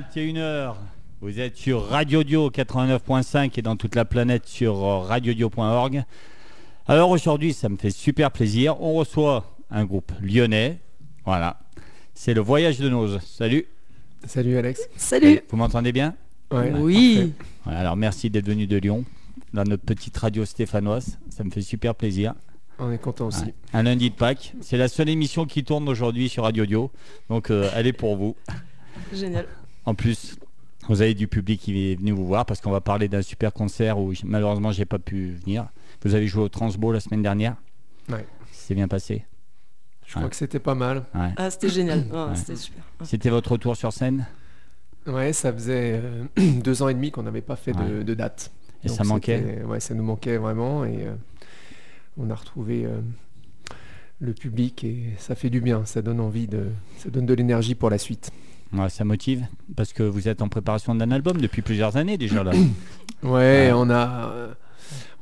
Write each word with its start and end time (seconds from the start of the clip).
21h. 0.00 0.74
Vous 1.20 1.38
êtes 1.38 1.56
sur 1.56 1.86
Radio 1.86 2.24
Dio 2.24 2.50
89.5 2.50 3.52
et 3.56 3.62
dans 3.62 3.76
toute 3.76 3.94
la 3.94 4.04
planète 4.04 4.44
sur 4.44 4.84
euh, 4.84 4.98
radiodio.org. 4.98 6.02
Alors 6.88 7.10
aujourd'hui, 7.10 7.52
ça 7.52 7.68
me 7.68 7.76
fait 7.76 7.92
super 7.92 8.32
plaisir. 8.32 8.80
On 8.82 8.94
reçoit 8.94 9.54
un 9.70 9.84
groupe 9.84 10.10
lyonnais. 10.20 10.80
Voilà. 11.24 11.60
C'est 12.12 12.34
le 12.34 12.40
Voyage 12.40 12.78
de 12.80 12.88
Nose. 12.88 13.20
Salut. 13.24 13.66
Salut 14.26 14.56
Alex. 14.56 14.88
Salut. 14.96 15.40
Vous 15.48 15.56
m'entendez 15.56 15.92
bien? 15.92 16.16
Ouais, 16.50 16.72
Oui. 16.76 17.32
Voilà, 17.62 17.78
Alors 17.78 17.96
merci 17.96 18.30
d'être 18.30 18.46
venu 18.46 18.66
de 18.66 18.76
Lyon, 18.76 19.04
dans 19.52 19.62
notre 19.62 19.84
petite 19.84 20.16
radio 20.16 20.44
stéphanoise. 20.44 21.18
Ça 21.30 21.44
me 21.44 21.50
fait 21.50 21.62
super 21.62 21.94
plaisir. 21.94 22.34
On 22.80 22.90
est 22.90 22.98
content 22.98 23.28
aussi. 23.28 23.44
Ouais. 23.44 23.54
Un 23.72 23.84
lundi 23.84 24.10
de 24.10 24.16
Pâques. 24.16 24.54
C'est 24.60 24.76
la 24.76 24.88
seule 24.88 25.08
émission 25.08 25.46
qui 25.46 25.62
tourne 25.62 25.88
aujourd'hui 25.88 26.28
sur 26.28 26.42
Radio 26.42 26.66
Dio. 26.66 26.90
Donc 27.28 27.52
euh, 27.52 27.70
elle 27.76 27.86
est 27.86 27.92
pour 27.92 28.16
vous. 28.16 28.34
Génial. 29.12 29.46
En 29.86 29.94
plus, 29.94 30.36
vous 30.88 31.02
avez 31.02 31.14
du 31.14 31.28
public 31.28 31.60
qui 31.60 31.92
est 31.92 31.96
venu 31.96 32.12
vous 32.12 32.26
voir 32.26 32.46
parce 32.46 32.60
qu'on 32.60 32.70
va 32.70 32.80
parler 32.80 33.08
d'un 33.08 33.22
super 33.22 33.52
concert 33.52 33.98
où 33.98 34.12
malheureusement 34.24 34.72
j'ai 34.72 34.84
pas 34.84 34.98
pu 34.98 35.32
venir. 35.32 35.66
Vous 36.04 36.14
avez 36.14 36.26
joué 36.26 36.42
au 36.44 36.48
Transbo 36.48 36.92
la 36.92 37.00
semaine 37.00 37.22
dernière. 37.22 37.56
Ouais. 38.08 38.26
C'est 38.52 38.74
bien 38.74 38.88
passé. 38.88 39.24
Je 40.06 40.14
crois 40.16 40.28
que 40.28 40.36
c'était 40.36 40.58
pas 40.58 40.74
mal. 40.74 41.04
Ouais. 41.14 41.30
Ah, 41.36 41.50
c'était 41.50 41.70
génial. 41.70 42.00
Ouais. 42.12 42.34
C'était 42.36 42.56
super. 42.56 42.82
C'était 43.04 43.30
votre 43.30 43.52
retour 43.52 43.76
sur 43.76 43.92
scène? 43.92 44.26
Ouais, 45.06 45.32
ça 45.32 45.52
faisait 45.52 46.00
euh, 46.02 46.24
deux 46.62 46.82
ans 46.82 46.88
et 46.88 46.94
demi 46.94 47.10
qu'on 47.10 47.22
n'avait 47.22 47.40
pas 47.42 47.56
fait 47.56 47.72
de, 47.72 47.78
Ouais. 47.98 48.04
de 48.04 48.14
date. 48.14 48.52
et 48.84 48.88
Donc 48.88 48.96
ça 48.96 49.04
manquait? 49.04 49.62
Ouais, 49.66 49.80
ça 49.80 49.94
nous 49.94 50.02
manquait 50.04 50.36
vraiment 50.38 50.84
et 50.84 51.06
euh, 51.06 51.14
on 52.18 52.28
a 52.30 52.34
retrouvé 52.34 52.84
euh, 52.84 53.00
le 54.20 54.32
public 54.34 54.84
et 54.84 55.10
ça 55.18 55.34
fait 55.34 55.50
du 55.50 55.60
bien. 55.60 55.84
Ça 55.86 56.00
donne 56.02 56.20
envie 56.20 56.46
de, 56.48 56.68
ça 56.98 57.08
donne 57.10 57.26
de 57.26 57.34
l'énergie 57.34 57.74
pour 57.74 57.90
la 57.90 57.98
suite. 57.98 58.30
Ouais, 58.76 58.88
ça 58.88 59.04
motive 59.04 59.46
parce 59.76 59.92
que 59.92 60.02
vous 60.02 60.28
êtes 60.28 60.42
en 60.42 60.48
préparation 60.48 60.94
d'un 60.94 61.10
album 61.10 61.40
depuis 61.40 61.62
plusieurs 61.62 61.96
années 61.96 62.16
déjà 62.18 62.42
là. 62.42 62.52
Ouais, 63.22 63.30
Ouais. 63.30 63.70
on 63.74 63.88
a, 63.90 64.32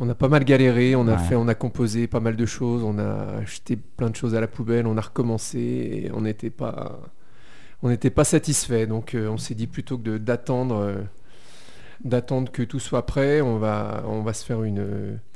on 0.01 0.09
a 0.09 0.15
pas 0.15 0.29
mal 0.29 0.45
galéré. 0.45 0.97
On 0.97 1.07
a 1.07 1.13
Ouais. 1.13 1.19
fait, 1.29 1.35
on 1.37 1.47
a 1.49 1.55
composé 1.55 2.07
pas 2.09 2.19
mal 2.21 2.35
de 2.37 2.47
choses. 2.47 2.83
On 2.83 2.99
a 2.99 3.45
jeté 3.45 3.77
plein 3.77 4.11
de 4.11 4.17
choses 4.17 4.35
à 4.35 4.41
la 4.41 4.49
poubelle. 4.49 4.87
On 4.87 4.97
a 4.97 5.01
recommencé 5.01 5.59
et 5.59 6.11
on 6.13 6.23
n'était 6.23 6.51
pas, 6.51 6.99
on 7.83 7.89
n'était 7.91 8.11
pas 8.11 8.25
satisfait. 8.25 8.87
Donc 8.87 9.15
euh, 9.15 9.29
on 9.29 9.37
s'est 9.39 9.55
dit 9.55 9.67
plutôt 9.69 9.99
que 9.99 10.19
d'attendre, 10.19 10.77
euh, 10.77 10.95
d'attendre 12.05 12.51
que 12.51 12.63
tout 12.63 12.81
soit 12.81 13.07
prêt, 13.07 13.41
on 13.41 13.59
va, 13.59 14.05
on 14.09 14.23
va 14.23 14.33
se 14.33 14.45
faire 14.45 14.63
une. 14.65 14.81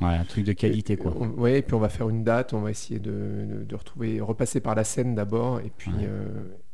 Ouais, 0.03 0.09
un 0.17 0.25
truc 0.25 0.45
de 0.45 0.53
qualité 0.53 0.97
quoi. 0.97 1.13
on- 1.19 1.29
ouais, 1.41 1.59
et 1.59 1.63
puis 1.63 1.75
on 1.75 1.79
va 1.81 1.89
faire 1.89 2.09
une 2.09 2.25
date. 2.25 2.53
On 2.55 2.61
va 2.61 2.71
essayer 2.71 2.99
de, 3.01 3.11
de- 3.11 3.65
de 3.65 3.75
retrouver, 3.75 4.21
repasser 4.21 4.61
par 4.61 4.75
la 4.75 4.85
scène 4.85 5.15
d'abord, 5.15 5.61
et 5.61 5.71
puis, 5.77 5.91
Ouais. 5.93 6.07
euh, 6.09 6.25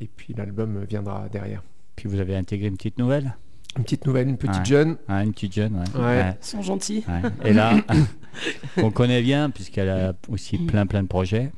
et 0.00 0.06
puis 0.08 0.34
l'album 0.36 0.84
viendra 0.88 1.28
derrière. 1.30 1.62
Puis 1.96 2.08
vous 2.08 2.20
avez 2.20 2.34
intégré 2.36 2.68
une 2.68 2.76
petite 2.76 2.98
nouvelle? 2.98 3.36
Une 3.76 3.84
petite 3.84 4.06
nouvelle, 4.06 4.28
une 4.28 4.36
petite 4.36 4.58
Ouais. 4.58 4.64
jeune. 4.66 4.96
Ah, 5.08 5.24
Une 5.24 5.32
petite 5.32 5.54
jeune, 5.54 5.74
ouais. 5.96 6.00
Ouais. 6.02 6.36
Ils 6.42 6.44
sont 6.46 6.60
gentils. 6.62 7.04
Ouais. 7.08 7.30
Et 7.44 7.52
là, 7.54 7.72
on 8.78 8.90
connaît 8.90 9.22
bien 9.22 9.48
puisqu'elle 9.50 9.88
a 9.88 10.14
aussi 10.28 10.58
plein 10.58 10.86
plein 10.86 11.02
de 11.02 11.08
projets. 11.08 11.52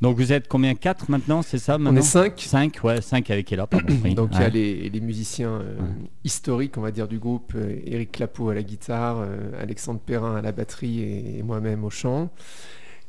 Donc 0.00 0.16
vous 0.16 0.32
êtes 0.32 0.48
combien? 0.48 0.74
Quatre 0.74 1.10
maintenant, 1.10 1.42
c'est 1.42 1.58
ça 1.58 1.76
On 1.76 1.78
maintenant? 1.78 2.00
est 2.00 2.02
cinq. 2.02 2.40
5, 2.40 2.80
ouais, 2.84 3.02
5 3.02 3.30
avec 3.30 3.52
Ella, 3.52 3.66
pardon. 3.66 3.94
oui. 4.04 4.14
Donc 4.14 4.30
il 4.32 4.40
y 4.40 4.44
a 4.44 4.48
les, 4.48 4.88
les 4.88 5.00
musiciens 5.00 5.50
euh, 5.60 5.78
Ouais. 5.78 5.86
historiques, 6.24 6.78
on 6.78 6.80
va 6.80 6.90
dire, 6.90 7.06
du 7.06 7.18
groupe. 7.18 7.52
euh, 7.54 7.78
Eric 7.84 8.12
Clapeau 8.12 8.48
à 8.48 8.54
la 8.54 8.62
guitare, 8.62 9.18
euh, 9.20 9.50
Alexandre 9.60 10.00
Perrin 10.00 10.36
à 10.36 10.40
la 10.42 10.52
batterie 10.52 11.00
et, 11.00 11.38
et 11.38 11.42
moi-même 11.42 11.84
au 11.84 11.90
chant. 11.90 12.30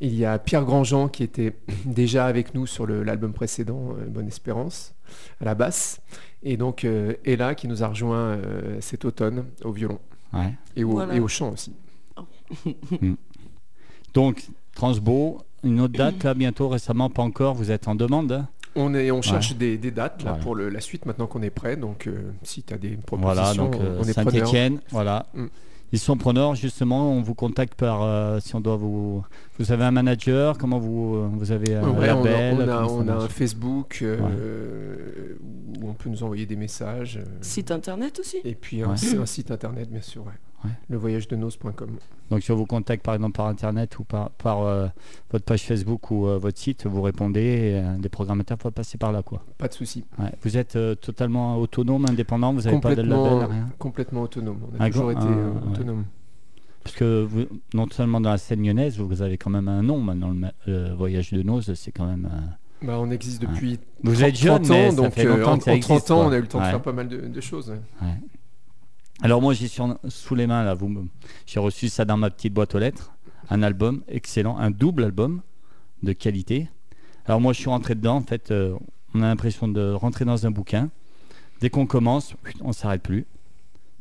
Il 0.02 0.16
y 0.16 0.26
a 0.26 0.38
Pierre 0.40 0.66
Grandjean 0.66 1.08
qui 1.08 1.24
était 1.24 1.56
déjà 1.86 2.26
avec 2.26 2.54
nous 2.56 2.66
sur 2.68 2.86
l'album 2.88 3.32
précédent, 3.34 3.96
euh, 3.98 4.06
Bonne 4.10 4.28
Espérance, 4.28 4.94
à 5.40 5.46
la 5.46 5.56
basse. 5.56 6.02
Et 6.44 6.58
donc 6.58 6.84
euh, 6.84 7.14
Ella 7.24 7.56
qui 7.56 7.68
nous 7.70 7.84
a 7.84 7.88
rejoint 7.88 8.18
euh, 8.18 8.78
cet 8.82 9.06
automne 9.06 9.46
au 9.64 9.72
violon 9.72 10.00
Ouais. 10.34 10.54
et 10.76 10.84
au, 10.84 10.90
Voilà. 10.92 11.14
et 11.16 11.20
au 11.22 11.28
chant 11.30 11.52
aussi. 11.54 11.74
Donc, 14.14 14.44
Transbo, 14.76 15.40
une 15.64 15.80
autre 15.82 15.94
date 15.98 16.24
là 16.24 16.34
bientôt, 16.34 16.70
récemment, 16.70 17.10
pas 17.10 17.24
encore, 17.24 17.54
vous 17.56 17.72
êtes 17.72 17.88
en 17.88 17.96
demande 17.96 18.32
hein 18.32 18.48
On, 18.76 18.94
est, 18.94 19.12
on 19.12 19.22
cherche 19.22 19.56
des, 19.56 19.78
des 19.78 19.92
dates 19.92 20.24
là, 20.24 20.32
Voilà. 20.32 20.44
pour 20.44 20.56
le- 20.56 20.70
la 20.70 20.80
suite 20.82 21.06
maintenant 21.06 21.28
qu'on 21.28 21.42
est 21.42 21.50
prêt. 21.50 21.76
Donc 21.76 22.08
euh, 22.08 22.32
si 22.44 22.64
tu 22.64 22.74
as 22.74 22.78
des 22.78 22.98
Voilà, 23.12 23.42
propositions, 23.44 23.66
donc 23.70 23.76
euh, 23.82 23.98
on 24.00 24.04
est 24.04 24.14
preneurs. 24.14 24.34
Saint-Etienne, 24.34 24.80
voilà. 24.90 25.26
Mm. 25.34 25.46
Ils 25.94 26.00
sont 26.00 26.16
preneurs, 26.16 26.56
justement, 26.56 27.12
on 27.12 27.22
vous 27.22 27.36
contacte 27.36 27.76
par, 27.76 28.02
euh, 28.04 28.40
si 28.40 28.56
on 28.56 28.62
doit 28.62 28.78
vous... 28.78 29.26
Vous 29.60 29.74
avez 29.74 29.84
un 29.84 29.92
manager, 29.92 30.58
comment 30.58 30.80
vous, 30.80 31.30
vous 31.38 31.52
avez 31.52 31.76
un 31.76 31.82
Ouais, 31.90 32.10
on 32.12 32.24
a- 32.26 32.54
on 32.54 32.68
a, 32.70 32.84
on 32.86 33.08
un 33.10 33.28
Facebook 33.28 34.00
euh, 34.02 35.36
où 35.82 35.90
on 35.90 35.94
peut 35.94 36.10
nous 36.10 36.24
envoyer 36.24 36.46
des 36.46 36.56
messages. 36.56 37.20
Site 37.42 37.72
internet 37.72 38.20
aussi. 38.20 38.38
et 38.46 38.56
puis 38.56 38.82
un, 38.84 38.92
Ouais. 38.92 39.18
un 39.20 39.26
site 39.26 39.52
internet, 39.52 39.90
bien 39.92 40.02
sûr. 40.02 40.24
Ouais. 40.64 40.72
Levoyagedenos.com. 40.90 41.98
Donc 42.30 42.44
si 42.44 42.52
on 42.52 42.56
vous 42.56 42.66
contacte 42.66 43.04
par 43.04 43.16
exemple 43.16 43.36
par 43.36 43.48
internet 43.48 43.98
ou 44.00 44.04
par, 44.04 44.30
par 44.32 44.62
euh, 44.62 44.88
votre 45.32 45.44
page 45.44 45.64
Facebook 45.64 46.12
ou 46.12 46.28
euh, 46.28 46.38
votre 46.38 46.58
site, 46.58 46.86
vous 46.86 47.02
répondez, 47.02 47.42
et, 47.42 47.76
euh, 47.76 47.98
des 47.98 48.10
programmateurs 48.10 48.58
peuvent 48.58 48.72
passer 48.72 48.98
par 48.98 49.12
là 49.12 49.22
quoi. 49.24 49.44
Pas 49.58 49.68
de 49.68 49.74
souci. 49.74 50.06
Ouais. 50.20 50.32
Vous 50.44 50.58
êtes 50.58 50.78
totalement 51.02 51.58
autonome, 51.58 52.06
indépendant, 52.10 52.54
vous 52.54 52.62
n'avez 52.62 52.80
pas 52.80 52.96
de 52.96 53.02
label, 53.02 53.46
rien? 53.50 53.70
complètement 53.80 54.22
autonome. 54.22 54.60
On 54.72 54.80
a 54.80 54.86
Ah, 54.86 54.90
toujours 54.90 55.12
été 55.12 55.22
ah, 55.24 55.26
ouais. 55.26 55.72
autonome. 55.72 56.06
Parce 56.84 56.96
que 56.96 57.24
vous, 57.24 57.46
non 57.74 57.88
seulement 57.92 58.22
dans 58.22 58.32
la 58.32 58.38
scène 58.38 58.64
lyonnaise, 58.66 58.98
vous 58.98 59.22
avez 59.22 59.38
quand 59.38 59.52
même 59.52 59.68
un 59.68 59.84
nom 59.84 60.00
maintenant, 60.00 60.34
le, 60.66 60.94
voyage 60.94 61.32
de 61.32 61.44
Nose, 61.44 61.72
c'est 61.76 61.92
quand 61.92 62.08
même... 62.08 62.30
Bah, 62.82 62.98
on 63.00 63.12
existe 63.12 63.42
depuis 63.44 63.78
Vous 64.04 64.14
30, 64.14 64.24
êtes 64.24 64.36
jeune, 64.36 64.62
30 64.64 64.70
mais 64.70 64.88
ans, 64.88 64.90
ça 64.90 64.96
donc 64.96 65.14
fait 65.14 65.24
longtemps 65.26 65.52
en, 65.52 65.58
que 65.60 65.64
ça 65.66 65.72
en 65.72 65.76
existe, 65.76 66.08
30 66.08 66.12
ans, 66.12 66.16
quoi. 66.22 66.26
on 66.26 66.32
a 66.32 66.38
eu 66.38 66.42
le 66.42 66.48
temps 66.48 66.60
de 66.60 66.66
faire 66.66 66.82
pas 66.82 66.94
mal 66.94 67.08
de, 67.08 67.28
de 67.28 67.42
choses. 67.42 67.76
Alors 69.22 69.42
moi 69.42 69.54
j'ai 69.54 69.68
sur- 69.68 69.98
sous 70.10 70.36
les 70.36 70.48
mains 70.48 70.64
là, 70.64 70.74
vous, 70.74 71.08
j'ai 71.46 71.60
reçu 71.60 71.90
ça 71.90 72.06
dans 72.06 72.18
ma 72.18 72.30
petite 72.32 72.54
boîte 72.54 72.74
aux 72.74 72.80
lettres, 72.80 73.12
un 73.50 73.62
album 73.62 74.04
excellent, 74.08 74.58
un 74.58 74.72
double 74.72 75.04
album 75.04 75.42
de 76.02 76.14
qualité. 76.14 76.70
Alors 77.26 77.40
moi 77.40 77.54
je 77.54 77.60
suis 77.60 77.70
rentré 77.70 77.94
dedans, 77.94 78.16
en 78.16 78.22
fait, 78.22 78.50
euh, 78.50 78.76
on 79.14 79.22
a 79.22 79.28
l'impression 79.28 79.68
de 79.68 79.92
rentrer 79.94 80.26
dans 80.26 80.48
un 80.48 80.52
bouquin. 80.52 80.90
Dès 81.60 81.70
qu'on 81.70 81.86
commence, 81.86 82.34
on 82.62 82.74
s'arrête 82.74 83.04
plus. 83.04 83.28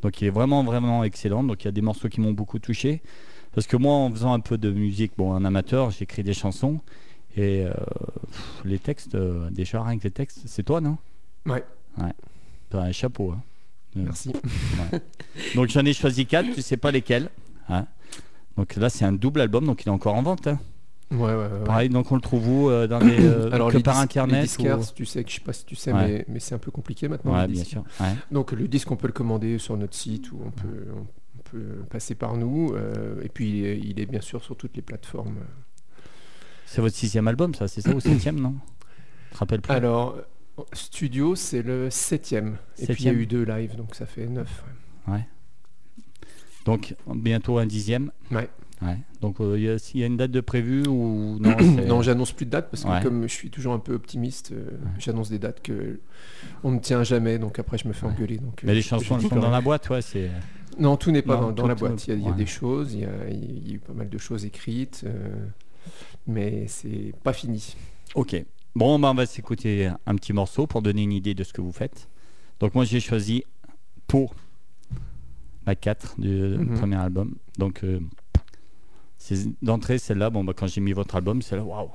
Donc 0.00 0.22
il 0.22 0.26
est 0.28 0.30
vraiment 0.30 0.64
vraiment 0.64 1.04
excellent. 1.04 1.44
Donc 1.44 1.62
il 1.62 1.66
y 1.66 1.68
a 1.68 1.72
des 1.72 1.82
morceaux 1.82 2.08
qui 2.08 2.22
m'ont 2.22 2.32
beaucoup 2.32 2.58
touché. 2.58 3.02
Parce 3.52 3.66
que 3.66 3.76
moi 3.76 3.92
en 3.92 4.10
faisant 4.10 4.32
un 4.32 4.40
peu 4.40 4.56
de 4.56 4.70
musique, 4.70 5.12
bon 5.18 5.34
un 5.34 5.44
amateur, 5.44 5.90
j'écris 5.90 6.22
des 6.22 6.32
chansons 6.32 6.80
et 7.36 7.66
euh, 7.66 7.72
pff, 8.30 8.62
les 8.64 8.78
textes, 8.78 9.14
euh, 9.14 9.50
déjà 9.50 9.82
rien 9.82 9.98
que 9.98 10.04
les 10.04 10.10
textes, 10.10 10.42
c'est 10.46 10.62
toi 10.62 10.80
non? 10.80 10.96
Ouais. 11.44 11.64
Ouais. 11.98 12.12
T'as 12.70 12.82
un 12.82 12.92
chapeau. 12.92 13.32
Hein. 13.32 13.42
Merci. 13.96 14.32
donc 15.54 15.68
j'en 15.68 15.84
ai 15.84 15.92
choisi 15.92 16.26
quatre, 16.26 16.52
tu 16.54 16.62
sais 16.62 16.76
pas 16.76 16.90
lesquels. 16.90 17.28
hein. 17.68 17.86
Donc 18.56 18.76
là 18.76 18.88
c'est 18.90 19.04
un 19.04 19.12
double 19.12 19.40
album, 19.40 19.64
donc 19.66 19.82
il 19.82 19.88
est 19.88 19.92
encore 19.92 20.14
en 20.14 20.22
vente. 20.22 20.46
hein. 20.46 20.58
Ouais, 21.12 21.18
ouais, 21.18 21.34
ouais. 21.34 21.64
Pareil, 21.64 21.88
donc 21.88 22.12
on 22.12 22.14
le 22.14 22.20
trouve 22.20 22.48
où 22.48 22.70
euh, 22.70 22.86
dans 22.86 23.00
les, 23.00 23.18
euh, 23.20 23.50
Alors 23.52 23.72
que 23.72 23.78
les 23.78 23.82
par 23.82 23.98
internet 23.98 24.36
les 24.36 24.42
disquaires, 24.42 24.78
ou- 24.78 24.84
tu 24.94 25.04
sais 25.04 25.24
que 25.24 25.30
je 25.30 25.34
sais 25.36 25.40
pas 25.40 25.52
si 25.52 25.64
tu 25.64 25.74
sais, 25.74 25.92
Ouais. 25.92 26.06
mais, 26.06 26.24
mais 26.28 26.38
c'est 26.40 26.54
un 26.54 26.58
peu 26.58 26.70
compliqué 26.70 27.08
maintenant. 27.08 27.34
Ouais, 27.36 27.48
bien 27.48 27.64
sûr. 27.64 27.82
Donc 28.30 28.52
le 28.52 28.68
disque, 28.68 28.88
on 28.92 28.96
peut 28.96 29.08
le 29.08 29.12
commander 29.12 29.58
sur 29.58 29.76
notre 29.76 29.94
site 29.96 30.30
ou 30.30 30.40
on 30.46 30.50
peut, 30.52 30.86
on 30.96 31.42
peut 31.50 31.82
passer 31.90 32.14
par 32.14 32.36
nous. 32.36 32.72
euh, 32.74 33.20
et 33.24 33.28
puis 33.28 33.60
il 33.82 33.98
est, 33.98 34.06
bien 34.06 34.20
sûr 34.20 34.44
sur 34.44 34.56
toutes 34.56 34.76
les 34.76 34.82
plateformes. 34.82 35.34
C'est 36.66 36.80
votre 36.80 36.94
sixième 36.94 37.26
album, 37.26 37.56
ça, 37.56 37.66
c'est 37.66 37.80
ça 37.80 37.90
ou 37.92 37.98
septième, 37.98 38.38
non? 38.38 38.54
Je 39.30 39.34
te 39.34 39.38
rappelle 39.38 39.60
plus. 39.62 39.72
Alors, 39.72 40.14
studio, 40.72 41.34
c'est 41.36 41.62
le 41.62 41.90
septième. 41.90 42.56
Et 42.78 42.86
puis 42.86 43.04
il 43.04 43.06
y 43.06 43.08
a 43.08 43.12
eu 43.12 43.26
deux 43.26 43.44
lives, 43.44 43.76
donc 43.76 43.94
ça 43.94 44.06
fait 44.06 44.26
neuf. 44.26 44.64
ouais. 45.08 45.26
Donc 46.66 46.94
bientôt 47.14 47.58
un 47.58 47.66
dixième. 47.66 48.10
Ouais. 48.30 48.48
Ouais. 48.82 48.96
Donc 49.20 49.40
euh, 49.40 49.58
il 49.58 49.64
y, 49.64 49.68
a- 49.68 49.90
il 49.94 50.00
y 50.00 50.02
a 50.02 50.06
une 50.06 50.16
date 50.16 50.30
de 50.30 50.40
prévue 50.40 50.86
ou 50.88 51.38
non 51.38 51.54
Non, 51.86 52.02
j'annonce 52.02 52.32
plus 52.32 52.46
de 52.46 52.50
dates 52.50 52.70
parce 52.70 52.84
que 52.84 52.88
Ouais. 52.88 53.00
comme 53.02 53.22
je 53.24 53.32
suis 53.34 53.50
toujours 53.50 53.74
un 53.74 53.78
peu 53.78 53.92
optimiste, 53.94 54.52
euh, 54.52 54.70
j'annonce 54.98 55.28
des 55.30 55.38
dates 55.38 55.62
que 55.62 56.00
on 56.64 56.70
ne 56.70 56.78
tient 56.78 57.02
jamais. 57.02 57.38
Donc 57.38 57.58
après, 57.58 57.76
je 57.78 57.86
me 57.88 57.92
fais 57.92 58.06
engueuler. 58.06 58.38
Donc, 58.38 58.62
Mais 58.62 58.72
euh, 58.72 58.74
les 58.74 58.82
chansons 58.82 59.18
elles 59.18 59.28
sont 59.28 59.36
dans 59.36 59.50
la 59.50 59.60
boîte, 59.60 59.88
ouais. 59.90 60.00
C'est 60.02 60.30
Non, 60.78 60.96
tout 60.96 61.10
n'est 61.10 61.20
pas 61.22 61.34
Non, 61.36 61.40
dans, 61.48 61.52
dans 61.52 61.62
tout- 61.64 61.68
la 61.68 61.74
boîte. 61.74 62.06
Il 62.06 62.10
y 62.10 62.12
a, 62.14 62.16
il 62.16 62.22
y 62.22 62.26
a 62.26 62.30
ouais. 62.30 62.36
des 62.36 62.46
choses, 62.46 62.94
il 62.94 63.00
y 63.00 63.04
a, 63.04 63.28
il 63.30 63.68
y 63.68 63.72
a 63.72 63.74
eu 63.74 63.78
pas 63.80 63.92
mal 63.92 64.08
de 64.08 64.18
choses 64.18 64.44
écrites, 64.46 65.02
euh, 65.06 65.28
mais 66.26 66.64
c'est 66.68 67.12
pas 67.22 67.32
fini. 67.34 67.74
ok. 68.14 68.44
Bon, 68.74 68.98
bah, 68.98 69.10
on 69.10 69.14
va 69.14 69.26
s'écouter 69.26 69.90
un 70.06 70.14
petit 70.16 70.32
morceau 70.32 70.66
pour 70.66 70.82
donner 70.82 71.02
une 71.02 71.12
idée 71.12 71.34
de 71.34 71.42
ce 71.44 71.52
que 71.52 71.60
vous 71.60 71.72
faites. 71.72 72.08
Donc 72.60 72.74
moi 72.74 72.84
j'ai 72.84 73.00
choisi 73.00 73.44
pour 74.06 74.34
la 75.66 75.74
4 75.74 76.20
du 76.20 76.28
Mhm. 76.58 76.78
premier 76.78 76.96
album. 76.96 77.34
Donc 77.58 77.82
euh, 77.84 78.00
c'est 79.18 79.48
d'entrée 79.62 79.98
celle-là. 79.98 80.30
Bon, 80.30 80.44
bah, 80.44 80.52
quand 80.56 80.66
j'ai 80.66 80.80
mis 80.80 80.92
votre 80.92 81.16
album, 81.16 81.42
c'est 81.42 81.56
là, 81.56 81.62
waouh. 81.64 81.90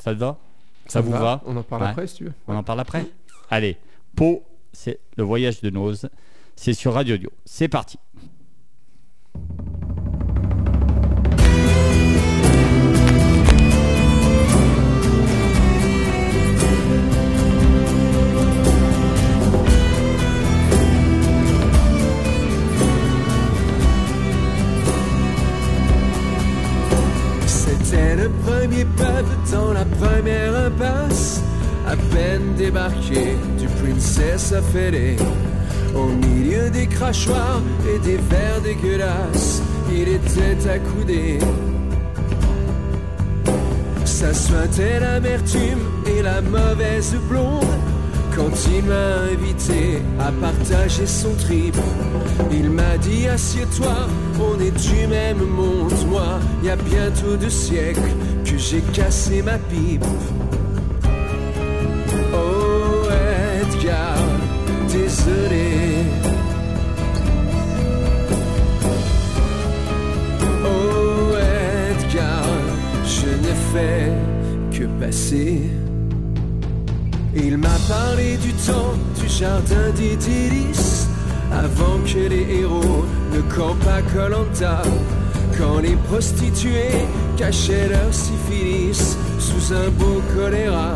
Ça 0.00 0.12
te 0.14 0.18
va? 0.18 0.38
Ça 0.86 1.00
vous 1.00 1.12
va 1.12 1.40
On 1.46 1.56
en 1.56 1.62
parle 1.62 1.82
Ouais. 1.82 1.88
après 1.88 2.06
si 2.08 2.16
tu 2.16 2.24
veux. 2.24 2.32
On 2.48 2.56
en 2.56 2.62
parle 2.64 2.80
après? 2.80 3.06
Allez, 3.50 3.76
Pau, 4.16 4.42
c'est 4.72 4.98
le 5.16 5.22
voyage 5.22 5.60
de 5.60 5.70
Nose. 5.70 6.08
C'est 6.56 6.74
sur 6.74 6.94
Radio 6.94 7.16
Dio. 7.16 7.30
C'est 7.44 7.68
parti. 7.68 7.98
À 31.86 31.96
peine 32.14 32.54
débarqué 32.56 33.36
du 33.58 33.66
Princess 33.80 34.52
LA. 34.52 35.22
Au 35.94 36.06
milieu 36.06 36.70
des 36.70 36.86
crachoirs 36.86 37.60
et 37.86 37.98
des 37.98 38.16
verres 38.16 38.60
dégueulasses, 38.62 39.62
il 39.90 40.08
était 40.08 40.68
accoudé. 40.68 41.38
Ça 44.04 44.32
sointait 44.32 45.00
l'amertume 45.00 45.82
et 46.06 46.22
la 46.22 46.40
mauvaise 46.40 47.14
blonde 47.28 47.64
quand 48.34 48.68
il 48.74 48.84
m'a 48.84 49.30
invité 49.32 50.00
à 50.18 50.32
partager 50.32 51.06
son 51.06 51.34
trip. 51.34 51.76
Il 52.50 52.70
m'a 52.70 52.96
dit 52.98 53.26
assieds-toi, 53.26 54.08
on 54.40 54.58
est 54.60 54.70
du 54.70 55.06
même 55.06 55.44
monde. 55.44 55.92
Moi, 56.08 56.40
il 56.62 56.68
y 56.68 56.70
a 56.70 56.76
bientôt 56.76 57.36
deux 57.36 57.50
siècles 57.50 58.00
que 58.52 58.58
j'ai 58.58 58.80
cassé 58.92 59.42
ma 59.42 59.58
pipe. 59.58 60.04
Oh 62.34 63.08
Edgar, 63.60 64.18
désolé. 64.88 65.70
Oh 70.64 71.34
Edgar, 71.90 72.44
je 73.04 73.30
ne 73.46 73.54
fais 73.72 74.12
que 74.70 74.84
passer. 75.00 75.62
Il 77.34 77.56
m'a 77.56 77.78
parlé 77.88 78.36
du 78.36 78.52
temps 78.52 78.94
du 79.18 79.28
jardin 79.28 79.90
d'Idylis 79.94 81.06
avant 81.50 81.98
que 82.04 82.28
les 82.28 82.60
héros 82.60 83.04
ne 83.32 83.40
campent 83.54 83.88
à 83.88 84.02
Colanta. 84.12 84.82
Quand 85.58 85.78
les 85.80 85.96
prostituées 86.08 87.06
cachaient 87.36 87.88
leur 87.88 88.12
syphilis 88.12 89.16
sous 89.38 89.74
un 89.74 89.88
beau 89.90 90.22
choléra. 90.34 90.94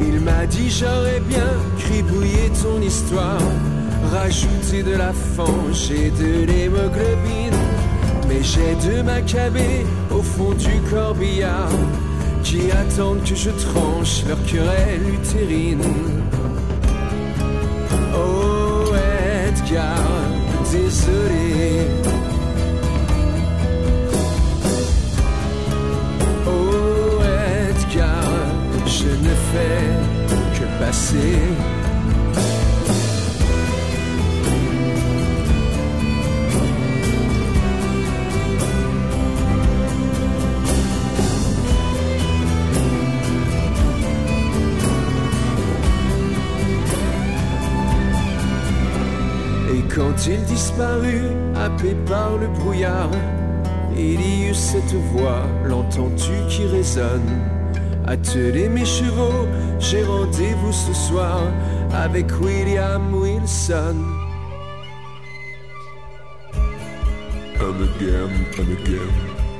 Il 0.00 0.20
m'a 0.20 0.46
dit 0.46 0.70
j'aurais 0.70 1.20
bien 1.20 1.50
cribouillé 1.78 2.50
ton 2.62 2.80
histoire, 2.80 3.40
rajouté 4.12 4.82
de 4.82 4.96
la 4.96 5.12
fange 5.12 5.90
et 5.90 6.10
de 6.10 6.44
l'hémoglobine. 6.46 7.60
Mais 8.28 8.42
j'ai 8.42 8.74
deux 8.88 9.02
macabées 9.02 9.86
au 10.10 10.20
fond 10.20 10.52
du 10.52 10.80
corbillard 10.90 11.70
qui 12.42 12.70
attendent 12.70 13.24
que 13.24 13.34
je 13.34 13.50
tranche 13.50 14.24
leur 14.28 14.42
querelle 14.44 15.02
utérine. 15.14 15.82
Oh 18.14 18.92
Edgar, 19.48 20.02
désolé. 20.70 22.05
Je 29.06 29.12
ne 29.28 29.34
fais 29.50 30.58
que 30.58 30.84
passer. 30.84 31.38
Et 49.72 49.94
quand 49.94 50.26
il 50.26 50.42
disparut, 50.44 51.22
happé 51.54 51.94
par 52.06 52.36
le 52.38 52.48
brouillard, 52.48 53.10
il 53.96 54.20
y 54.20 54.48
eut 54.48 54.54
cette 54.54 54.94
voix, 55.12 55.42
l'entends-tu 55.64 56.32
qui 56.48 56.66
résonne? 56.66 57.55
Attelez 58.06 58.68
mes 58.68 58.84
chevaux, 58.84 59.46
j'ai 59.80 60.04
rendez-vous 60.04 60.72
ce 60.72 60.94
soir 60.94 61.40
avec 61.92 62.26
William 62.40 63.14
Wilson. 63.14 63.96
and 67.58 67.82
again 67.82 68.46
and 68.58 68.68
again 68.78 69.12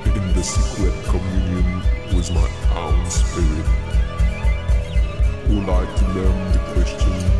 in 0.05 0.35
the 0.35 0.43
secret 0.43 0.95
communion 1.07 1.83
with 2.15 2.31
my 2.33 2.49
own 2.77 3.11
spirit. 3.11 3.67
Would 5.49 5.67
like 5.67 5.97
to 5.97 6.05
learn 6.15 6.53
the 6.53 6.59
question 6.75 7.36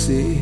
passer. 0.00 0.38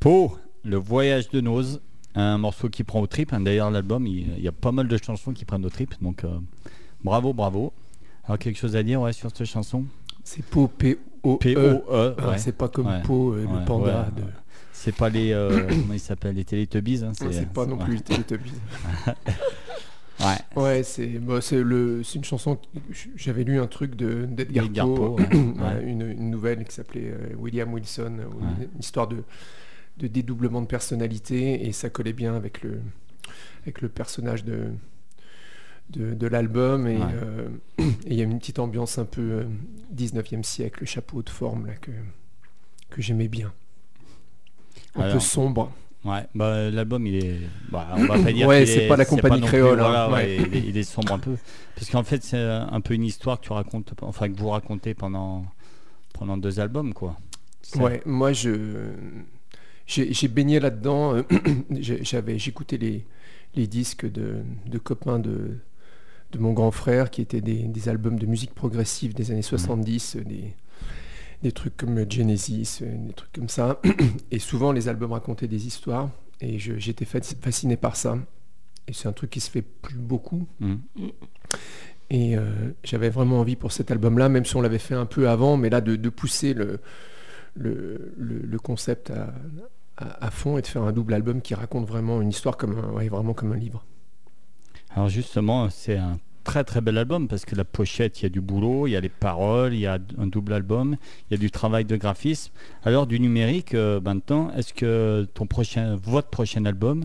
Pour 0.00 0.38
le 0.64 0.76
voyage 0.76 1.28
de 1.30 1.40
Nose, 1.40 1.80
un 2.14 2.38
morceau 2.38 2.68
qui 2.68 2.84
prend 2.84 3.00
au 3.00 3.06
trip. 3.06 3.34
D'ailleurs, 3.34 3.70
l'album, 3.70 4.06
il, 4.06 4.32
il 4.36 4.42
y 4.42 4.48
a 4.48 4.52
pas 4.52 4.72
mal 4.72 4.88
de 4.88 4.96
chansons 4.96 5.32
qui 5.32 5.44
prennent 5.44 5.64
au 5.66 5.70
trip. 5.70 5.94
Donc, 6.00 6.24
euh, 6.24 6.38
bravo, 7.04 7.32
bravo. 7.32 7.72
Alors, 8.24 8.38
quelque 8.38 8.58
chose 8.58 8.76
à 8.76 8.82
dire 8.82 9.00
ouais, 9.00 9.12
sur 9.12 9.30
cette 9.34 9.46
chanson? 9.46 9.84
C'est 10.24 10.44
Po, 10.44 10.68
P-O-E. 10.68 11.38
P-O-E. 11.38 12.14
Ah, 12.18 12.30
ouais. 12.30 12.38
C'est 12.38 12.52
pas 12.52 12.68
comme 12.68 12.86
Ouais. 12.86 13.02
Po, 13.02 13.32
euh, 13.34 13.42
le 13.42 13.64
panda. 13.64 14.08
de-. 14.16 14.22
C'est 14.72 14.94
pas 14.94 15.08
les. 15.08 15.32
euh, 15.32 15.66
comment 15.68 15.94
ils 15.94 16.00
s'appellent? 16.00 16.36
Les 16.36 16.44
Teletubbies. 16.44 17.02
hein, 17.04 17.12
C'est 17.14 17.48
pas 17.52 17.66
non 17.66 17.76
plus 17.76 17.94
les 17.96 18.00
Teletubbies. 18.02 18.52
Ouais. 20.20 20.62
Ouais, 20.62 20.82
c'est 20.82 21.06
bah, 21.20 21.40
c'est 21.40 21.62
le 21.62 22.02
une 22.14 22.24
chanson. 22.24 22.58
J'avais 23.16 23.44
lu 23.44 23.60
un 23.60 23.66
truc 23.68 23.94
de 23.94 24.24
d'Edgar 24.26 24.64
Edgar 24.66 24.86
Poe, 24.86 24.94
Poe, 24.96 25.08
ouais. 25.20 25.28
ouais, 25.36 25.62
Ouais. 25.62 25.82
une, 25.84 26.02
une 26.02 26.30
nouvelle 26.30 26.64
qui 26.64 26.74
s'appelait 26.74 27.10
euh, 27.12 27.34
William 27.38 27.72
Wilson, 27.72 28.16
euh, 28.20 28.64
une 28.72 28.80
histoire 28.80 29.06
de 29.08 29.22
de 29.98 30.06
dédoublement 30.06 30.60
de 30.62 30.66
personnalité 30.66 31.66
et 31.66 31.72
ça 31.72 31.90
collait 31.90 32.12
bien 32.12 32.34
avec 32.34 32.62
le 32.62 32.80
avec 33.62 33.80
le 33.80 33.88
personnage 33.88 34.44
de 34.44 34.72
de, 35.90 36.14
de 36.14 36.26
l'album 36.26 36.86
et 36.86 36.96
Ouais. 36.98 37.02
euh, 37.14 37.48
il 38.06 38.14
y 38.14 38.20
a 38.20 38.24
une 38.24 38.38
petite 38.38 38.58
ambiance 38.58 38.98
un 38.98 39.04
peu 39.06 39.22
euh, 39.22 39.44
19e 39.96 40.42
siècle, 40.42 40.84
chapeau 40.84 41.22
de 41.22 41.30
forme 41.30 41.66
là 41.66 41.74
que 41.74 41.90
que 42.90 43.00
j'aimais 43.02 43.28
bien. 43.28 43.52
Un 44.94 45.12
peu 45.12 45.20
sombre. 45.20 45.72
Ouais, 46.04 46.26
bah, 46.34 46.70
l'album, 46.70 47.06
il 47.06 47.16
est. 47.24 47.38
Bah, 47.70 47.88
on 47.96 48.04
va 48.06 48.18
pas 48.22 48.32
dire. 48.32 48.46
Ouais, 48.46 48.64
c'est 48.66 48.84
est- 48.84 48.88
pas 48.88 48.96
la 48.96 49.04
compagnie 49.04 49.40
non 49.40 49.46
plus, 49.46 49.58
créole, 49.58 49.80
hein, 49.80 49.82
voilà, 49.82 50.08
ouais, 50.10 50.14
ouais. 50.14 50.36
il, 50.46 50.56
est, 50.56 50.68
il 50.68 50.76
est 50.76 50.82
sombre 50.84 51.12
un 51.12 51.18
peu. 51.18 51.36
Parce 51.74 51.90
qu'en 51.90 52.04
fait, 52.04 52.22
c'est 52.22 52.40
un 52.40 52.80
peu 52.80 52.94
une 52.94 53.04
histoire 53.04 53.40
que 53.40 53.46
tu 53.46 53.52
racontes, 53.52 53.92
enfin, 54.02 54.28
que 54.28 54.38
vous 54.38 54.48
racontez 54.50 54.94
pendant, 54.94 55.44
pendant 56.14 56.36
deux 56.36 56.60
albums, 56.60 56.94
quoi. 56.94 57.16
Ouais, 57.76 58.00
moi 58.06 58.32
je 58.32 58.90
j'ai 59.86 60.28
baigné 60.28 60.60
là-dedans. 60.60 61.14
euh, 61.16 61.22
J'avais 61.80 62.38
j'écoutais 62.38 62.76
les 62.78 63.04
les 63.54 63.66
disques 63.66 64.10
de, 64.10 64.36
de 64.66 64.78
copains 64.78 65.18
de 65.18 65.58
de 66.32 66.38
mon 66.38 66.52
grand 66.52 66.70
frère 66.70 67.10
qui 67.10 67.22
étaient 67.22 67.40
des, 67.40 67.62
des 67.64 67.88
albums 67.88 68.18
de 68.18 68.26
musique 68.26 68.54
progressive 68.54 69.14
des 69.14 69.30
années 69.30 69.40
70, 69.42 70.16
euh, 70.16 70.24
des 70.24 70.54
des 71.42 71.52
trucs 71.52 71.76
comme 71.76 72.10
Genesis, 72.10 72.80
euh, 72.82 72.96
des 73.06 73.12
trucs 73.12 73.32
comme 73.32 73.48
ça. 73.48 73.80
Et 74.30 74.38
souvent 74.38 74.72
les 74.72 74.88
albums 74.88 75.12
racontaient 75.12 75.48
des 75.48 75.66
histoires 75.66 76.10
et 76.40 76.58
j'étais 76.58 77.04
fa- 77.04 77.20
fasciné 77.20 77.76
par 77.76 77.96
ça. 77.96 78.16
Et 78.86 78.92
c'est 78.92 79.08
un 79.08 79.12
truc 79.12 79.30
qui 79.30 79.40
se 79.40 79.50
fait 79.50 79.62
plus 79.62 79.96
beaucoup. 79.98 80.46
Mhm. 80.60 80.80
Et 82.10 82.36
euh, 82.36 82.70
j'avais 82.84 83.10
vraiment 83.10 83.40
envie 83.40 83.56
pour 83.56 83.70
cet 83.72 83.90
album-là, 83.90 84.28
même 84.28 84.44
si 84.44 84.56
on 84.56 84.60
l'avait 84.62 84.78
fait 84.78 84.94
un 84.94 85.04
peu 85.06 85.28
avant, 85.28 85.56
mais 85.56 85.68
là 85.68 85.80
de, 85.80 85.96
de 85.96 86.08
pousser 86.08 86.54
le, 86.54 86.80
le, 87.54 88.14
le- 88.16 88.38
le 88.40 88.58
concept 88.58 89.10
à, 89.10 89.34
à- 89.96 90.26
à 90.26 90.30
fond 90.30 90.56
et 90.58 90.62
de 90.62 90.66
faire 90.66 90.82
un 90.84 90.92
double 90.92 91.12
album 91.14 91.42
qui 91.42 91.54
raconte 91.54 91.86
vraiment 91.86 92.22
une 92.22 92.30
histoire 92.30 92.56
comme 92.56 92.78
un, 92.78 92.92
ouais, 92.92 93.08
vraiment 93.08 93.34
comme 93.34 93.52
un 93.52 93.56
livre. 93.58 93.84
Alors, 94.94 95.08
justement, 95.10 95.68
c'est 95.70 95.98
un 95.98 96.18
très 96.48 96.64
très 96.64 96.80
bel 96.80 96.96
album 96.96 97.28
parce 97.28 97.44
que 97.44 97.54
la 97.54 97.66
pochette, 97.66 98.20
il 98.20 98.22
y 98.22 98.26
a 98.26 98.30
du 98.30 98.40
boulot, 98.40 98.86
il 98.86 98.92
y 98.92 98.96
a 98.96 99.00
les 99.00 99.10
paroles, 99.10 99.74
il 99.74 99.80
y 99.80 99.86
a 99.86 99.98
un 100.16 100.26
double 100.26 100.54
album, 100.54 100.96
il 101.28 101.34
y 101.34 101.36
a 101.36 101.38
du 101.38 101.50
travail 101.50 101.84
de 101.84 101.94
graphisme. 101.94 102.52
Alors, 102.84 103.06
du 103.06 103.20
numérique, 103.20 103.74
euh, 103.74 104.00
maintenant, 104.00 104.50
est-ce 104.56 104.72
que 104.72 105.28
ton 105.34 105.46
prochain, 105.46 105.96
votre 106.02 106.28
prochain 106.28 106.64
album, 106.64 107.04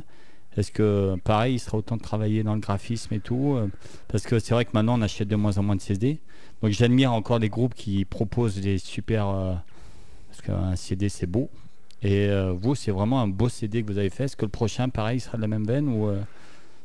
est-ce 0.56 0.72
que 0.72 1.18
pareil, 1.26 1.56
il 1.56 1.60
sera 1.60 1.78
autant 1.78 1.98
de 1.98 2.02
travailler 2.02 2.42
dans 2.44 2.54
le 2.54 2.62
graphisme 2.62 3.14
et 3.14 3.20
tout 3.20 3.56
euh, 3.58 3.68
Parce 4.08 4.24
que 4.24 4.40
c'est 4.40 4.54
vrai 4.54 4.64
que 4.64 4.72
maintenant, 4.74 4.98
on 4.98 5.02
achète 5.02 5.28
de 5.28 5.36
moins 5.36 5.58
en 5.58 5.64
moins 5.64 5.76
de 5.76 5.82
CD. 5.82 6.20
Donc, 6.62 6.72
j'admire 6.72 7.12
encore 7.12 7.40
les 7.40 7.50
groupes 7.50 7.74
qui 7.74 8.06
proposent 8.06 8.62
des 8.62 8.78
super. 8.78 9.28
euh, 9.28 9.56
parce 10.30 10.42
qu'un 10.42 10.76
CD, 10.78 11.10
c'est 11.10 11.28
beau. 11.28 11.50
Et 12.02 12.28
euh, 12.28 12.54
vous, 12.54 12.76
c'est 12.76 12.92
vraiment 12.92 13.22
un 13.22 13.28
beau 13.28 13.50
CD 13.50 13.82
que 13.82 13.92
vous 13.92 13.98
avez 13.98 14.10
fait. 14.10 14.26
Est-ce 14.26 14.36
que 14.36 14.46
le 14.46 14.52
prochain, 14.52 14.90
pareil, 14.90 15.20
sera 15.20 15.38
de 15.38 15.42
la 15.42 15.48
même 15.48 15.66
veine 15.66 15.88
ou 15.88 16.08
euh, 16.08 16.20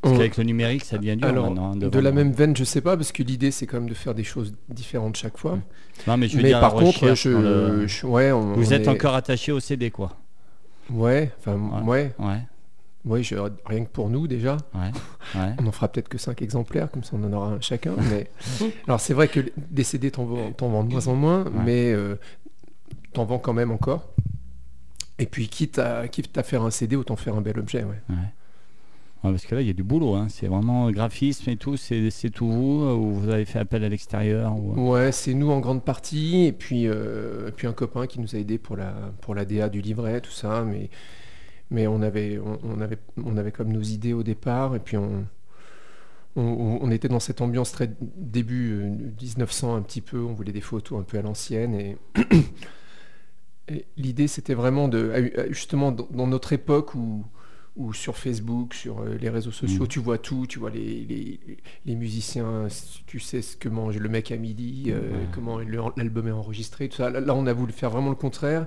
Parce 0.02 0.14
qu'avec 0.16 0.36
le 0.36 0.44
numérique, 0.44 0.84
ça 0.84 0.96
devient 0.96 1.16
dur 1.16 1.26
Alors, 1.28 1.46
maintenant. 1.46 1.72
hein, 1.72 1.76
de 1.76 1.98
la 1.98 2.12
même 2.12 2.30
veine, 2.32 2.56
je 2.56 2.62
sais 2.64 2.80
pas, 2.80 2.96
parce 2.96 3.10
que 3.10 3.22
l'idée 3.24 3.50
c'est 3.50 3.66
quand 3.66 3.78
même 3.80 3.88
de 3.88 3.94
faire 3.94 4.14
des 4.14 4.22
choses 4.24 4.54
différentes 4.68 5.16
chaque 5.16 5.36
fois. 5.36 5.58
Non, 6.06 6.16
mais 6.16 6.28
je 6.28 6.36
veux 6.36 6.42
Mais 6.42 6.50
dire, 6.50 6.60
par 6.60 6.72
contre, 6.74 7.02
recherche 7.02 7.24
je, 7.24 7.30
dans 7.30 7.40
le- 7.40 7.86
je- 7.88 8.06
ouais, 8.06 8.30
on- 8.30 8.52
Vous 8.54 8.68
on 8.68 8.72
êtes 8.72 8.84
est- 8.84 8.88
encore 8.88 9.14
attaché 9.16 9.50
au 9.50 9.58
CD, 9.60 9.90
quoi. 9.90 10.16
Ouais, 10.90 11.32
enfin, 11.40 11.56
ouais, 11.84 12.14
Ouais, 12.18 12.40
ouais, 13.04 13.22
je- 13.24 13.34
rien 13.66 13.84
que 13.84 13.90
pour 13.90 14.08
nous 14.08 14.28
déjà. 14.28 14.56
On 15.58 15.66
en 15.66 15.72
fera 15.72 15.88
peut-être 15.88 16.08
que 16.08 16.16
5 16.18 16.40
exemplaires, 16.42 16.90
comme 16.90 17.02
ça 17.02 17.10
on 17.14 17.24
en 17.24 17.32
aura 17.32 17.48
un 17.48 17.60
chacun. 17.60 17.94
Mais... 18.10 18.30
Alors 18.86 19.00
c'est 19.00 19.14
vrai 19.14 19.26
que 19.28 19.40
des 19.56 19.82
CD 19.84 20.10
t'en 20.12 20.24
vends, 20.24 20.52
t'en 20.52 20.68
vends 20.68 20.84
de 20.84 20.92
moins 20.92 21.06
en 21.08 21.14
moins, 21.16 21.44
mais 21.66 21.92
euh, 21.92 22.14
t'en 23.12 23.24
vends 23.24 23.38
quand 23.40 23.52
même 23.52 23.70
encore. 23.72 24.08
Et 25.18 25.26
puis 25.26 25.48
quitte 25.48 25.78
à, 25.80 26.06
quitte 26.06 26.38
à 26.38 26.44
faire 26.44 26.62
un 26.62 26.70
CD, 26.70 26.94
autant 26.94 27.16
faire 27.16 27.34
un 27.34 27.40
bel 27.40 27.58
objet. 27.58 27.82
Ouais. 27.82 28.00
Ouais, 28.08 28.16
parce 29.22 29.44
que 29.46 29.54
là, 29.54 29.60
il 29.60 29.66
y 29.66 29.70
a 29.70 29.75
du 29.75 29.82
boulot. 29.82 30.14
hein. 30.14 30.26
C'est 30.28 30.46
vraiment 30.46 30.90
graphisme 30.90 31.50
et 31.50 31.56
tout. 31.56 31.76
C'est 31.76 32.10
tout 32.30 32.50
vous 32.50 32.82
euh, 32.84 32.94
ou 32.94 33.12
vous 33.14 33.28
avez 33.30 33.44
fait 33.44 33.58
appel 33.58 33.82
à 33.84 33.88
l'extérieur 33.88 34.56
ou... 34.56 34.90
Ouais, 34.92 35.12
c'est 35.12 35.34
nous 35.34 35.50
en 35.50 35.60
grande 35.60 35.84
partie, 35.84 36.44
et 36.44 36.52
puis, 36.52 36.87
euh, 36.87 37.50
un 37.64 37.72
copain 37.72 38.06
qui 38.06 38.20
nous 38.20 38.34
a 38.37 38.38
aidé 38.38 38.58
pour 38.58 38.76
la, 38.76 38.92
pour 39.20 39.34
la 39.34 39.44
DA 39.44 39.68
du 39.68 39.80
livret, 39.80 40.20
tout 40.20 40.30
ça. 40.30 40.64
Mais, 40.64 40.88
mais 41.70 41.87
on, 41.87 42.00
avait, 42.02 42.40
on, 42.62 42.80
avait, 42.80 42.98
on 43.22 43.37
avait 43.37 43.52
comme 43.52 43.72
nos 43.72 43.82
idées 43.82 44.12
au 44.12 44.22
départ, 44.22 44.76
et 44.76 44.78
puis 44.78 44.96
on, 44.96 45.26
on, 46.37 46.90
était 46.90 47.08
dans 47.08 47.20
cette 47.20 47.40
ambiance 47.40 47.72
très 47.72 47.90
début 48.16 48.72
euh, 48.80 48.90
1900 49.20 49.75
un 49.75 49.82
petit 49.82 50.00
peu, 50.00 50.20
on 50.20 50.32
voulait 50.34 50.52
des 50.52 50.60
photos 50.60 51.00
un 51.00 51.02
peu 51.02 51.18
à 51.18 51.22
l'ancienne, 51.22 51.75
et, 51.75 51.96
l'idée 53.96 54.28
c'était 54.28 54.54
vraiment 54.54 54.88
de, 54.88 55.10
à- 55.10 55.48
justement 55.52 55.92
dans 55.92 56.26
notre 56.26 56.52
époque 56.52 56.94
où 56.94 57.25
où 57.76 57.92
sur 57.92 58.16
Facebook, 58.16 58.75
sur 58.75 59.00
euh, 59.00 59.16
les 59.20 59.28
réseaux 59.28 59.50
sociaux, 59.52 59.82
Mhm. 59.82 59.88
tu 59.88 59.98
vois 60.00 60.18
tout, 60.18 60.46
tu 60.48 60.58
vois 60.58 60.70
les, 60.70 61.04
les, 61.04 61.40
les 61.87 61.94
musiciens, 61.94 62.66
tu 63.06 63.20
sais 63.20 63.40
ce 63.42 63.56
que 63.56 63.68
mange 63.68 63.96
le 63.98 64.08
mec 64.08 64.32
à 64.32 64.37
midi, 64.37 64.87
euh, 64.88 65.25
comment 65.32 65.58
l'album 65.96 66.26
est 66.28 66.32
enregistré, 66.32 66.88
tout 66.88 66.96
ça. 66.96 67.10
Là, 67.10 67.34
on 67.34 67.46
a 67.46 67.52
voulu 67.52 67.72
faire 67.72 67.90
vraiment 67.90 68.10
le 68.10 68.16
contraire. 68.16 68.66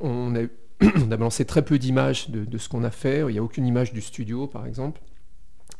On 0.00 0.34
a, 0.36 0.42
on 0.82 1.10
a 1.10 1.16
balancé 1.16 1.44
très 1.44 1.64
peu 1.64 1.78
d'images 1.78 2.30
de, 2.30 2.44
de 2.44 2.58
ce 2.58 2.68
qu'on 2.68 2.84
a 2.84 2.90
fait. 2.90 3.20
Il 3.28 3.32
n'y 3.32 3.38
a 3.38 3.42
aucune 3.42 3.66
image 3.66 3.92
du 3.92 4.00
studio, 4.00 4.46
par 4.46 4.66
exemple. 4.66 5.00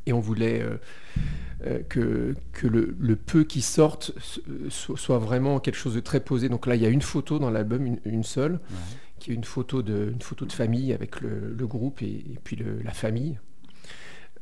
Et 0.09 0.13
on 0.13 0.21
voulait 0.21 0.63
euh, 0.63 0.77
euh, 1.67 1.81
que, 1.89 2.35
que 2.53 2.67
le, 2.69 2.95
le 2.99 3.17
peu 3.17 3.43
qui 3.45 3.61
sorte 3.61 4.13
so- 4.69 4.97
soit 4.97 5.19
vraiment 5.19 5.59
quelque 5.59 5.75
chose 5.77 5.95
de 5.95 6.01
très 6.01 6.21
posé. 6.21 6.49
Donc 6.49 6.67
là, 6.67 6.77
il 6.77 6.83
y 6.83 6.87
a 6.87 6.89
une 6.89 7.03
photo 7.03 7.39
dans 7.41 7.51
l'album, 7.51 7.85
une, 7.87 7.99
une 8.05 8.23
seule, 8.23 8.61
qui 9.19 9.31
est 9.31 9.35
une 9.35 9.45
photo 9.45 9.83
de, 9.83 10.11
une 10.13 10.21
photo 10.23 10.45
de 10.47 10.53
famille 10.53 10.93
avec 10.93 11.21
le, 11.21 11.53
le 11.55 11.67
groupe 11.67 12.03
et, 12.03 12.07
et 12.07 12.39
puis 12.43 12.57
le- 12.57 12.81
la 12.83 12.93
famille. 12.93 13.39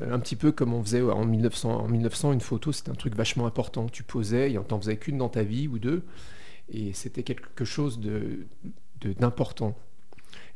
Euh, 0.00 0.12
Un 0.14 0.18
petit 0.18 0.36
peu 0.36 0.50
comme 0.52 0.74
on 0.74 0.82
faisait 0.82 1.02
en 1.02 1.24
1900. 1.24 1.80
En 1.80 1.88
1900, 1.88 2.32
une 2.32 2.40
photo, 2.40 2.72
c'était 2.72 2.90
un 2.90 2.94
truc 2.94 3.14
vachement 3.14 3.46
important. 3.46 3.86
Tu 3.88 4.02
posais, 4.02 4.52
et 4.52 4.58
t'en 4.68 4.80
faisais 4.80 4.96
qu'une 4.96 5.18
dans 5.18 5.28
ta 5.28 5.42
vie 5.44 5.68
ou 5.68 5.78
deux. 5.78 6.02
Et 6.68 6.92
c'était 6.92 7.22
quelque 7.22 7.64
chose 7.64 8.00
de 8.00 8.46
d'important 9.20 9.76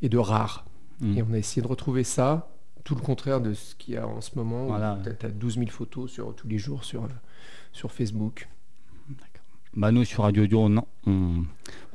et 0.00 0.08
de 0.08 0.16
rare. 0.18 0.64
Mm. 1.00 1.18
Et 1.18 1.22
on 1.22 1.32
a 1.34 1.38
essayé 1.38 1.60
de 1.60 1.66
retrouver 1.68 2.02
ça, 2.02 2.50
tout 2.82 2.94
le 2.94 3.02
contraire 3.02 3.40
de 3.42 3.52
ce 3.52 3.74
qu'il 3.74 3.92
y 3.94 3.96
a 3.98 4.08
en 4.08 4.20
ce 4.22 4.30
moment. 4.36 4.66
Voilà. 4.66 4.98
Tu 5.20 5.26
as, 5.26 5.28
12 5.28 5.54
000 5.58 5.66
photos 5.70 6.10
sur, 6.10 6.34
tous 6.34 6.48
les 6.48 6.56
jours 6.58 6.82
sur, 6.84 7.06
sur 7.72 7.92
Facebook. 7.92 8.48
Bah, 9.74 9.92
nous, 9.92 10.04
sur 10.04 10.22
Radio 10.24 10.44
Audio, 10.44 10.60
on, 10.62 10.82
on, 11.06 11.44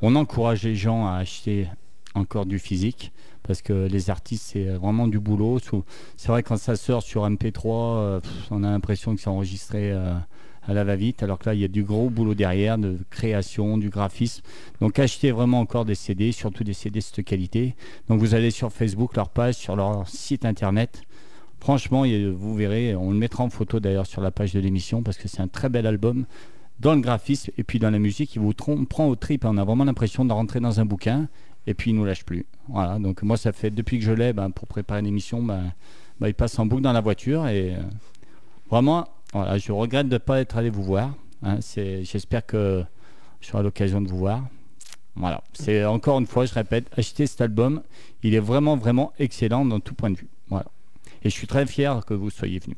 on 0.00 0.14
encourage 0.14 0.62
les 0.62 0.76
gens 0.76 1.06
à 1.08 1.14
acheter 1.16 1.68
encore 2.14 2.46
du 2.46 2.58
physique 2.58 3.12
parce 3.44 3.62
que 3.62 3.86
les 3.86 4.10
artistes, 4.10 4.50
c'est 4.52 4.64
vraiment 4.64 5.06
du 5.06 5.20
boulot. 5.20 5.58
C'est 6.16 6.28
vrai, 6.28 6.42
quand 6.42 6.56
ça 6.56 6.76
sort 6.76 7.02
sur 7.02 7.28
MP3, 7.28 7.66
euh, 7.66 8.20
on 8.50 8.64
a 8.64 8.70
l'impression 8.70 9.14
que 9.14 9.20
c'est 9.20 9.28
enregistré 9.28 9.92
euh, 9.92 10.14
à 10.66 10.72
la 10.72 10.82
va-vite, 10.82 11.22
alors 11.22 11.38
que 11.38 11.50
là, 11.50 11.54
il 11.54 11.60
y 11.60 11.64
a 11.64 11.68
du 11.68 11.84
gros 11.84 12.08
boulot 12.08 12.34
derrière, 12.34 12.78
de 12.78 12.96
création, 13.10 13.76
du 13.76 13.90
graphisme. 13.90 14.42
Donc, 14.80 14.98
achetez 14.98 15.30
vraiment 15.30 15.60
encore 15.60 15.84
des 15.84 15.94
CD, 15.94 16.32
surtout 16.32 16.64
des 16.64 16.72
CD 16.72 17.00
de 17.00 17.04
cette 17.04 17.22
qualité. 17.24 17.74
Donc, 18.08 18.18
vous 18.18 18.34
allez 18.34 18.50
sur 18.50 18.72
Facebook, 18.72 19.14
leur 19.14 19.28
page, 19.28 19.56
sur 19.56 19.76
leur 19.76 20.08
site 20.08 20.46
internet. 20.46 21.02
Franchement, 21.60 22.04
vous 22.34 22.54
verrez, 22.54 22.94
on 22.94 23.10
le 23.10 23.16
mettra 23.16 23.44
en 23.44 23.50
photo 23.50 23.78
d'ailleurs 23.78 24.06
sur 24.06 24.20
la 24.20 24.30
page 24.30 24.52
de 24.52 24.60
l'émission 24.60 25.02
parce 25.02 25.16
que 25.16 25.28
c'est 25.28 25.40
un 25.40 25.48
très 25.48 25.70
bel 25.70 25.86
album 25.86 26.26
dans 26.80 26.94
le 26.94 27.00
graphisme 27.00 27.52
et 27.56 27.64
puis 27.64 27.78
dans 27.78 27.90
la 27.90 27.98
musique, 27.98 28.34
il 28.34 28.40
vous 28.40 28.52
prend 28.52 29.06
au 29.06 29.16
trip. 29.16 29.44
On 29.46 29.56
a 29.56 29.64
vraiment 29.64 29.84
l'impression 29.84 30.24
de 30.24 30.32
rentrer 30.32 30.60
dans 30.60 30.80
un 30.80 30.84
bouquin 30.84 31.28
et 31.66 31.74
puis 31.74 31.90
il 31.90 31.94
nous 31.96 32.04
lâche 32.04 32.24
plus. 32.24 32.46
Voilà. 32.68 32.98
Donc 32.98 33.22
moi, 33.22 33.36
ça 33.36 33.52
fait 33.52 33.70
depuis 33.70 33.98
que 33.98 34.04
je 34.04 34.12
l'ai, 34.12 34.32
ben, 34.32 34.50
pour 34.50 34.66
préparer 34.68 35.02
l'émission, 35.02 35.42
ben, 35.42 35.72
ben, 36.20 36.28
il 36.28 36.34
passe 36.34 36.58
en 36.58 36.66
boucle 36.66 36.82
dans 36.82 36.92
la 36.92 37.00
voiture 37.00 37.46
et 37.48 37.74
euh, 37.74 37.78
vraiment, 38.70 39.08
voilà, 39.32 39.58
je 39.58 39.72
regrette 39.72 40.08
de 40.08 40.14
ne 40.14 40.18
pas 40.18 40.40
être 40.40 40.56
allé 40.56 40.70
vous 40.70 40.82
voir. 40.84 41.12
hein. 41.42 41.58
C'est- 41.60 42.04
J'espère 42.04 42.44
que 42.46 42.84
j'aurai 43.40 43.62
l'occasion 43.62 44.00
de 44.00 44.08
vous 44.08 44.18
voir. 44.18 44.42
Voilà. 45.16 45.42
C'est 45.52 45.84
encore 45.84 46.18
une 46.18 46.26
fois, 46.26 46.44
je 46.46 46.54
répète, 46.54 46.86
achetez 46.96 47.26
cet 47.26 47.40
album. 47.40 47.82
Il 48.22 48.34
est 48.34 48.40
vraiment, 48.40 48.76
vraiment 48.76 49.12
excellent 49.18 49.64
dans 49.64 49.78
tout 49.80 49.94
point 49.94 50.10
de 50.10 50.16
vue. 50.16 50.28
Voilà. 50.48 50.66
Et 51.22 51.30
je 51.30 51.34
suis 51.34 51.46
très 51.46 51.66
fier 51.66 52.04
que 52.04 52.14
vous 52.14 52.30
soyez 52.30 52.58
venu. 52.58 52.76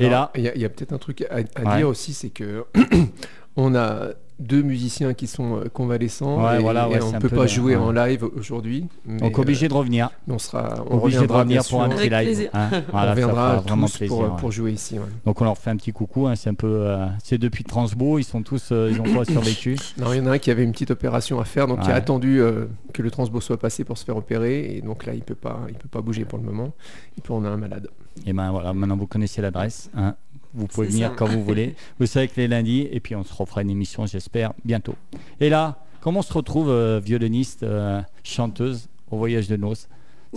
Et 0.00 0.08
là- 0.10 0.30
il 0.36 0.42
y 0.42 0.64
a, 0.64 0.68
peut-être 0.68 0.92
un 0.92 0.98
truc 0.98 1.22
à, 1.30 1.36
à 1.54 1.62
Ouais. 1.64 1.76
dire 1.78 1.88
aussi, 1.88 2.12
c'est 2.12 2.28
que 2.30 2.66
on 3.56 3.74
a 3.74 4.10
deux 4.38 4.60
musiciens 4.62 5.14
qui 5.14 5.26
sont 5.26 5.56
euh, 5.56 5.64
convalescents 5.72 6.44
Ouais, 6.44 6.58
et, 6.58 6.62
voilà, 6.62 6.88
ouais, 6.88 6.96
et 6.98 7.02
on 7.02 7.12
ne 7.12 7.18
peut 7.18 7.28
peu 7.30 7.36
pas 7.36 7.46
jouer 7.46 7.74
ouais. 7.74 7.82
en 7.82 7.90
live 7.92 8.22
aujourd'hui. 8.36 8.86
Donc 9.06 9.38
obligé 9.38 9.64
euh, 9.66 9.68
de 9.70 9.74
revenir. 9.74 10.10
on 10.28 10.38
sera, 10.38 10.84
on 10.90 10.98
obligé 10.98 11.16
de 11.16 11.22
reviendra 11.22 11.38
revenir 11.40 11.64
pour 11.64 11.82
un 11.82 11.88
petit 11.88 12.10
live. 12.10 12.50
hein. 12.52 12.68
on 12.72 12.82
Voilà, 12.92 13.06
ça 13.06 13.10
reviendra 13.12 13.56
vraiment 13.60 13.86
tous 13.86 13.96
plaisir. 13.96 14.14
pour, 14.16 14.24
ouais. 14.26 14.36
pour 14.38 14.52
jouer 14.52 14.72
ici. 14.72 14.98
ouais. 14.98 15.04
Donc 15.24 15.40
on 15.40 15.44
leur 15.44 15.56
fait 15.56 15.70
un 15.70 15.76
petit 15.76 15.92
coucou. 15.92 16.26
hein, 16.26 16.36
C'est 16.36 16.50
un 16.50 16.54
peu, 16.54 16.66
euh, 16.66 17.06
c'est 17.24 17.38
depuis 17.38 17.64
Transbo, 17.64 18.18
ils 18.18 18.24
sont 18.24 18.42
tous, 18.42 18.68
euh, 18.72 18.90
ils 18.92 19.00
ont 19.00 19.14
pas 19.14 19.24
survécu. 19.24 19.76
Non, 19.98 20.12
il 20.12 20.18
y 20.18 20.20
en 20.20 20.26
a 20.26 20.32
un 20.32 20.38
qui 20.38 20.50
avait 20.50 20.64
une 20.64 20.72
petite 20.72 20.90
opération 20.90 21.40
à 21.40 21.44
faire, 21.46 21.66
donc 21.66 21.78
il 21.84 21.90
a 21.90 21.94
attendu 21.94 22.40
euh, 22.40 22.66
que 22.92 23.00
le 23.02 23.10
transbo 23.10 23.40
soit 23.40 23.58
passé 23.58 23.84
pour 23.84 23.96
se 23.96 24.04
faire 24.04 24.16
opérer, 24.18 24.76
et 24.76 24.82
donc 24.82 25.06
là 25.06 25.14
il 25.14 25.22
peut 25.22 25.34
pas, 25.34 25.60
il 25.68 25.74
peut 25.74 25.88
pas 25.88 26.02
bouger 26.02 26.24
pour 26.26 26.38
le 26.38 26.44
moment. 26.44 26.72
Et 27.16 27.22
puis 27.22 27.32
on 27.32 27.42
a 27.44 27.48
un 27.48 27.56
malade. 27.56 27.88
Et 28.26 28.32
ben 28.32 28.50
voilà, 28.50 28.72
maintenant 28.72 28.96
vous 28.96 29.06
connaissez 29.06 29.40
l'adresse. 29.42 29.90
hein. 29.96 30.14
Vous 30.56 30.66
pouvez 30.66 30.88
venir 30.88 31.10
ça. 31.10 31.14
quand 31.16 31.26
vous 31.26 31.44
voulez. 31.44 31.74
Vous 32.00 32.06
savez 32.06 32.28
que 32.28 32.40
les 32.40 32.48
lundis, 32.48 32.88
et 32.90 33.00
puis 33.00 33.14
on 33.14 33.22
se 33.24 33.32
refera 33.34 33.62
une 33.62 33.70
émission, 33.70 34.06
j'espère, 34.06 34.52
bientôt. 34.64 34.94
Et 35.40 35.48
là, 35.48 35.76
comment 36.00 36.20
on 36.20 36.22
se 36.22 36.32
retrouve 36.32 36.70
euh, 36.70 37.00
violoniste, 37.02 37.62
euh, 37.62 38.00
chanteuse 38.24 38.88
au 39.10 39.18
voyage 39.18 39.48
de 39.48 39.56
noces? 39.56 39.88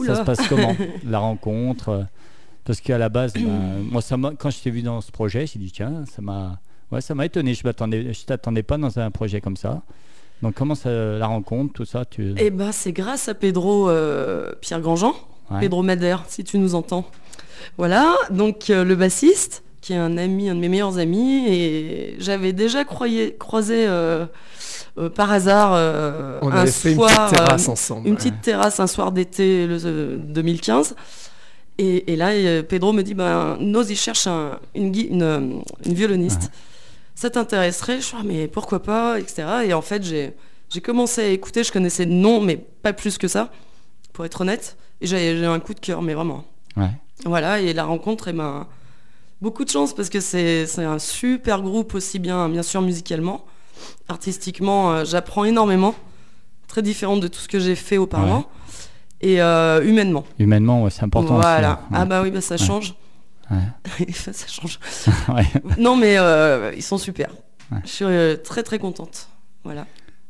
Ça 0.06 0.16
se 0.16 0.22
passe 0.22 0.48
comment 0.48 0.76
La 1.08 1.20
rencontre? 1.20 1.90
Euh, 1.90 2.04
Parce 2.66 2.82
qu'à 2.82 2.98
la 2.98 3.10
base, 3.10 3.34
ben, 3.34 3.82
moi, 3.90 4.02
ça 4.02 4.16
quand 4.38 4.50
je 4.50 4.60
t'ai 4.60 4.70
vu 4.70 4.82
dans 4.82 5.02
ce 5.02 5.12
projet, 5.12 5.48
j'ai 5.48 5.60
dit 5.60 5.72
tiens, 5.72 6.04
ça 6.06 6.22
m'a, 6.22 6.60
ouais, 6.92 7.02
ça 7.02 7.14
étonné. 7.24 7.54
Je 7.54 7.62
je 7.64 8.26
t'attendais 8.26 8.64
pas 8.64 8.78
dans 8.78 9.00
un 9.00 9.12
projet 9.12 9.42
comme 9.42 9.58
ça. 9.58 9.82
Donc 10.42 10.56
comment 10.56 10.76
ça, 10.76 10.90
la 10.90 11.28
rencontre, 11.28 11.74
tout 11.74 11.86
ça, 11.86 12.06
tu. 12.06 12.34
Eh 12.38 12.50
ben, 12.50 12.72
c'est 12.72 12.94
grâce 12.94 13.28
à 13.28 13.34
Pedro 13.34 13.90
euh, 13.90 14.52
Pierre 14.62 14.82
Grandjean, 14.82 15.14
Ouais. 15.52 15.62
Pedro 15.62 15.82
Madère, 15.82 16.26
si 16.28 16.44
tu 16.44 16.60
nous 16.60 16.76
entends. 16.76 17.06
Voilà, 17.78 18.16
donc 18.30 18.70
euh, 18.70 18.84
le 18.84 18.96
bassiste, 18.96 19.64
qui 19.82 19.94
est 19.94 19.98
un 19.98 20.18
ami, 20.18 20.50
un 20.50 20.56
de 20.56 20.60
mes 20.60 20.70
meilleurs 20.70 20.98
amis, 20.98 21.46
et 21.48 22.16
j'avais 22.20 22.52
déjà 22.54 22.84
croyé- 22.84 23.36
croisé 23.38 23.86
euh, 23.88 24.26
euh, 24.98 25.10
par 25.10 25.32
hasard 25.32 25.72
euh, 25.74 26.38
On 26.42 26.52
un 26.52 26.58
avait 26.62 26.72
fait 26.72 26.92
une 26.92 26.98
soir, 26.98 27.30
petite 27.30 27.38
terrasse 27.38 27.70
ensemble. 27.70 28.06
une 28.08 28.14
ouais. 28.14 28.18
petite 28.18 28.42
terrasse 28.42 28.80
un 28.80 28.88
soir 28.88 29.12
d'été 29.12 29.66
le 29.68 29.78
euh, 29.86 30.18
2015. 30.18 30.96
Et, 31.78 32.12
et 32.12 32.16
là, 32.18 32.32
Pedro 32.64 32.92
me 32.92 33.04
dit, 33.04 33.14
ben, 33.14 33.56
Noz, 33.62 33.90
il 33.90 33.96
cherche 33.96 34.28
un- 34.28 34.60
une, 34.76 34.94
une, 34.94 35.62
une 35.86 35.94
violoniste. 35.94 36.52
Ça 37.16 37.30
t'intéresserait? 37.30 37.98
Je 37.98 38.06
suis 38.06 38.18
ah, 38.20 38.24
mais 38.26 38.48
pourquoi 38.50 38.82
pas, 38.84 39.18
etc. 39.20 39.44
Et 39.66 39.74
en 39.74 39.82
fait, 39.82 40.04
j'ai 40.04 40.34
commencé 40.82 41.22
à 41.22 41.28
écouter, 41.30 41.64
je 41.64 41.72
connaissais 41.72 42.04
le 42.06 42.12
nom, 42.12 42.42
mais 42.42 42.58
pas 42.58 42.92
plus 42.92 43.18
que 43.18 43.30
ça, 43.30 43.50
pour 44.12 44.26
être 44.26 44.42
honnête. 44.42 44.76
Et 45.00 45.08
j'ai 45.08 45.38
j'ai 45.38 45.46
un 45.46 45.60
coup 45.62 45.74
de 45.74 45.80
cœur, 45.80 46.02
mais 46.02 46.14
vraiment. 46.14 46.44
Ouais. 46.76 46.90
Voilà, 47.24 47.62
et 47.62 47.72
la 47.74 47.86
rencontre, 47.86 48.28
eh 48.28 48.34
ben, 48.34 48.68
beaucoup 49.42 49.64
de 49.66 49.70
chance 49.70 49.94
parce 49.94 50.10
que 50.10 50.20
c'est 50.20 50.66
un 50.84 51.00
super 51.00 51.62
groupe 51.62 51.94
aussi 51.96 52.20
bien, 52.20 52.50
bien 52.50 52.64
sûr, 52.64 52.82
musicalement. 52.82 53.46
Artistiquement, 54.08 54.92
euh, 54.92 55.06
j'apprends 55.06 55.46
énormément. 55.46 55.96
Très 56.68 56.82
différent 56.82 57.18
de 57.18 57.28
tout 57.28 57.40
ce 57.40 57.48
que 57.48 57.60
j'ai 57.60 57.76
fait 57.76 57.98
auparavant. 57.98 58.46
Et 59.22 59.42
euh, 59.42 59.84
humainement. 59.84 60.24
Humainement, 60.38 60.84
ouais, 60.84 60.90
c'est 60.92 61.04
important. 61.04 61.36
aussi, 61.38 61.42
voilà. 61.42 61.72
hein. 61.72 61.90
Ah 61.94 62.06
bah 62.06 62.22
oui, 62.22 62.32
bah 62.32 62.42
ça 62.42 62.58
change. 62.58 62.96
Ouais. 63.52 64.14
ça 64.14 64.32
change. 64.48 64.80
Ouais. 65.30 65.46
Non, 65.78 65.96
mais 65.96 66.18
euh, 66.18 66.72
ils 66.76 66.84
sont 66.84 66.98
super. 66.98 67.30
Ouais. 67.72 67.80
Je 67.84 67.90
suis 67.90 68.44
très 68.44 68.64
très 68.64 68.80
contente. 68.80 69.30
Voilà. 69.64 69.86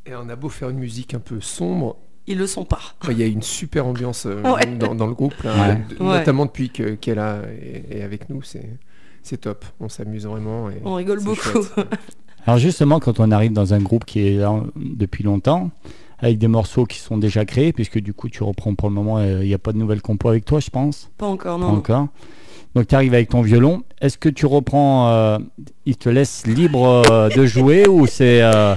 Et 0.05 0.15
on 0.15 0.27
a 0.29 0.35
beau 0.35 0.49
faire 0.49 0.69
une 0.69 0.79
musique 0.79 1.13
un 1.13 1.19
peu 1.19 1.39
sombre, 1.39 1.97
Ils 2.25 2.37
le 2.37 2.47
sont 2.47 2.65
pas. 2.65 2.79
il 3.09 3.17
y 3.19 3.23
a 3.23 3.27
une 3.27 3.43
super 3.43 3.85
ambiance 3.85 4.25
euh, 4.25 4.41
Ouais. 4.55 4.65
dans, 4.65 4.95
dans 4.95 5.07
le 5.07 5.13
groupe, 5.13 5.35
là, 5.43 5.53
Ouais. 5.53 5.75
de- 5.89 6.03
Ouais. 6.03 6.17
notamment 6.19 6.45
depuis 6.45 6.69
que- 6.71 6.95
qu'elle 6.95 7.19
a 7.19 7.41
est, 7.61 7.97
est 7.97 8.01
avec 8.01 8.29
nous. 8.29 8.41
C'est 8.41 8.77
c'est 9.23 9.41
top. 9.41 9.65
On 9.79 9.89
s'amuse 9.89 10.25
vraiment. 10.25 10.69
Et 10.69 10.81
On 10.85 10.95
rigole 10.95 11.23
beaucoup. 11.23 11.41
chouette. 11.41 11.73
Alors 12.45 12.57
justement, 12.57 12.99
quand 12.99 13.19
on 13.19 13.31
arrive 13.31 13.53
dans 13.53 13.73
un 13.73 13.79
groupe 13.79 14.05
qui 14.05 14.25
est 14.27 14.37
là 14.37 14.63
depuis 14.75 15.23
longtemps, 15.23 15.71
avec 16.19 16.37
des 16.37 16.47
morceaux 16.47 16.85
qui 16.85 16.99
sont 16.99 17.17
déjà 17.17 17.45
créés, 17.45 17.73
puisque 17.73 17.99
du 17.99 18.13
coup 18.13 18.29
tu 18.29 18.43
reprends 18.43 18.75
pour 18.75 18.89
le 18.89 18.95
moment, 18.95 19.17
euh, 19.17 19.43
il 19.43 19.47
n'y 19.47 19.53
a 19.53 19.59
pas 19.59 19.71
de 19.71 19.77
nouvelles 19.77 20.01
compos 20.01 20.29
avec 20.29 20.45
toi, 20.45 20.59
je 20.59 20.69
pense, 20.69 21.09
pas 21.17 21.27
encore, 21.27 21.59
pas 21.59 21.65
non. 21.65 22.09
Donc 22.75 22.87
tu 22.87 22.95
arrives 22.95 23.13
avec 23.13 23.29
ton 23.29 23.41
violon. 23.41 23.81
Est-ce 24.01 24.17
que 24.17 24.29
tu 24.29 24.45
reprends, 24.45 25.09
euh, 25.09 25.37
il 25.85 25.97
te 25.97 26.07
laisse 26.09 26.45
libre 26.45 27.03
euh, 27.11 27.29
de 27.29 27.45
jouer 27.45 27.87
ou 27.87 28.05
c'est 28.07 28.41
euh, 28.41 28.75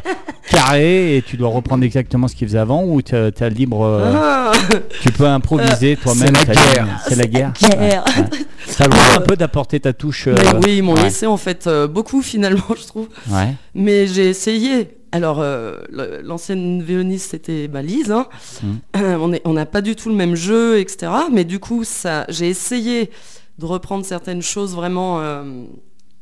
carré 0.50 1.16
et 1.16 1.22
tu 1.22 1.36
dois 1.36 1.50
reprendre 1.50 1.84
exactement 1.84 2.26
ce 2.26 2.34
qu'il 2.34 2.48
faisait 2.48 2.58
avant 2.58 2.84
ou 2.84 3.02
tu 3.02 3.14
as 3.14 3.48
libre, 3.48 3.82
euh, 3.84 4.12
Ah, 4.16 4.52
tu 5.02 5.12
peux 5.12 5.26
improviser 5.26 5.96
toi-même 5.96 6.32
c'est 6.34 6.48
la 6.48 6.54
ta 6.54 6.74
guerre. 6.74 7.00
C'est 7.06 7.16
la 7.16 7.26
guerre. 7.26 7.52
guerre. 7.60 8.04
Ouais, 8.16 8.22
ouais. 8.22 8.38
Ça 8.66 8.88
droit 8.88 9.02
un 9.16 9.20
peu 9.20 9.36
d'apporter 9.36 9.78
ta 9.78 9.92
touche. 9.92 10.26
euh, 10.28 10.34
Mais 10.42 10.64
oui, 10.66 10.76
ils 10.78 10.82
m'ont 10.82 10.94
ouais. 10.94 11.02
laissé 11.04 11.26
en 11.26 11.36
fait 11.36 11.66
euh, 11.66 11.86
beaucoup 11.86 12.22
finalement, 12.22 12.62
je 12.80 12.86
trouve. 12.86 13.08
Ouais. 13.30 13.54
Mais 13.74 14.06
j'ai 14.06 14.28
essayé. 14.30 14.96
Alors, 15.14 15.40
euh, 15.40 15.76
l'ancienne 16.24 16.82
violoniste, 16.82 17.32
c'était 17.32 17.68
bah, 17.68 17.82
Lise. 17.82 18.10
hein. 18.10 18.26
Euh, 18.96 19.38
on 19.44 19.52
n'a 19.52 19.66
pas 19.66 19.82
du 19.82 19.94
tout 19.94 20.08
le 20.08 20.14
même 20.14 20.34
jeu, 20.36 20.78
etc. 20.80 21.12
Mais 21.30 21.44
du 21.44 21.58
coup, 21.58 21.84
ça, 21.84 22.24
j'ai 22.30 22.48
essayé 22.48 23.10
de 23.58 23.66
reprendre 23.66 24.04
certaines 24.04 24.42
choses 24.42 24.74
vraiment 24.74 25.20
euh, 25.20 25.64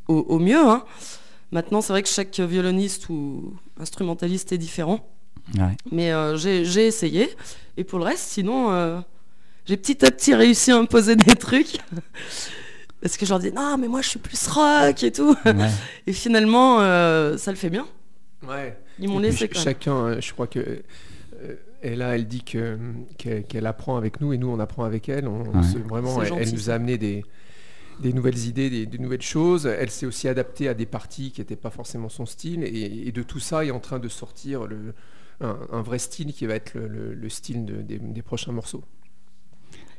au, 0.09 0.15
au 0.19 0.39
mieux. 0.39 0.59
hein. 0.59 0.85
Maintenant, 1.53 1.81
c'est 1.81 1.93
vrai 1.93 2.03
que 2.03 2.09
chaque 2.09 2.39
violoniste 2.39 3.09
ou 3.09 3.55
instrumentaliste 3.79 4.53
est 4.53 4.59
différent. 4.59 5.09
Ouais. 5.59 5.77
Mais 5.91 6.13
euh, 6.13 6.37
j'ai 6.37 6.87
essayé. 6.87 7.29
Et 7.77 7.83
pour 7.85 7.99
le 7.99 8.05
reste, 8.05 8.25
sinon, 8.29 8.71
euh, 8.71 9.01
j'ai 9.67 9.77
petit 9.77 10.05
à 10.05 10.11
petit 10.11 10.35
réussi 10.35 10.71
à 10.71 10.77
imposer 10.77 11.17
des 11.17 11.35
trucs. 11.35 11.79
Parce 13.03 13.17
que 13.17 13.25
je 13.25 13.31
leur 13.31 13.39
dis, 13.41 13.51
non, 13.51 13.79
mais 13.79 13.89
moi, 13.89 14.03
je 14.03 14.11
suis 14.11 14.19
plus 14.19 14.47
rock 14.49 15.03
et 15.03 15.11
tout. 15.11 15.35
Ouais. 15.47 15.71
Et 16.07 16.13
finalement, 16.13 16.81
euh, 16.81 17.39
ça 17.39 17.51
le 17.51 17.57
fait 17.57 17.71
bien. 17.71 17.87
Ouais. 18.47 18.79
Ils 18.99 19.09
m'ont 19.09 19.19
laissé 19.19 19.39
ch- 19.39 19.51
quand 19.53 19.59
même. 19.59 19.65
chacun, 19.65 20.21
je 20.21 20.33
crois 20.33 20.47
que 20.47 20.59
euh, 20.61 21.55
et 21.83 21.97
là, 21.97 22.15
elle 22.15 22.27
dit 22.27 22.43
que 22.43 22.79
qu'elle 23.17 23.67
apprend 23.67 23.97
avec 23.97 24.21
nous 24.21 24.33
et 24.33 24.39
nous 24.39 24.49
on 24.49 24.59
apprend 24.61 24.85
avec 24.85 25.09
elle. 25.09 25.27
On, 25.29 25.57
Ouais. 25.57 25.63
se- 25.63 25.79
vraiment, 25.79 26.23
elle, 26.23 26.53
nous 26.53 26.71
a 26.71 26.75
amené 26.75 26.99
des 26.99 27.25
des 28.01 28.13
nouvelles 28.15 28.39
idées, 28.47 28.71
des, 28.71 28.87
des 28.87 28.99
nouvelles 28.99 29.23
choses. 29.23 29.67
Elle 29.67 29.91
s'est 29.91 30.07
aussi 30.07 30.27
adaptée 30.29 30.69
à 30.69 30.75
des 30.75 30.87
parties 30.87 31.33
qui 31.33 31.41
n'étaient 31.43 31.57
pas 31.57 31.71
forcément 31.71 32.09
son 32.09 32.25
style. 32.27 32.65
Et, 32.65 33.09
et 33.09 33.13
de 33.13 33.23
tout 33.23 33.41
ça 33.41 33.65
est 33.65 33.71
en 33.71 33.81
train 33.81 33.99
de 33.99 34.09
sortir 34.09 34.67
le, 34.67 34.95
un, 35.43 35.59
un 35.71 35.83
vrai 35.83 35.99
style 35.99 36.33
qui 36.33 36.47
va 36.47 36.55
être 36.55 36.75
le, 36.75 36.89
le- 36.89 37.15
le 37.15 37.29
style 37.29 37.67
de- 37.67 37.83
des, 37.83 37.99
des 37.99 38.23
prochains 38.23 38.53
morceaux. 38.53 38.85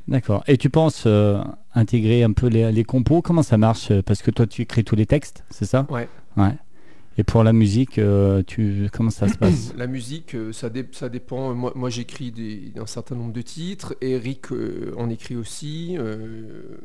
D'accord. 0.07 0.43
Et 0.47 0.57
tu 0.57 0.69
penses 0.69 1.03
euh, 1.05 1.43
intégrer 1.75 2.23
un 2.23 2.31
peu 2.33 2.47
les, 2.47 2.71
les 2.71 2.83
compos? 2.83 3.21
Comment 3.21 3.43
ça 3.43 3.57
marche? 3.57 3.93
Parce 4.01 4.23
que 4.23 4.31
toi, 4.31 4.47
tu 4.47 4.63
écris 4.63 4.83
tous 4.83 4.95
les 4.95 5.05
textes, 5.05 5.43
c'est 5.51 5.65
ça? 5.65 5.85
Ouais. 5.89 6.07
Ouais. 6.37 6.53
Et 7.17 7.23
pour 7.23 7.43
la 7.43 7.51
musique, 7.53 7.99
euh, 7.99 8.41
tu 8.47 8.89
comment 8.93 9.09
ça 9.09 9.27
se 9.27 9.37
passe 9.37 9.73
La 9.75 9.85
musique, 9.87 10.33
euh, 10.33 10.53
ça, 10.53 10.69
dé- 10.69 10.87
ça 10.93 11.09
dépend. 11.09 11.53
Moi, 11.53 11.73
moi, 11.75 11.89
j'écris 11.89 12.31
des- 12.31 12.71
un 12.77 12.85
certain 12.85 13.15
nombre 13.15 13.33
de 13.33 13.41
titres. 13.41 13.95
Eric 14.01 14.51
euh, 14.51 14.93
en 14.97 15.09
écrit 15.09 15.35
aussi. 15.35 15.95
euh, 15.97 16.77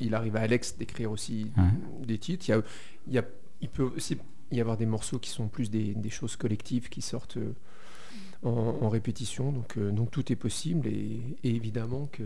il 0.00 0.14
arrive 0.14 0.36
à 0.36 0.40
Alex 0.40 0.76
d'écrire 0.78 1.10
aussi 1.10 1.50
Ouais. 1.56 2.06
des 2.06 2.18
titres. 2.18 2.46
Il, 2.48 2.50
y 2.52 2.54
a- 2.54 2.62
il, 3.08 3.12
y 3.14 3.18
a- 3.18 3.24
il 3.60 3.68
peut 3.68 3.82
aussi 3.96 4.16
y 4.52 4.60
avoir 4.60 4.76
des 4.76 4.86
morceaux 4.86 5.18
qui 5.18 5.30
sont 5.30 5.48
plus 5.48 5.70
des, 5.70 5.94
des 5.94 6.10
choses 6.10 6.36
collectives 6.36 6.88
qui 6.88 7.02
sortent 7.02 7.38
en, 8.42 8.50
en 8.80 8.88
répétition. 8.88 9.52
Donc, 9.52 9.76
euh, 9.78 9.90
donc 9.92 10.10
tout 10.10 10.32
est 10.32 10.36
possible. 10.36 10.88
Et, 10.88 11.20
et 11.44 11.54
évidemment 11.54 12.08
que 12.12 12.22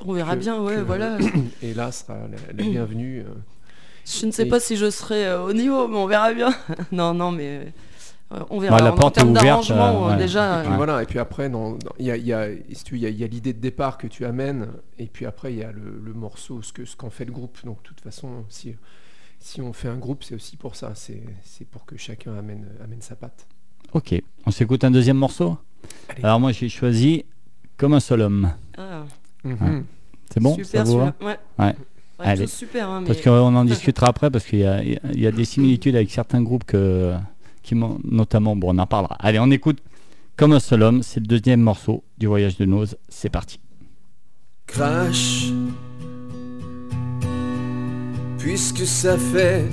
On 0.00 0.12
verra 0.14 0.36
que- 0.36 0.40
bien, 0.40 0.60
ouais, 0.62 0.76
que- 0.76 0.80
voilà. 0.80 1.18
et 1.62 1.74
là 1.74 1.92
sera 1.92 2.28
la, 2.28 2.36
la 2.54 2.62
bienvenue. 2.64 3.22
Je 4.04 4.26
ne 4.26 4.30
sais 4.32 4.44
Et- 4.44 4.48
pas 4.48 4.60
si 4.60 4.76
je 4.76 4.90
serai 4.90 5.26
euh, 5.26 5.42
au 5.44 5.52
niveau, 5.52 5.86
mais 5.88 5.96
on 5.96 6.06
verra 6.06 6.32
bien. 6.34 6.52
non, 6.92 7.14
non, 7.14 7.30
mais 7.32 7.72
euh, 8.32 8.40
on 8.50 8.58
verra. 8.58 8.76
Bah, 8.78 8.82
la 8.84 8.90
En- 8.90 8.94
en, 8.94 8.98
porte 8.98 9.16
est 9.18 9.20
termes 9.20 9.30
ouverte, 9.30 9.44
d'arrangement, 9.68 10.06
euh, 10.08 10.10
ouais. 10.12 10.16
déjà. 10.16 10.60
Et 10.62 10.66
puis 10.66 10.76
voilà, 10.76 11.02
et 11.02 11.06
puis 11.06 11.18
après, 11.18 11.50
il 11.98 12.06
y 12.06 12.10
a, 12.10 12.16
y 12.16 12.30
y 12.30 12.98
y 12.98 13.28
l'idée 13.28 13.52
de 13.52 13.60
départ 13.60 13.98
que 13.98 14.06
tu 14.06 14.24
amènes, 14.24 14.68
et 14.98 15.06
puis 15.06 15.24
après, 15.26 15.52
il 15.52 15.58
y 15.58 15.62
a 15.64 15.70
le, 15.72 16.00
le 16.02 16.12
morceau, 16.14 16.62
ce 16.62 16.72
que 16.72 16.84
ce 16.84 16.96
qu'en 16.96 17.10
fait 17.10 17.24
le 17.24 17.32
groupe. 17.32 17.58
Donc, 17.64 17.82
de 17.82 17.88
toute 17.88 18.00
façon, 18.00 18.44
si, 18.48 18.74
si 19.38 19.60
on 19.60 19.72
fait 19.72 19.88
un 19.88 19.96
groupe, 19.98 20.24
c'est 20.24 20.34
aussi 20.34 20.56
pour 20.56 20.74
ça, 20.76 20.92
c'est 20.94 21.22
pour 21.70 21.84
que 21.84 21.96
chacun 21.96 22.36
amène, 22.36 22.66
amène 22.82 23.02
sa 23.02 23.14
patte. 23.16 23.46
Ok. 23.92 24.14
On 24.46 24.50
s'écoute 24.50 24.82
un 24.84 24.90
deuxième 24.90 25.18
morceau? 25.18 25.58
Allez. 26.08 26.24
Alors 26.24 26.40
moi, 26.40 26.52
j'ai 26.52 26.68
choisi 26.68 27.24
Comme 27.76 27.92
un 27.94 28.00
seul 28.00 28.20
homme. 28.22 28.50
ah, 28.78 29.04
Mhm. 29.44 29.84
C'est 30.32 30.40
bon? 30.40 30.54
Super 30.54 30.66
Ça 30.66 30.84
vous 30.84 30.98
va? 30.98 31.14
Ouais. 31.58 31.74
Allez. 32.24 32.44
tous 32.44 32.50
super, 32.52 32.88
hein, 32.90 33.02
Parce 33.06 33.20
qu'on 33.20 33.30
en 33.54 33.64
discutera 33.74 34.08
après, 34.08 34.30
parce 34.30 34.44
qu'il 34.44 34.60
y 34.60 34.64
a, 34.66 34.82
il 34.82 34.98
y 35.20 35.26
a 35.26 35.32
des 35.32 35.44
similitudes 35.44 35.96
avec 35.96 36.10
certains 36.10 36.42
groupes 36.42 36.64
que, 36.64 37.12
qui 37.62 37.74
m'ont- 37.74 37.98
notamment, 38.04 38.56
bon, 38.56 38.74
on 38.74 38.78
en 38.78 38.86
parlera. 38.86 39.16
Allez, 39.20 39.38
on 39.38 39.50
écoute 39.50 39.78
Comme 40.36 40.52
un 40.52 40.60
seul 40.60 40.82
homme, 40.82 41.02
c'est 41.02 41.20
le 41.20 41.26
deuxième 41.26 41.60
morceau 41.60 42.02
du 42.18 42.26
voyage 42.26 42.56
de 42.56 42.64
Noz. 42.64 42.96
C'est 43.08 43.28
parti. 43.30 43.60
crache 44.66 45.52
Puisque 48.38 48.84
ça 48.86 49.16
fait 49.18 49.64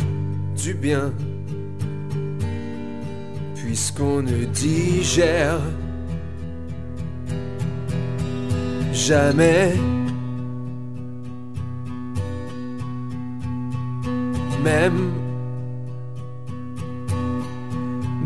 du 0.61 0.73
bien 0.75 1.11
Puisqu'on 3.55 4.21
ne 4.21 4.45
digère 4.45 5.59
Jamais 8.93 9.73
Même 14.63 15.11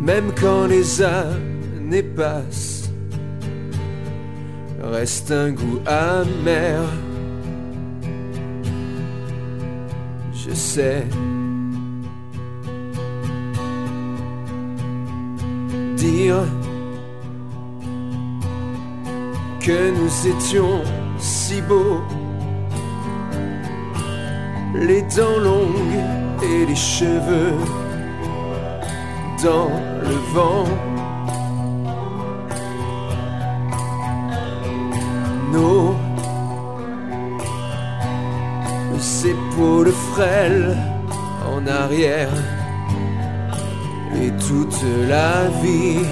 Même 0.00 0.32
quand 0.38 0.66
les 0.66 1.00
années 1.00 2.02
passent 2.02 2.74
reste 4.90 5.30
un 5.30 5.50
goût 5.52 5.80
amer. 5.86 6.80
Je 10.32 10.54
sais. 10.54 11.04
Dire 15.96 16.44
que 19.60 19.90
nous 19.90 20.26
étions 20.26 20.82
si 21.18 21.62
beaux, 21.62 22.02
les 24.74 25.02
dents 25.02 25.38
longues 25.38 26.23
et 26.44 26.66
les 26.66 26.76
cheveux 26.76 27.54
dans 29.42 29.70
le 30.02 30.16
vent. 30.34 30.64
nos 35.54 35.94
épaules 39.24 39.92
frêles 40.12 40.76
en 41.54 41.66
arrière 41.66 42.28
et 44.20 44.30
toute 44.46 44.82
la 45.08 45.48
vie 45.62 46.04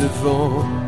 devant. 0.00 0.83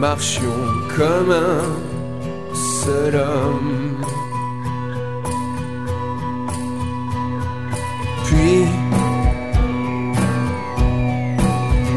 Marchions 0.00 0.66
comme 0.96 1.30
un 1.30 1.62
seul 2.54 3.14
homme. 3.16 4.00
Puis 8.24 8.64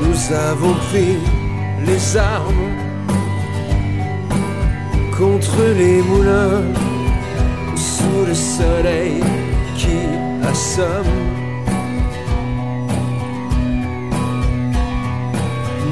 nous 0.01 0.35
avons 0.51 0.73
pris 0.89 1.17
les 1.85 2.17
armes 2.17 2.71
contre 5.17 5.63
les 5.77 6.01
moulins 6.01 6.63
sous 7.75 8.25
le 8.27 8.33
soleil 8.33 9.23
qui 9.77 9.99
assomme. 10.51 11.15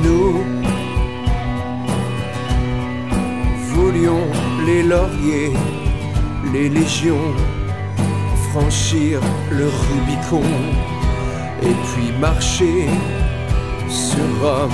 Nous 0.04 0.41
les 4.66 4.84
lauriers, 4.84 5.54
les 6.54 6.70
légions 6.70 7.34
franchir 8.50 9.20
le 9.52 9.66
Rubicon 9.66 10.44
et 11.62 11.76
puis 11.88 12.12
marcher 12.20 12.88
sur 13.88 14.26
Rome. 14.42 14.72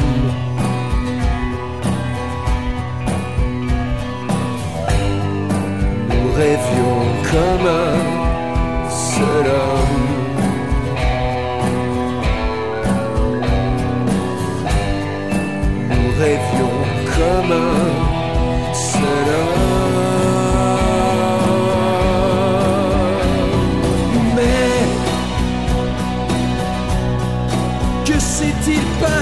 Nous 6.10 6.32
rêvions 6.36 7.04
comme 7.32 7.68
un 7.68 8.90
seul 8.90 9.48
homme. 9.48 10.07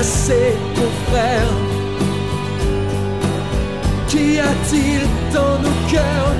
Passé, 0.05 0.53
mon 0.75 0.91
frère. 1.09 1.51
Qu'y 4.07 4.39
a-t-il 4.39 5.01
dans 5.33 5.57
nos 5.65 5.77
cœurs 5.91 6.35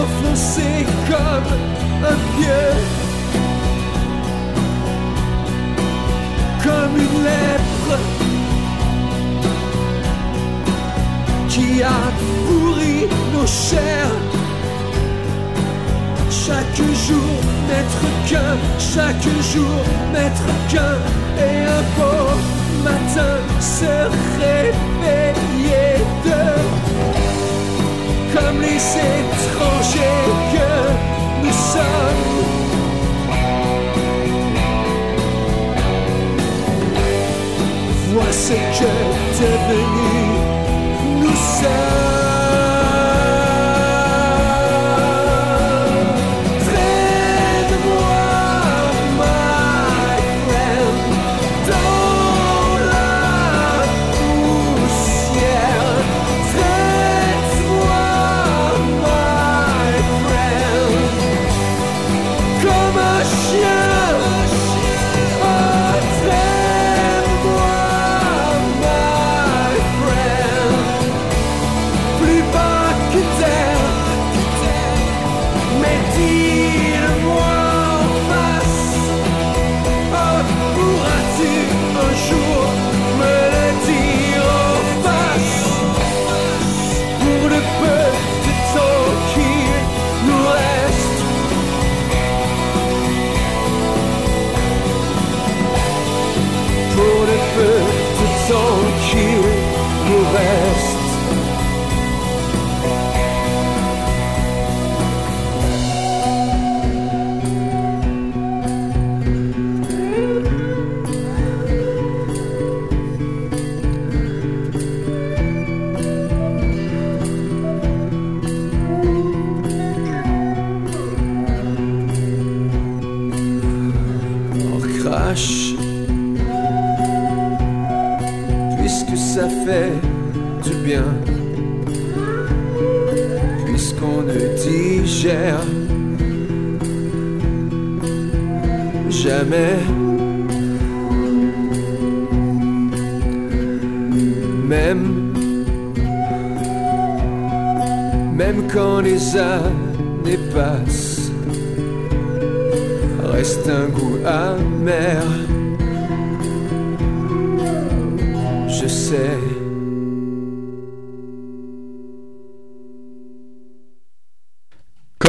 enfoncés 0.00 0.86
comme 1.10 1.50
un 2.10 2.18
vieux? 2.36 2.76
Comme 6.64 6.94
une 7.04 7.18
lèpre 7.28 7.98
qui 11.48 11.82
a 11.82 12.02
pourri 12.46 13.06
nos 13.34 13.46
chairs. 13.46 14.16
Chaque 16.30 16.82
jour 17.06 17.32
n'être 17.68 18.04
qu'un, 18.28 18.56
chaque 18.78 19.28
jour 19.52 19.80
n'être 20.12 20.48
qu'un, 20.70 20.96
et 21.44 21.58
un 21.78 21.82
beau 21.96 22.59
matin 22.82 23.36
se 23.60 23.92
réveiller 24.40 25.90
de, 26.24 26.42
comme 28.34 28.60
les 28.60 28.82
étrangers 29.10 30.26
que 30.52 30.70
nous 31.42 31.56
sommes. 31.72 32.50
Vois 38.12 38.32
ce 38.32 38.54
que 38.78 38.92
devenu 39.40 40.22
nous 41.20 41.36
sommes. 41.60 42.19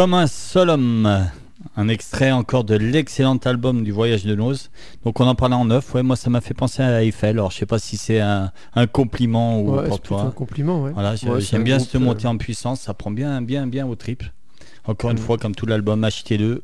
Comme 0.01 0.15
un 0.15 0.25
seul 0.25 0.71
homme. 0.71 1.27
Un 1.77 1.87
extrait 1.87 2.31
encore 2.31 2.63
de 2.63 2.73
l'excellent 2.73 3.37
album 3.37 3.83
du 3.83 3.91
Voyage 3.91 4.23
de 4.23 4.33
Noz. 4.33 4.71
Donc 5.05 5.19
on 5.19 5.27
en 5.27 5.35
parlait 5.35 5.53
en 5.53 5.65
neuf. 5.65 5.93
Ouais, 5.93 6.01
moi 6.01 6.15
ça 6.15 6.31
m'a 6.31 6.41
fait 6.41 6.55
penser 6.55 6.81
à 6.81 7.03
Eiffel. 7.03 7.37
Alors 7.37 7.51
je 7.51 7.57
sais 7.57 7.67
pas 7.67 7.77
si 7.77 7.97
c'est 7.97 8.19
un, 8.19 8.51
compliment 8.91 9.61
ou 9.61 9.79
pour 9.83 10.01
toi. 10.01 10.23
un 10.23 10.31
compliment, 10.31 10.81
ouais. 10.81 10.91
Voilà, 10.91 11.13
j'aime 11.15 11.63
bien 11.63 11.77
cette 11.77 12.01
montée 12.01 12.25
euh, 12.25 12.31
en 12.31 12.37
puissance. 12.37 12.81
Ça 12.81 12.95
prend 12.95 13.11
bien, 13.11 13.43
bien, 13.43 13.67
bien 13.67 13.85
au 13.85 13.93
triple. 13.93 14.33
Encore 14.85 15.11
une 15.11 15.19
fois, 15.19 15.37
comme 15.37 15.53
tout 15.53 15.67
l'album, 15.67 16.03
achetez-le. 16.03 16.63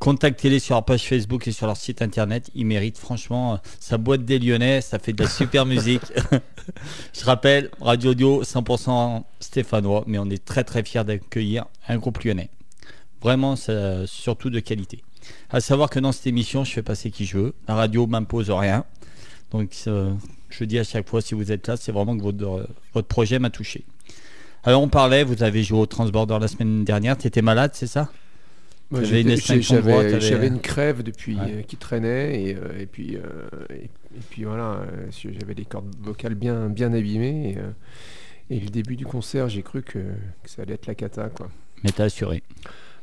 Contactez-les 0.00 0.58
sur 0.58 0.74
leur 0.74 0.84
page 0.84 1.04
Facebook 1.04 1.46
et 1.46 1.52
sur 1.52 1.68
leur 1.68 1.76
site 1.76 2.02
internet. 2.02 2.50
Ils 2.56 2.66
méritent 2.66 2.98
franchement 2.98 3.60
sa 3.78 3.98
boîte 3.98 4.24
des 4.24 4.40
Lyonnais. 4.40 4.80
Ça 4.80 4.98
fait 4.98 5.12
de 5.12 5.22
la 5.22 5.30
super 5.30 5.64
musique. 5.64 6.02
Je 7.16 7.24
rappelle, 7.24 7.70
Radio 7.80 8.10
Audio 8.10 8.42
100% 8.42 9.22
stéphanois, 9.38 10.02
mais 10.08 10.18
on 10.18 10.28
est 10.28 10.44
très 10.44 10.64
très 10.64 10.82
fiers 10.82 11.04
d'accueillir 11.04 11.66
un 11.86 11.98
groupe 11.98 12.18
lyonnais. 12.24 12.50
Vraiment, 13.24 13.56
surtout 14.06 14.50
de 14.50 14.60
qualité. 14.60 15.02
À 15.50 15.60
savoir 15.60 15.90
que 15.90 15.98
dans 15.98 16.12
cette 16.12 16.26
émission, 16.26 16.64
je 16.64 16.72
fais 16.72 16.82
passer 16.82 17.10
qui 17.10 17.24
je 17.24 17.38
veux. 17.38 17.54
La 17.68 17.74
radio 17.74 18.06
m'impose 18.06 18.50
rien. 18.50 18.84
Donc, 19.50 19.70
euh, 19.86 20.12
je 20.50 20.64
dis 20.64 20.78
à 20.78 20.84
chaque 20.84 21.08
fois, 21.08 21.20
si 21.20 21.34
vous 21.34 21.52
êtes 21.52 21.68
là, 21.68 21.76
c'est 21.76 21.92
vraiment 21.92 22.16
que 22.16 22.22
votre, 22.22 22.68
votre 22.92 23.08
projet 23.08 23.38
m'a 23.38 23.50
touché. 23.50 23.84
Alors, 24.64 24.82
on 24.82 24.88
parlait, 24.88 25.24
vous 25.24 25.42
avez 25.42 25.62
joué 25.62 25.78
au 25.78 25.86
Transborder 25.86 26.38
la 26.40 26.48
semaine 26.48 26.84
dernière. 26.84 27.16
Tu 27.16 27.26
étais 27.26 27.42
malade, 27.42 27.70
c'est 27.74 27.86
ça? 27.86 28.10
J'avais 28.92 29.22
une, 29.22 30.60
crève 30.60 31.02
depuis 31.02 31.36
euh, 31.40 31.62
qui 31.62 31.76
traînait 31.76 32.42
et, 32.42 32.54
euh, 32.54 32.78
et 32.78 32.86
puis 32.86 33.16
et, 33.70 34.20
puis 34.30 34.44
voilà, 34.44 34.86
j'avais 35.10 35.54
les 35.54 35.64
cordes 35.64 35.92
vocales 36.00 36.34
bien 36.34 36.68
bien 36.68 36.92
abîmées 36.92 37.56
et, 38.50 38.60
le 38.60 38.68
début 38.68 38.94
du 38.94 39.06
concert, 39.06 39.48
j'ai 39.48 39.62
cru 39.62 39.82
que, 39.82 39.98
que, 39.98 40.50
ça 40.50 40.62
allait 40.62 40.74
être 40.74 40.86
la 40.86 40.94
cata 40.94 41.28
quoi. 41.30 41.48
Mais 41.82 41.90
t'as 41.90 42.04
assuré. 42.04 42.42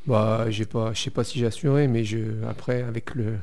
Bah, 0.08 0.46
j'ai 0.50 0.66
pas, 0.66 0.94
je 0.94 1.02
sais 1.02 1.10
pas 1.12 1.24
si 1.24 1.40
j'ai 1.40 1.46
assuré, 1.46 1.88
mais 1.88 2.04
je, 2.04 2.18
après, 2.50 2.82
avec 2.82 3.14
le, 3.14 3.36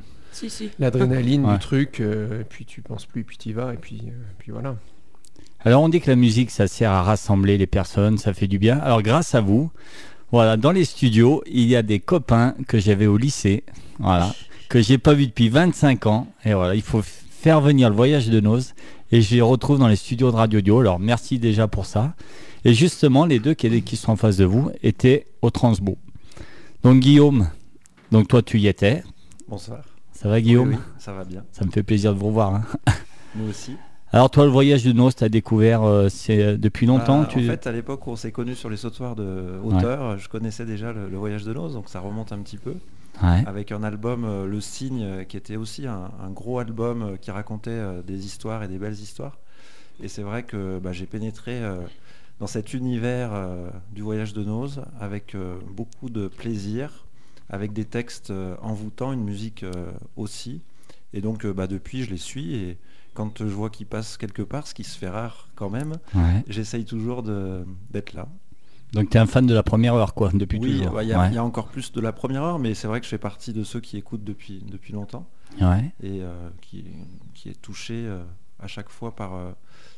l'adrénaline 0.78 1.46
du 1.52 1.58
truc, 1.58 2.00
euh, 2.00 2.42
puis 2.48 2.64
tu 2.64 2.82
penses 2.82 3.06
plus, 3.06 3.24
puis 3.24 3.36
tu 3.36 3.50
y 3.50 3.52
vas, 3.52 3.72
et 3.72 3.76
puis, 3.76 4.02
euh, 4.06 4.12
puis 4.38 4.52
voilà. 4.52 4.76
Alors, 5.64 5.82
on 5.82 5.88
dit 5.88 6.00
que 6.00 6.10
la 6.10 6.16
musique, 6.16 6.50
ça 6.50 6.68
sert 6.68 6.90
à 6.90 7.02
rassembler 7.02 7.58
les 7.58 7.66
personnes, 7.66 8.18
ça 8.18 8.32
fait 8.32 8.46
du 8.46 8.58
bien. 8.58 8.78
Alors, 8.78 9.02
grâce 9.02 9.34
à 9.34 9.40
vous, 9.40 9.70
voilà, 10.30 10.56
dans 10.56 10.72
les 10.72 10.84
studios, 10.84 11.42
il 11.46 11.66
y 11.66 11.76
a 11.76 11.82
des 11.82 12.00
copains 12.00 12.54
que 12.66 12.78
j'avais 12.78 13.06
au 13.06 13.16
lycée, 13.16 13.64
voilà, 13.98 14.34
que 14.68 14.80
j'ai 14.80 14.98
pas 14.98 15.14
vu 15.14 15.26
depuis 15.26 15.48
25 15.48 16.06
ans, 16.06 16.28
et 16.44 16.54
voilà, 16.54 16.74
il 16.74 16.82
faut 16.82 17.02
faire 17.02 17.60
venir 17.60 17.88
le 17.88 17.96
voyage 17.96 18.28
de 18.28 18.40
Noz, 18.40 18.74
et 19.10 19.22
je 19.22 19.34
les 19.34 19.40
retrouve 19.40 19.78
dans 19.78 19.88
les 19.88 19.96
studios 19.96 20.30
de 20.30 20.36
Radio 20.36 20.60
Dio. 20.60 20.80
Alors, 20.80 20.98
merci 20.98 21.38
déjà 21.38 21.66
pour 21.66 21.86
ça. 21.86 22.14
Et 22.64 22.74
justement, 22.74 23.24
les 23.24 23.38
deux 23.38 23.54
qui, 23.54 23.82
qui 23.82 23.96
sont 23.96 24.12
en 24.12 24.16
face 24.16 24.36
de 24.36 24.44
vous 24.44 24.70
étaient 24.82 25.26
au 25.40 25.50
Transbo. 25.50 25.96
Donc 26.84 27.00
Guillaume, 27.00 27.48
donc 28.12 28.28
toi 28.28 28.40
tu 28.40 28.58
y 28.58 28.68
étais. 28.68 29.02
Bonsoir. 29.48 29.80
Ça 30.12 30.28
va 30.28 30.40
Guillaume 30.40 30.70
oui, 30.70 30.76
Ça 30.98 31.12
va 31.12 31.24
bien. 31.24 31.44
Ça 31.50 31.64
me 31.64 31.70
fait 31.70 31.82
plaisir 31.82 32.14
de 32.14 32.18
vous 32.18 32.28
revoir. 32.28 32.54
Hein. 32.54 32.62
Nous 33.34 33.48
aussi. 33.50 33.76
Alors 34.12 34.30
toi 34.30 34.44
le 34.44 34.50
voyage 34.50 34.84
de 34.84 34.92
Noce, 34.92 35.16
tu 35.16 35.24
as 35.24 35.28
découvert 35.28 35.82
euh, 35.82 36.08
c'est 36.08 36.40
euh, 36.40 36.56
depuis 36.56 36.86
bah, 36.86 36.92
longtemps 36.94 37.24
tu... 37.24 37.40
En 37.40 37.50
fait 37.50 37.66
à 37.66 37.72
l'époque 37.72 38.06
où 38.06 38.10
on 38.10 38.16
s'est 38.16 38.30
connus 38.30 38.54
sur 38.54 38.70
les 38.70 38.76
sautoirs 38.76 39.16
de 39.16 39.58
hauteur, 39.64 40.18
je 40.18 40.28
connaissais 40.28 40.64
déjà 40.64 40.92
le, 40.92 41.16
voyage 41.16 41.44
de 41.44 41.52
Noce, 41.52 41.72
donc 41.72 41.88
ça 41.88 41.98
remonte 42.00 42.32
un 42.32 42.38
petit 42.38 42.58
peu. 42.58 42.74
Avec 43.20 43.72
un 43.72 43.82
album, 43.82 44.24
euh, 44.24 44.46
Le 44.46 44.60
Signe, 44.60 45.24
qui 45.28 45.36
était 45.36 45.56
aussi 45.56 45.88
un, 45.88 46.30
gros 46.30 46.60
album 46.60 47.18
qui 47.20 47.32
racontait 47.32 47.80
des 48.06 48.24
histoires 48.24 48.62
et 48.62 48.68
des 48.68 48.78
belles 48.78 48.92
histoires. 48.92 49.36
Et 50.00 50.06
c'est 50.06 50.22
vrai 50.22 50.44
que 50.44 50.78
bah, 50.78 50.92
j'ai 50.92 51.06
pénétré 51.06 51.60
dans 52.40 52.46
cet 52.46 52.74
univers 52.74 53.30
euh, 53.32 53.68
du 53.92 54.02
voyage 54.02 54.32
de 54.32 54.44
Nose 54.44 54.82
avec 55.00 55.34
euh, 55.34 55.58
beaucoup 55.70 56.08
de 56.08 56.28
plaisir, 56.28 57.06
avec 57.50 57.72
des 57.72 57.84
textes 57.84 58.30
euh, 58.30 58.56
envoûtants, 58.62 59.12
une 59.12 59.24
musique 59.24 59.64
aussi. 60.16 60.62
Et 61.12 61.20
donc 61.20 61.46
bah, 61.46 61.66
depuis, 61.66 62.04
je 62.04 62.10
les 62.10 62.18
suis 62.18 62.54
et 62.54 62.78
quand 63.14 63.38
je 63.38 63.52
vois 63.52 63.70
qu'ils 63.70 63.86
passent 63.86 64.16
quelque 64.16 64.42
part, 64.42 64.66
ce 64.66 64.74
qui 64.74 64.84
se 64.84 64.96
fait 64.96 65.08
rare 65.08 65.48
quand 65.56 65.70
même, 65.70 65.94
j'essaye 66.48 66.84
toujours 66.84 67.22
d'être 67.22 68.12
là. 68.12 68.28
Donc 68.92 69.10
tu 69.10 69.16
es 69.16 69.20
un 69.20 69.26
fan 69.26 69.46
de 69.46 69.54
la 69.54 69.62
première 69.62 69.94
heure, 69.94 70.14
quoi, 70.14 70.30
depuis 70.32 70.58
oui, 70.58 70.78
toujours. 70.78 71.02
Il 71.02 71.08
y, 71.08 71.12
a 71.12 71.44
encore 71.44 71.68
plus 71.68 71.92
de 71.92 72.00
la 72.00 72.12
première 72.12 72.42
heure, 72.42 72.58
mais 72.58 72.74
c'est 72.74 72.86
vrai 72.86 73.00
que 73.00 73.04
je 73.04 73.10
fais 73.10 73.18
partie 73.18 73.52
de 73.52 73.64
ceux 73.64 73.80
qui 73.80 73.96
écoutent 73.96 74.22
depuis, 74.22 74.62
depuis 74.70 74.92
longtemps. 74.92 75.26
Et 76.02 76.22
qui, 76.60 76.84
qui, 77.34 77.48
est 77.48 77.60
touché 77.60 78.08
à 78.60 78.66
chaque 78.68 78.88
fois 78.90 79.16
par 79.16 79.32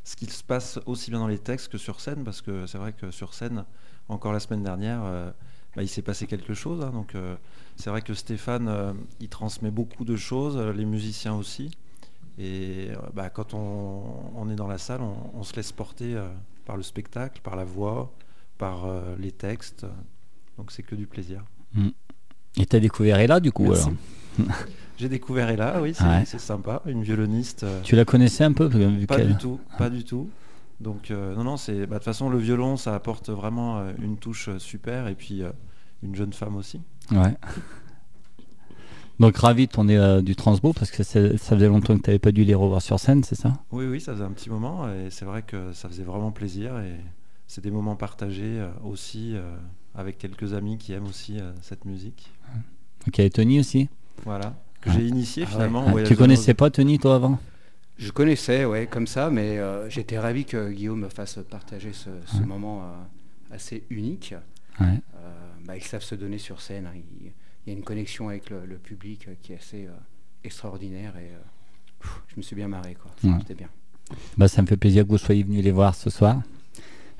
ce 0.05 0.17
qui 0.17 0.27
se 0.27 0.43
passe 0.43 0.79
aussi 0.87 1.11
bien 1.11 1.21
dans 1.21 1.29
les 1.29 1.39
textes 1.39 1.69
que 1.69 1.79
sur 1.79 2.01
scène, 2.01 2.25
parce 2.25 2.41
que 2.41 2.67
c'est 2.67 2.79
vrai 2.79 2.93
que 2.93 3.11
sur 3.11 3.35
scène, 3.35 3.65
encore 4.09 4.33
la 4.33 4.41
semaine 4.41 4.63
dernière, 4.63 5.03
euh, 5.05 5.31
bah, 5.77 5.83
il 5.83 5.89
s'est 5.89 6.03
passé 6.03 6.27
quelque 6.27 6.55
chose. 6.55 6.83
Hein. 6.83 6.91
donc 6.91 7.15
euh, 7.15 7.37
c'est 7.77 7.91
vrai 7.91 8.03
que 8.03 8.15
Stéphane, 8.15 8.69
euh, 8.69 8.93
il 9.21 9.29
transmet 9.29 9.71
beaucoup 9.71 10.05
de 10.05 10.17
choses, 10.17 10.57
les 10.59 10.85
musiciens 10.85 11.35
aussi. 11.35 11.71
Et 12.39 12.89
bah, 13.13 13.29
quand 13.29 13.53
on, 13.53 14.49
est 14.51 14.55
dans 14.55 14.67
la 14.67 14.79
salle, 14.79 15.03
on, 15.03 15.43
se 15.43 15.55
laisse 15.57 15.73
porter 15.73 16.19
par 16.65 16.79
le 16.79 16.83
spectacle, 16.83 17.43
par 17.43 17.55
la 17.55 17.65
voix, 17.65 18.11
par 18.57 18.87
les 19.19 19.31
textes. 19.31 19.85
Donc 20.57 20.73
c'est 20.73 20.83
que 20.83 20.95
du 20.95 21.07
plaisir. 21.07 21.45
Mm. 21.75 21.89
Et 22.57 22.65
tu 22.65 22.77
as 22.77 22.81
découvert 22.81 23.19
Ella 23.19 23.41
du 23.41 23.53
coup 23.53 23.71
alors? 23.71 23.91
J'ai 25.01 25.09
découvert 25.09 25.49
Ella, 25.49 25.81
oui, 25.81 25.95
c'est 25.95 26.39
sympa, 26.39 26.83
une 26.85 27.03
violoniste. 27.03 27.63
Euh, 27.63 27.81
tu 27.83 27.97
la 27.97 28.05
connaissais 28.05 28.45
un 28.45 28.53
peu 28.53 28.69
Pas 29.09 29.25
du 29.25 29.35
tout, 29.35 29.59
pas 29.79 29.89
du 29.89 30.05
tout. 30.05 30.29
Donc 30.79 31.11
euh, 31.11 31.35
non, 31.35 31.45
non, 31.45 31.57
c'est 31.57 31.87
bah, 31.87 31.95
de 31.95 31.95
toute 31.95 32.05
façon 32.05 32.29
le 32.29 32.37
violon, 32.37 32.77
ça 32.77 32.95
apporte 32.95 33.31
vraiment 33.31 33.79
euh, 33.79 33.93
une 34.03 34.19
touche 34.19 34.51
super 34.59 35.09
et 35.09 35.15
puis 35.15 35.41
une 36.03 36.15
jeune 36.15 36.35
femme 36.35 36.55
aussi. 36.55 36.83
Ouais. 37.13 37.35
Donc 39.19 39.39
ravi 39.39 39.69
de 39.69 39.73
tourner 39.73 40.21
du 40.21 40.37
Transbo 40.37 40.75
parce 40.75 40.91
que 40.91 41.03
ça 41.03 41.31
faisait 41.39 41.69
longtemps 41.69 41.97
que 41.97 42.03
tu 42.03 42.11
n'avais 42.11 42.19
pas 42.19 42.33
dû 42.33 42.45
les 42.45 42.55
revoir 42.55 42.83
sur 42.83 43.01
scène, 43.01 43.25
c'est 43.25 43.37
ça? 43.37 43.55
Oui, 43.73 43.87
oui, 43.87 44.03
ça 44.03 44.13
faisait 44.13 44.25
un 44.25 44.33
petit 44.33 44.51
moment 44.51 44.87
et 44.87 45.09
c'est 45.09 45.25
vrai 45.25 45.41
que 45.41 45.73
ça 45.73 45.89
faisait 45.89 46.05
vraiment 46.05 46.31
plaisir 46.31 46.79
et 46.79 46.97
c'est 47.47 47.65
des 47.65 47.71
moments 47.71 47.97
partagés 47.97 48.63
aussi 48.85 49.35
avec 49.95 50.19
quelques 50.19 50.53
amis 50.53 50.77
qui 50.77 50.93
aiment 50.93 51.07
aussi 51.07 51.39
cette 51.63 51.87
musique. 51.87 52.31
Ok, 53.09 53.19
et 53.21 53.31
Tony 53.31 53.61
aussi? 53.61 53.89
Voilà 54.27 54.55
que 54.81 54.91
j'ai 54.91 55.07
initié 55.07 55.45
ah 55.47 55.51
finalement. 55.51 56.03
tu 56.05 56.17
connaissais 56.17 56.55
pas 56.55 56.71
Tony 56.71 56.99
toi 56.99 57.17
avant? 57.17 57.39
Je 58.01 58.11
connaissais, 58.13 58.65
ouais, 58.65 58.87
comme 58.87 59.07
ça, 59.07 59.29
mais 59.29 59.59
euh, 59.59 59.91
j'étais 59.91 60.19
ravi 60.19 60.47
que 60.47 60.71
Guillaume 60.71 61.01
me 61.01 61.09
fasse 61.11 61.39
partager 61.51 61.93
ce, 61.93 62.43
moment 62.43 62.83
euh, 62.83 63.55
assez 63.55 63.85
unique. 63.91 64.35
Euh, 64.81 64.87
bah, 65.67 65.77
ils 65.77 65.85
savent 65.85 66.03
se 66.03 66.15
donner 66.15 66.39
sur 66.39 66.63
scène. 66.63 66.87
Hein. 66.87 66.99
Il, 67.21 67.27
y 67.67 67.75
a 67.75 67.77
une 67.77 67.85
connexion 67.85 68.31
avec 68.31 68.49
le, 68.49 68.79
public 68.79 69.29
qui 69.43 69.53
est 69.53 69.57
assez 69.57 69.87
extraordinaire 70.43 71.13
et 71.19 71.31
je 72.29 72.37
me 72.39 72.43
suis 72.43 72.57
bien 72.57 72.69
marré, 72.69 72.95
quoi. 72.95 73.11
C'était 73.41 73.55
bien. 73.55 73.69
Bah, 74.39 74.49
ça 74.49 74.63
me 74.63 74.67
fait 74.67 74.79
plaisir 74.79 75.05
que 75.05 75.11
vous 75.11 75.19
soyez 75.19 75.43
venus 75.43 75.63
les 75.63 75.71
voir 75.71 75.95
ce 75.95 76.09
soir. 76.09 76.41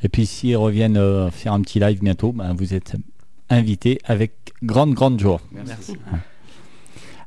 Et 0.03 0.09
puis 0.09 0.25
s'ils 0.25 0.57
reviennent 0.57 1.31
faire 1.31 1.53
un 1.53 1.61
petit 1.61 1.79
live 1.79 2.01
bientôt, 2.01 2.33
bah, 2.33 2.55
vous 2.57 2.73
êtes 2.73 2.97
invités 3.51 3.99
avec 4.05 4.55
grande, 4.63 4.95
grande 4.95 5.21
joie. 5.21 5.43
Merci. 5.53 5.99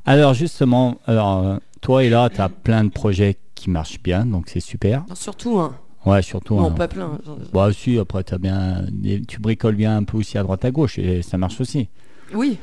Alors 0.06 0.34
justement, 0.34 0.98
alors, 1.06 1.58
toi 1.80 2.04
et 2.04 2.10
là, 2.10 2.28
tu 2.28 2.40
as 2.40 2.48
plein 2.48 2.84
de 2.84 2.90
projets 2.90 3.36
qui 3.54 3.70
marchent 3.70 4.02
bien, 4.02 4.26
donc 4.26 4.48
c'est 4.48 4.60
super. 4.60 5.04
surtout 5.14 5.58
un. 5.58 5.74
Ouais, 6.04 6.20
surtout 6.20 6.56
non, 6.56 6.70
pas 6.70 6.88
plein. 6.88 7.18
Bah 7.52 7.70
si, 7.72 7.98
après 7.98 8.24
as 8.30 8.38
bien, 8.38 8.84
tu 9.26 9.40
bricoles 9.40 9.76
bien 9.76 9.96
un 9.96 10.04
peu 10.04 10.18
aussi 10.18 10.36
à 10.36 10.42
droite 10.42 10.64
à 10.64 10.70
gauche 10.70 10.98
et 10.98 11.22
ça 11.22 11.38
marche 11.38 11.60
aussi. 11.60 11.88
Oui. 12.34 12.58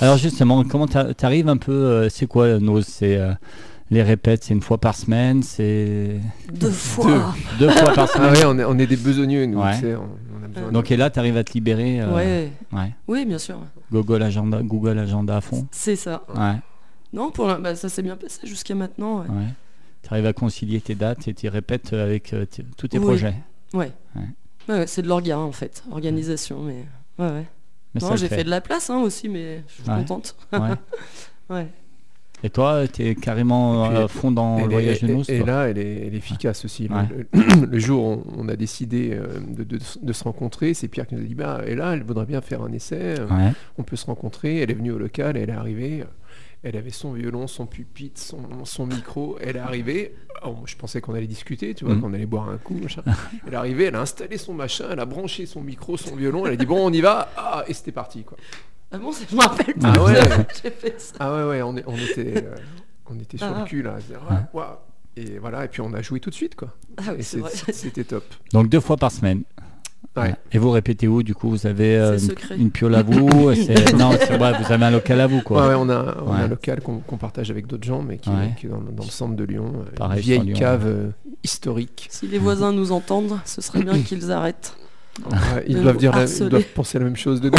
Alors 0.00 0.16
justement, 0.16 0.64
comment 0.64 0.88
tu 0.88 0.96
arrives 1.22 1.48
un 1.48 1.56
peu, 1.56 1.72
euh, 1.72 2.08
c'est 2.08 2.26
quoi 2.26 2.58
nos, 2.58 2.82
c'est 2.82 3.16
euh, 3.16 3.32
les 3.90 4.02
répètes, 4.02 4.42
c'est 4.42 4.54
une 4.54 4.62
fois 4.62 4.78
par 4.78 4.96
semaine, 4.96 5.44
c'est 5.44 6.20
deux 6.52 6.70
fois. 6.70 7.34
Deux, 7.58 7.70
fois 7.70 7.92
par 7.92 8.08
semaine. 8.08 8.32
Ah 8.34 8.38
oui, 8.38 8.44
on 8.46 8.58
est, 8.58 8.64
on 8.64 8.78
est 8.78 8.86
des 8.86 8.96
besogneux, 8.96 9.46
nous. 9.46 9.60
Donc 10.72 10.90
et 10.90 10.96
là, 10.96 11.10
tu 11.10 11.18
arrives 11.18 11.36
à 11.36 11.44
te 11.44 11.52
libérer. 11.52 12.00
Euh, 12.00 12.14
ouais. 12.14 12.52
ouais. 12.72 12.94
Oui, 13.08 13.24
bien 13.24 13.38
sûr. 13.38 13.58
Google 13.92 14.22
Agenda, 14.22 14.62
Google 14.62 14.98
Agenda 14.98 15.36
à 15.36 15.40
fond. 15.40 15.66
C'est 15.70 15.96
ça. 15.96 16.22
Ouais. 16.34 16.56
Non, 17.12 17.30
pour 17.30 17.46
bah, 17.56 17.74
ça 17.74 17.88
s'est 17.88 18.02
bien 18.02 18.16
passé 18.16 18.46
jusqu'à 18.46 18.74
maintenant. 18.74 19.20
Ouais. 19.20 19.48
Tu 20.02 20.08
arrives 20.12 20.26
à 20.26 20.32
concilier 20.32 20.80
tes 20.80 20.94
dates 20.94 21.28
et 21.28 21.34
tu 21.34 21.48
répètes 21.48 21.92
avec 21.92 22.32
euh, 22.32 22.46
tous 22.76 22.88
tes 22.88 23.00
projets. 23.00 23.34
Ouais. 23.74 23.92
ouais. 24.68 24.86
c'est 24.86 25.02
de 25.02 25.08
l'orga 25.08 25.38
en 25.38 25.52
fait, 25.52 25.84
organisation, 25.90 26.62
mais 26.62 26.86
ouais, 27.18 27.30
ouais. 27.30 27.46
non, 28.00 28.16
j'ai 28.16 28.28
fait 28.28 28.44
de 28.44 28.50
la 28.50 28.60
place 28.60 28.90
hein, 28.90 28.98
aussi, 28.98 29.28
mais 29.28 29.62
je 29.68 29.74
suis 29.74 29.84
contente. 29.84 30.36
ouais. 31.50 31.66
Et 32.42 32.50
toi, 32.50 32.88
tu 32.88 33.06
es 33.06 33.14
carrément 33.14 33.84
à 33.84 34.08
fond 34.08 34.30
dans 34.30 34.58
le 34.58 34.72
voyage 34.72 35.02
de 35.02 35.08
noces 35.08 35.28
Et, 35.28 35.42
là, 35.42 35.68
elle 35.68 35.78
est, 35.78 36.14
efficace 36.14 36.64
aussi. 36.64 36.88
Le, 37.32 37.78
jour 37.78 38.04
où 38.04 38.24
on, 38.36 38.48
a 38.48 38.56
décidé 38.56 39.10
euh, 39.12 39.40
de, 39.40 40.12
se 40.12 40.24
rencontrer, 40.24 40.74
c'est 40.74 40.88
Pierre 40.88 41.06
qui 41.06 41.14
nous 41.14 41.22
a 41.22 41.24
dit 41.24 41.34
bah, 41.34 41.62
et 41.66 41.74
là, 41.74 41.92
elle 41.94 42.02
voudrait 42.02 42.26
bien 42.26 42.40
faire 42.40 42.62
un 42.62 42.72
essai. 42.72 43.16
Euh, 43.18 43.26
on 43.78 43.82
peut 43.82 43.96
se 43.96 44.06
rencontrer. 44.06 44.58
Elle 44.58 44.70
est 44.70 44.74
venue 44.74 44.92
au 44.92 44.98
local, 44.98 45.36
elle 45.36 45.50
est 45.50 45.54
arrivée. 45.54 46.04
Elle 46.62 46.76
avait 46.76 46.90
son 46.90 47.14
violon, 47.14 47.46
son 47.46 47.64
pupitre, 47.64 48.20
son, 48.20 48.86
micro. 48.86 49.38
Elle 49.40 49.56
est 49.56 49.60
arrivée. 49.60 50.14
Oh, 50.44 50.56
je 50.66 50.76
pensais 50.76 51.00
qu'on 51.00 51.14
allait 51.14 51.26
discuter, 51.26 51.74
tu 51.74 51.86
vois, 51.86 51.94
mm. 51.94 52.00
qu'on 52.02 52.12
allait 52.12 52.26
boire 52.26 52.50
un 52.50 52.58
coup. 52.58 52.78
Elle 53.46 53.54
est 53.54 53.56
arrivée, 53.56 53.84
elle 53.84 53.96
a 53.96 54.00
installé 54.00 54.36
son 54.36 54.52
machin, 54.52 54.84
elle 54.90 55.00
a 55.00 55.06
branché 55.06 55.46
son 55.46 55.62
micro, 55.62 55.96
son 55.96 56.16
violon. 56.16 56.44
Elle 56.46 56.54
a 56.54 56.56
dit 56.56 56.66
bon, 56.66 56.86
on 56.86 56.92
y 56.92 57.00
va. 57.00 57.30
Ah, 57.36 57.64
et 57.66 57.72
c'était 57.72 57.92
parti, 57.92 58.24
quoi. 58.24 58.36
Ah 58.92 58.98
bon, 58.98 59.12
je 59.12 59.36
me 59.36 59.40
rappelle 59.40 59.74
pas. 59.74 59.92
Ah 59.96 60.02
ouais, 60.02 60.14
j'ai 60.62 60.70
fait 60.70 61.00
ça. 61.00 61.14
Ah 61.20 61.36
ouais, 61.36 61.48
ouais, 61.48 61.62
on, 61.62 61.74
on 61.86 61.96
était, 61.96 62.44
euh, 62.44 62.56
on 63.08 63.18
était 63.18 63.38
sur 63.38 63.48
le 63.48 63.54
ah. 63.58 63.64
cul 63.64 63.82
là. 63.82 63.98
Et 65.16 65.38
voilà, 65.38 65.64
et 65.64 65.68
puis 65.68 65.80
on 65.80 65.92
a 65.92 66.02
joué 66.02 66.20
tout 66.20 66.30
de 66.30 66.34
suite, 66.34 66.54
quoi. 66.54 66.74
Ah 66.96 67.12
oui, 67.16 67.22
C'était 67.22 68.04
top. 68.04 68.24
Donc 68.52 68.68
deux 68.68 68.80
fois 68.80 68.96
par 68.96 69.12
semaine. 69.12 69.42
Ouais. 70.16 70.34
Et 70.50 70.58
vous 70.58 70.70
répétez 70.70 71.06
où 71.06 71.22
du 71.22 71.34
coup? 71.34 71.50
Vous 71.50 71.66
avez 71.66 71.96
euh, 71.96 72.18
une, 72.56 72.70
piole 72.72 72.96
à 72.96 73.02
vous 73.02 73.28
Non, 73.96 74.10
vrai, 74.10 74.60
vous 74.60 74.72
avez 74.72 74.84
un 74.84 74.90
local 74.90 75.20
à 75.20 75.26
vous 75.28 75.40
quoi. 75.40 75.68
Ouais, 75.68 75.74
on, 75.78 75.88
a, 75.88 76.16
on 76.26 76.32
a 76.32 76.36
un 76.38 76.48
local 76.48 76.80
qu'on 76.80 77.16
partage 77.16 77.50
avec 77.50 77.68
d'autres 77.68 77.84
gens, 77.84 78.02
mais 78.02 78.18
qui, 78.18 78.28
est 78.30 78.68
dans, 78.68 78.80
le 78.80 79.10
centre 79.10 79.36
de 79.36 79.44
Lyon. 79.44 79.72
Euh, 79.76 79.90
Pareil, 79.94 80.18
une 80.18 80.42
vieille 80.42 80.52
cave 80.54 81.12
historique. 81.44 82.08
Si 82.10 82.26
les 82.26 82.38
voisins 82.38 82.72
nous 82.72 82.90
entendent, 82.90 83.38
ce 83.44 83.60
serait 83.60 83.82
bien 83.82 83.98
qu'ils 84.02 84.32
arrêtent. 84.32 84.74
ils, 85.68 85.80
doivent 85.80 85.96
dire 85.96 86.12
ils 86.40 86.48
doivent 86.48 86.64
penser 86.74 86.98
la 86.98 87.04
même 87.04 87.16
chose 87.16 87.40
de 87.40 87.50
nous. 87.50 87.56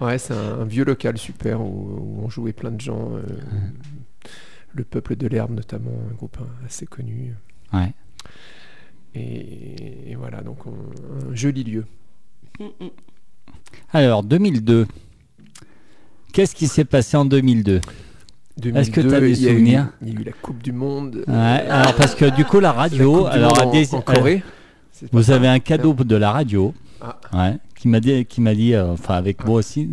Ouais, 0.00 0.18
c'est 0.18 0.34
un, 0.34 0.64
vieux 0.64 0.84
local 0.84 1.18
super 1.18 1.60
où, 1.60 2.20
on 2.22 2.28
jouait 2.28 2.52
plein 2.52 2.70
de 2.70 2.80
gens. 2.80 3.16
Euh, 3.16 3.22
le 4.74 4.84
peuple 4.84 5.16
de 5.16 5.26
l'herbe 5.26 5.52
notamment, 5.52 5.92
un 6.10 6.14
groupe 6.14 6.38
assez 6.64 6.86
connu. 6.86 7.34
Ouais. 7.72 7.92
Et, 9.14 10.14
voilà, 10.16 10.42
donc 10.42 10.58
un 10.66 11.34
joli 11.34 11.64
lieu. 11.64 11.84
Alors, 13.92 14.22
2002. 14.22 14.86
Qu'est-ce 16.32 16.54
qui 16.54 16.68
s'est 16.68 16.84
passé 16.84 17.16
en 17.16 17.24
2002 17.24 17.80
Est-ce 18.74 18.90
que 18.90 19.00
tu 19.00 19.14
as 19.14 19.20
des 19.20 19.34
souvenirs? 19.34 19.88
Il 20.02 20.14
y 20.14 20.16
a 20.16 20.20
eu 20.20 20.24
la 20.24 20.32
Coupe 20.32 20.62
du 20.62 20.72
Monde. 20.72 21.24
Ouais, 21.26 21.34
alors 21.34 21.94
parce 21.96 22.14
que 22.14 22.26
du 22.36 22.44
coup 22.44 22.60
la 22.60 22.72
radio, 22.72 23.26
alors 23.26 23.58
en, 23.66 24.00
Corée, 24.02 24.44
vous 25.10 25.30
avez 25.30 25.48
un 25.48 25.58
cadeau 25.58 25.94
de 25.94 26.16
la 26.16 26.30
radio. 26.30 26.74
Ah. 27.00 27.18
Ouais 27.32 27.58
qui 27.78 27.88
m'a 27.88 28.00
dit, 28.00 28.24
qui 28.26 28.40
m'a 28.40 28.54
dit, 28.54 28.74
euh, 28.74 28.92
enfin 28.92 29.14
avec 29.14 29.44
moi 29.44 29.56
aussi, 29.56 29.88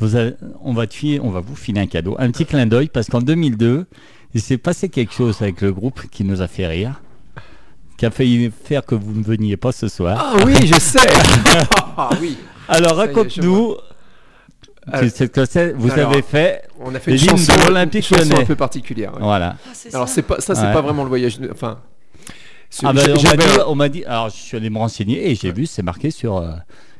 vous 0.00 0.16
on 0.62 0.72
va 0.72 0.86
te 0.86 1.20
on 1.20 1.30
va 1.30 1.40
vous 1.40 1.54
filer 1.54 1.80
un 1.80 1.86
cadeau, 1.86 2.16
un 2.18 2.30
petit 2.30 2.46
clin 2.46 2.66
d'œil 2.66 2.88
parce 2.88 3.08
qu'en 3.08 3.20
2002, 3.20 3.86
il 4.34 4.40
s'est 4.40 4.58
passé 4.58 4.88
quelque 4.88 5.12
chose 5.12 5.42
avec 5.42 5.60
le 5.60 5.72
groupe 5.72 6.02
qui 6.10 6.24
nous 6.24 6.40
a 6.40 6.48
fait 6.48 6.66
rire, 6.66 7.00
qui 7.96 8.06
a 8.06 8.10
failli 8.10 8.50
faire 8.50 8.84
que 8.84 8.94
vous 8.94 9.12
ne 9.12 9.22
veniez 9.22 9.56
pas 9.56 9.72
ce 9.72 9.88
soir. 9.88 10.18
Ah 10.18 10.44
oui, 10.44 10.54
je 10.66 10.78
sais. 10.78 11.06
ah, 11.96 12.10
oui. 12.20 12.38
Alors 12.68 12.96
raconte-nous. 12.96 13.76
Cette 15.14 15.32
cassette, 15.32 15.74
vous 15.76 15.92
avez 15.92 16.22
fait, 16.22 16.62
on 16.80 16.94
a 16.94 16.98
fait 16.98 17.10
une 17.10 17.18
chanson, 17.18 17.52
de 17.54 17.66
l'Olympique 17.66 18.10
un 18.10 18.44
peu 18.46 18.56
particulière. 18.56 19.12
Voilà. 19.20 19.56
Ah, 19.66 19.88
Alors 19.92 20.08
c'est 20.08 20.22
pas 20.22 20.40
ça, 20.40 20.54
c'est 20.54 20.72
pas 20.72 20.80
vraiment 20.80 21.02
le 21.02 21.10
voyage. 21.10 21.38
Enfin, 21.52 21.80
ah 22.84 22.94
ben, 22.94 23.14
on 23.66 23.74
m'a 23.74 23.90
dit, 23.90 24.02
alors 24.06 24.30
je 24.30 24.36
suis 24.36 24.56
allé 24.56 24.70
me 24.70 24.78
renseigner 24.78 25.30
et 25.30 25.34
j'ai 25.34 25.52
vu, 25.52 25.66
c'est 25.66 25.82
marqué 25.82 26.10
sur. 26.10 26.38
Euh, 26.38 26.52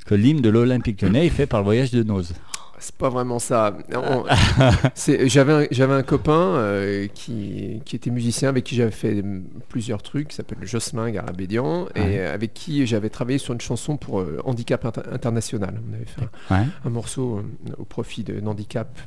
que 0.08 0.14
l'hymne 0.14 0.40
de 0.40 0.48
l'Olympique 0.48 1.02
lyonnais 1.02 1.26
est 1.26 1.30
fait 1.30 1.46
par 1.46 1.60
le 1.60 1.64
voyage 1.64 1.90
de 1.90 2.02
Noz. 2.02 2.32
C'est 2.78 2.94
pas 2.94 3.10
vraiment 3.10 3.38
ça. 3.38 3.76
J'avais 5.26 5.68
un, 5.68 5.90
un, 5.90 6.02
copain 6.02 6.54
euh, 6.56 7.08
qui, 7.12 7.82
qui, 7.84 7.96
était 7.96 8.10
musicien 8.10 8.48
avec 8.48 8.64
qui 8.64 8.74
j'avais 8.74 8.90
fait 8.90 9.22
plusieurs 9.68 10.02
trucs, 10.02 10.28
qui 10.28 10.36
s'appelle 10.36 10.58
Jocelyn 10.62 11.10
Garabédian, 11.10 11.88
et 11.94 12.20
avec 12.20 12.54
qui 12.54 12.86
j'avais 12.86 13.10
travaillé 13.10 13.36
sur 13.36 13.52
une 13.52 13.60
chanson 13.60 13.98
pour 13.98 14.20
euh, 14.20 14.40
Handicap 14.44 14.86
International. 15.12 15.78
On 15.90 15.92
avait 15.92 16.06
fait 16.06 16.70
un, 16.84 16.90
morceau 16.90 17.38
euh, 17.38 17.72
au 17.76 17.84
profit 17.84 18.22
de 18.22 18.40
Handicap. 18.46 18.98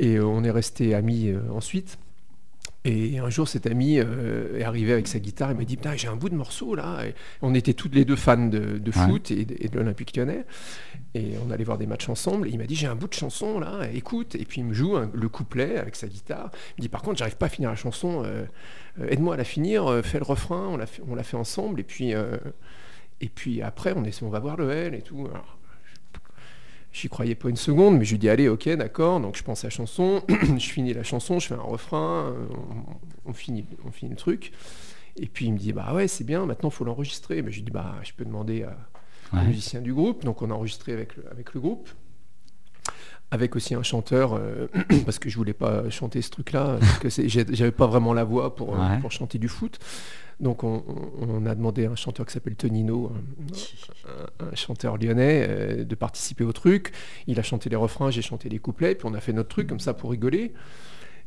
Et 0.00 0.18
on 0.18 0.42
est 0.42 0.50
resté 0.50 0.92
amis 0.94 1.32
ensuite. 1.54 1.98
Et 2.86 3.18
un 3.18 3.30
jour, 3.30 3.48
cet 3.48 3.66
ami 3.66 3.98
euh, 3.98 4.58
est 4.58 4.62
arrivé 4.62 4.92
avec 4.92 5.08
sa 5.08 5.18
guitare 5.18 5.50
et 5.50 5.54
m'a 5.54 5.64
dit 5.64 5.78
J'ai 5.96 6.08
un 6.08 6.16
bout 6.16 6.28
de 6.28 6.34
morceau 6.34 6.74
là. 6.74 6.98
on 7.40 7.54
était 7.54 7.72
toutes 7.72 7.94
les 7.94 8.04
deux 8.04 8.16
fans 8.16 8.36
de, 8.36 8.90
foot 8.90 9.30
et, 9.30 9.44
de 9.46 9.76
l'Olympique 9.76 10.14
lyonnais. 10.14 10.44
Et 11.14 11.32
on 11.46 11.50
allait 11.50 11.64
voir 11.64 11.78
des 11.78 11.86
matchs 11.86 12.10
ensemble. 12.10 12.46
Et 12.46 12.50
il 12.50 12.58
m'a 12.58 12.66
dit 12.66 12.74
J'ai 12.74 12.86
un 12.86 12.94
bout 12.94 13.08
de 13.08 13.14
chanson 13.14 13.58
là, 13.58 13.88
écoute. 13.94 14.34
Et 14.34 14.44
puis 14.44 14.60
il 14.60 14.64
me 14.64 14.74
joue 14.74 14.98
le 14.98 15.28
couplet 15.30 15.78
avec 15.78 15.96
sa 15.96 16.08
guitare. 16.08 16.50
Il 16.76 16.82
me 16.82 16.82
dit 16.82 16.88
Par 16.90 17.00
contre, 17.00 17.16
j'arrive 17.16 17.38
pas 17.38 17.46
à 17.46 17.48
finir 17.48 17.70
la 17.70 17.76
chanson. 17.76 18.22
Euh, 18.22 18.44
euh, 19.00 19.08
aide-moi 19.08 19.34
à 19.34 19.38
la 19.38 19.44
finir. 19.44 20.02
fais 20.04 20.18
le 20.18 20.24
refrain. 20.24 20.68
On 20.68 20.76
l'a 20.76 20.84
fait, 20.86 21.02
fait, 21.22 21.36
ensemble. 21.38 21.80
Et 21.80 21.84
puis, 21.84 22.10
et 22.10 23.28
puis 23.34 23.62
après, 23.62 23.94
on, 23.96 24.04
est, 24.04 24.22
on 24.22 24.28
va 24.28 24.40
voir 24.40 24.58
le 24.58 24.70
L 24.70 24.94
et 24.94 25.00
tout. 25.02 25.26
J'y 26.94 27.08
croyais 27.08 27.34
pas 27.34 27.48
une 27.48 27.56
seconde, 27.56 27.98
mais 27.98 28.04
je 28.04 28.12
lui 28.12 28.20
dis 28.20 28.28
allez, 28.28 28.48
ok, 28.48 28.68
d'accord. 28.76 29.18
Donc 29.18 29.36
je 29.36 29.42
pense 29.42 29.64
à 29.64 29.66
la 29.66 29.70
chanson, 29.70 30.22
je 30.28 30.70
finis 30.70 30.94
la 30.94 31.02
chanson, 31.02 31.40
je 31.40 31.48
fais 31.48 31.54
un 31.54 31.60
refrain, 31.60 32.26
euh, 32.28 32.46
on, 33.24 33.32
finit, 33.32 33.66
on 33.84 33.90
finit 33.90 34.12
le 34.12 34.16
truc. 34.16 34.52
Et 35.16 35.26
puis 35.26 35.46
il 35.46 35.54
me 35.54 35.58
dit 35.58 35.72
bah 35.72 35.92
ouais, 35.92 36.06
c'est 36.06 36.22
bien. 36.22 36.46
Maintenant, 36.46 36.68
il 36.68 36.72
faut 36.72 36.84
l'enregistrer. 36.84 37.42
Mais 37.42 37.50
je 37.50 37.56
lui 37.56 37.64
dis 37.64 37.72
bah 37.72 37.96
je 38.04 38.12
peux 38.12 38.24
demander 38.24 38.62
à, 38.62 38.76
musicien 39.32 39.48
musicien 39.48 39.80
du 39.80 39.92
groupe. 39.92 40.24
Donc 40.24 40.40
on 40.40 40.52
a 40.52 40.54
enregistré 40.54 40.92
avec 40.92 41.16
le, 41.16 41.28
avec 41.32 41.52
le 41.54 41.60
groupe 41.60 41.88
avec 43.30 43.56
aussi 43.56 43.74
un 43.74 43.82
chanteur, 43.82 44.34
euh, 44.34 44.68
parce 45.04 45.18
que 45.18 45.28
je 45.28 45.36
voulais 45.36 45.54
pas 45.54 45.88
chanter 45.90 46.22
ce 46.22 46.30
truc-là, 46.30 46.78
parce 47.02 47.16
que 47.16 47.28
j'avais 47.28 47.72
pas 47.72 47.86
vraiment 47.86 48.12
la 48.12 48.24
voix 48.24 48.54
pour, 48.54 48.74
euh, 48.74 48.96
pour 49.00 49.12
chanter 49.12 49.38
du 49.38 49.48
foot. 49.48 49.78
Donc 50.40 50.64
on, 50.64 51.46
a 51.46 51.54
demandé 51.54 51.86
à 51.86 51.90
un 51.90 51.96
chanteur 51.96 52.26
qui 52.26 52.32
s'appelle 52.32 52.56
Tonino, 52.56 53.12
un, 54.40 54.54
chanteur 54.54 54.98
lyonnais, 54.98 55.46
euh, 55.48 55.84
de 55.84 55.94
participer 55.94 56.44
au 56.44 56.52
truc. 56.52 56.92
Il 57.26 57.38
a 57.38 57.42
chanté 57.42 57.70
les 57.70 57.76
refrains, 57.76 58.10
j'ai 58.10 58.22
chanté 58.22 58.48
les 58.48 58.58
couplets, 58.58 58.94
puis 58.94 59.06
on 59.08 59.14
a 59.14 59.20
fait 59.20 59.32
notre 59.32 59.48
truc 59.48 59.68
comme 59.68 59.80
ça 59.80 59.94
pour 59.94 60.10
rigoler. 60.10 60.52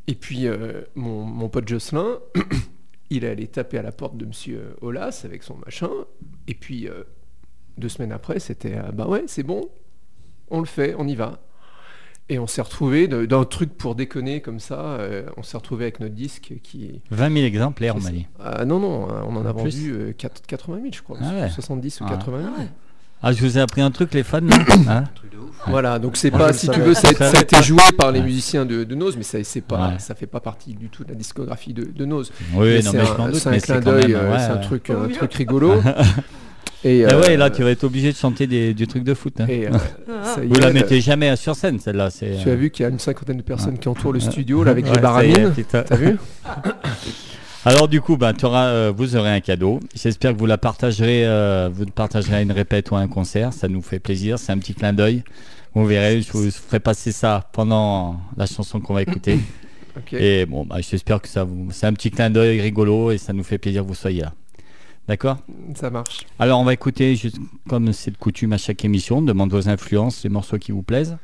Et 0.07 0.15
puis 0.15 0.47
euh, 0.47 0.83
mon, 0.95 1.49
pote 1.49 1.67
Jocelyn, 1.67 2.19
il 3.09 3.23
est 3.23 3.29
allé 3.29 3.47
taper 3.47 3.77
à 3.77 3.81
la 3.81 3.91
porte 3.91 4.17
de 4.17 4.25
Monsieur 4.25 4.75
Olas 4.81 5.21
avec 5.23 5.43
son 5.43 5.55
machin. 5.55 5.89
Et 6.47 6.53
puis 6.53 6.87
euh, 6.87 7.03
deux 7.77 7.89
semaines 7.89 8.11
après, 8.11 8.39
c'était 8.39 8.77
bah 8.93 9.07
ouais, 9.07 9.23
c'est 9.27 9.43
bon, 9.43 9.69
on 10.49 10.59
le 10.59 10.65
fait, 10.65 10.95
on 10.97 11.07
y 11.07 11.15
va. 11.15 11.39
Et 12.29 12.39
on 12.39 12.47
s'est 12.47 12.61
retrouvé 12.61 13.07
d'un 13.07 13.43
truc 13.45 13.77
pour 13.77 13.95
déconner 13.95 14.41
comme 14.41 14.59
ça, 14.59 14.79
euh, 14.79 15.23
on 15.37 15.43
s'est 15.43 15.55
retrouvé 15.55 15.85
avec 15.85 16.01
notre 16.01 16.13
disque 16.13 16.55
qui... 16.61 17.01
20 17.11 17.33
000 17.33 17.45
exemplaires, 17.45 17.95
on 17.95 18.01
m'a 18.01 18.11
dit. 18.11 18.27
Ah, 18.43 18.65
non, 18.65 18.79
non, 18.79 19.07
on 19.27 19.35
en 19.37 19.45
a 19.45 19.51
vendu 19.53 20.13
80 20.17 20.75
000, 20.81 20.87
je 20.93 21.01
crois. 21.01 21.17
70 21.49 21.99
ah 22.01 22.05
ou 22.05 22.09
80 22.09 22.41
000. 22.41 22.53
Ah, 22.57 22.61
ah, 23.23 23.31
je 23.31 23.41
vous 23.41 23.57
ai 23.57 23.61
appris 23.61 23.81
un 23.81 23.91
truc, 23.91 24.13
les 24.13 24.23
fans. 24.23 24.41
hein 24.89 25.05
voilà, 25.65 25.99
donc 25.99 26.17
c'est 26.17 26.31
pas, 26.31 26.53
si 26.53 26.67
tu 26.69 26.79
veux, 26.79 26.93
ça, 26.93 27.09
a 27.09 27.41
été 27.41 27.63
joué 27.63 27.81
par 27.97 28.11
les 28.11 28.21
musiciens 28.21 28.65
de, 28.65 28.83
de 28.83 28.95
Nose, 28.95 29.15
mais 29.17 29.23
ça, 29.23 29.43
c'est 29.43 29.61
pas, 29.61 29.97
ça 29.99 30.15
fait 30.15 30.27
pas 30.27 30.39
partie 30.39 30.73
du 30.73 30.89
tout 30.89 31.03
de 31.03 31.09
la 31.09 31.15
discographie 31.15 31.73
de, 31.73 31.85
de 31.85 32.05
Nose. 32.05 32.31
Oui, 32.53 32.81
c'est 32.81 32.97
un, 32.97 33.53
un 33.53 33.59
clin 33.59 33.79
d'œil, 33.79 34.13
euh, 34.13 34.37
c'est 34.37 34.51
un 34.51 34.57
truc, 34.57 34.89
un 34.89 35.07
truc 35.07 35.33
rigolo. 35.33 35.75
Et, 36.83 37.05
ah 37.05 37.19
ouais, 37.19 37.37
là, 37.37 37.45
euh, 37.45 37.49
tu 37.49 37.63
vas 37.63 37.71
être 37.71 37.83
obligé 37.83 38.11
de 38.11 38.17
chanter 38.17 38.45
des, 38.45 38.73
du 38.73 38.87
truc 38.87 39.03
de 39.03 39.13
foot. 39.13 39.41
Hein. 39.41 39.47
Et, 39.49 39.67
euh, 39.67 39.71
Vous 40.47 40.59
la 40.59 40.71
mettez 40.71 41.01
jamais 41.01 41.35
sur 41.35 41.55
scène, 41.55 41.79
celle-là. 41.79 42.09
Tu 42.11 42.49
as 42.49 42.55
vu 42.55 42.69
qu'il 42.69 42.83
y 42.83 42.85
a 42.85 42.89
une 42.89 42.99
cinquantaine 42.99 43.37
de 43.37 43.41
personnes 43.41 43.79
qui 43.79 43.87
entourent 43.87 44.13
le 44.13 44.19
studio 44.19 44.63
là, 44.63 44.71
avec 44.71 44.89
des 44.89 44.99
baramines. 44.99 45.53
T'as 45.69 45.95
vu 45.95 46.17
Alors 47.65 47.89
du 47.89 47.99
coup, 47.99 48.15
ben, 48.15 48.33
auras, 48.43 48.67
euh, 48.67 48.93
vous 48.95 49.17
aurez 49.17 49.31
un 49.31 49.41
cadeau. 49.41 49.81
J'espère 49.93 50.33
que 50.33 50.37
vous 50.37 50.45
la 50.45 50.57
partagerez, 50.57 51.25
vous 51.73 51.85
partagerez 51.87 52.37
à 52.37 52.41
une 52.41 52.51
répète 52.51 52.91
ou 52.91 52.95
à 52.95 52.99
un 52.99 53.07
concert. 53.07 53.51
Ça 53.53 53.67
nous 53.67 53.81
fait 53.81 53.99
plaisir. 53.99 54.39
C'est 54.39 54.51
un 54.51 54.57
petit 54.57 54.73
clin 54.73 54.93
d'œil. 54.93 55.23
Vous 55.73 55.85
verrez, 55.85 56.21
je 56.21 56.31
vous 56.31 56.49
ferai 56.49 56.79
passer 56.79 57.11
ça 57.11 57.49
pendant 57.51 58.19
la 58.37 58.45
chanson 58.45 58.79
qu'on 58.79 58.93
va 58.93 59.01
écouter. 59.01 59.39
Et 60.11 60.45
bon, 60.45 60.65
bah, 60.65 60.77
j'espère 60.79 61.21
que 61.21 61.27
ça 61.27 61.43
vous, 61.43 61.67
c'est 61.71 61.87
un 61.87 61.93
petit 61.93 62.11
clin 62.11 62.29
d'œil 62.29 62.61
rigolo 62.61 63.11
et 63.11 63.17
ça 63.17 63.33
nous 63.33 63.43
fait 63.43 63.57
plaisir 63.57 63.83
que 63.83 63.87
vous 63.87 63.95
soyez 63.95 64.21
là. 64.21 64.33
D'accord 65.07 65.37
Ça 65.75 65.89
marche. 65.89 66.25
Alors 66.37 66.59
on 66.59 66.65
va 66.65 66.73
écouter, 66.73 67.15
juste 67.15 67.37
comme 67.69 67.93
c'est 67.93 68.11
de 68.11 68.17
coutume 68.17 68.53
à 68.53 68.57
chaque 68.57 68.83
émission, 68.83 69.21
demande 69.21 69.51
vos 69.51 69.69
influences, 69.69 70.23
les 70.23 70.29
morceaux 70.29 70.57
qui 70.57 70.71
vous 70.71 70.83
plaisent. 70.83 71.17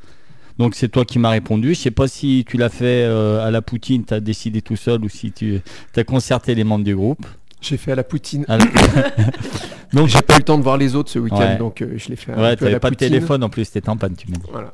Donc 0.57 0.75
c'est 0.75 0.87
toi 0.87 1.03
qui 1.03 1.19
m'as 1.19 1.31
répondu. 1.31 1.73
Je 1.73 1.79
sais 1.79 1.91
pas 1.91 2.07
si 2.07 2.45
tu 2.47 2.57
l'as 2.57 2.69
fait 2.69 3.03
euh, 3.03 3.45
à 3.45 3.51
la 3.51 3.61
Poutine, 3.61 4.05
tu 4.05 4.13
as 4.13 4.19
décidé 4.19 4.61
tout 4.61 4.75
seul 4.75 5.03
ou 5.03 5.09
si 5.09 5.31
tu 5.31 5.61
as 5.95 6.03
concerté 6.03 6.55
les 6.55 6.63
membres 6.63 6.85
du 6.85 6.95
groupe. 6.95 7.25
J'ai 7.59 7.77
fait 7.77 7.91
à 7.91 7.95
la 7.95 8.03
Poutine. 8.03 8.45
donc 9.93 10.07
j'ai 10.07 10.21
pas 10.21 10.35
eu 10.35 10.39
le 10.39 10.43
temps 10.43 10.57
de 10.57 10.63
voir 10.63 10.77
les 10.77 10.95
autres 10.95 11.09
ce 11.09 11.19
week-end, 11.19 11.57
donc 11.57 11.81
euh, 11.81 11.95
je 11.97 12.09
l'ai 12.09 12.15
fait. 12.15 12.33
Ouais, 12.33 12.55
tu 12.55 12.63
n'avais 12.63 12.79
pas 12.79 12.89
de 12.89 12.95
téléphone 12.95 13.43
en 13.43 13.49
plus, 13.49 13.65
c'était 13.65 13.89
en 13.89 13.97
panne, 13.97 14.15
tu 14.15 14.29
m'as 14.29 14.37
dit. 14.37 14.49
Voilà. 14.49 14.73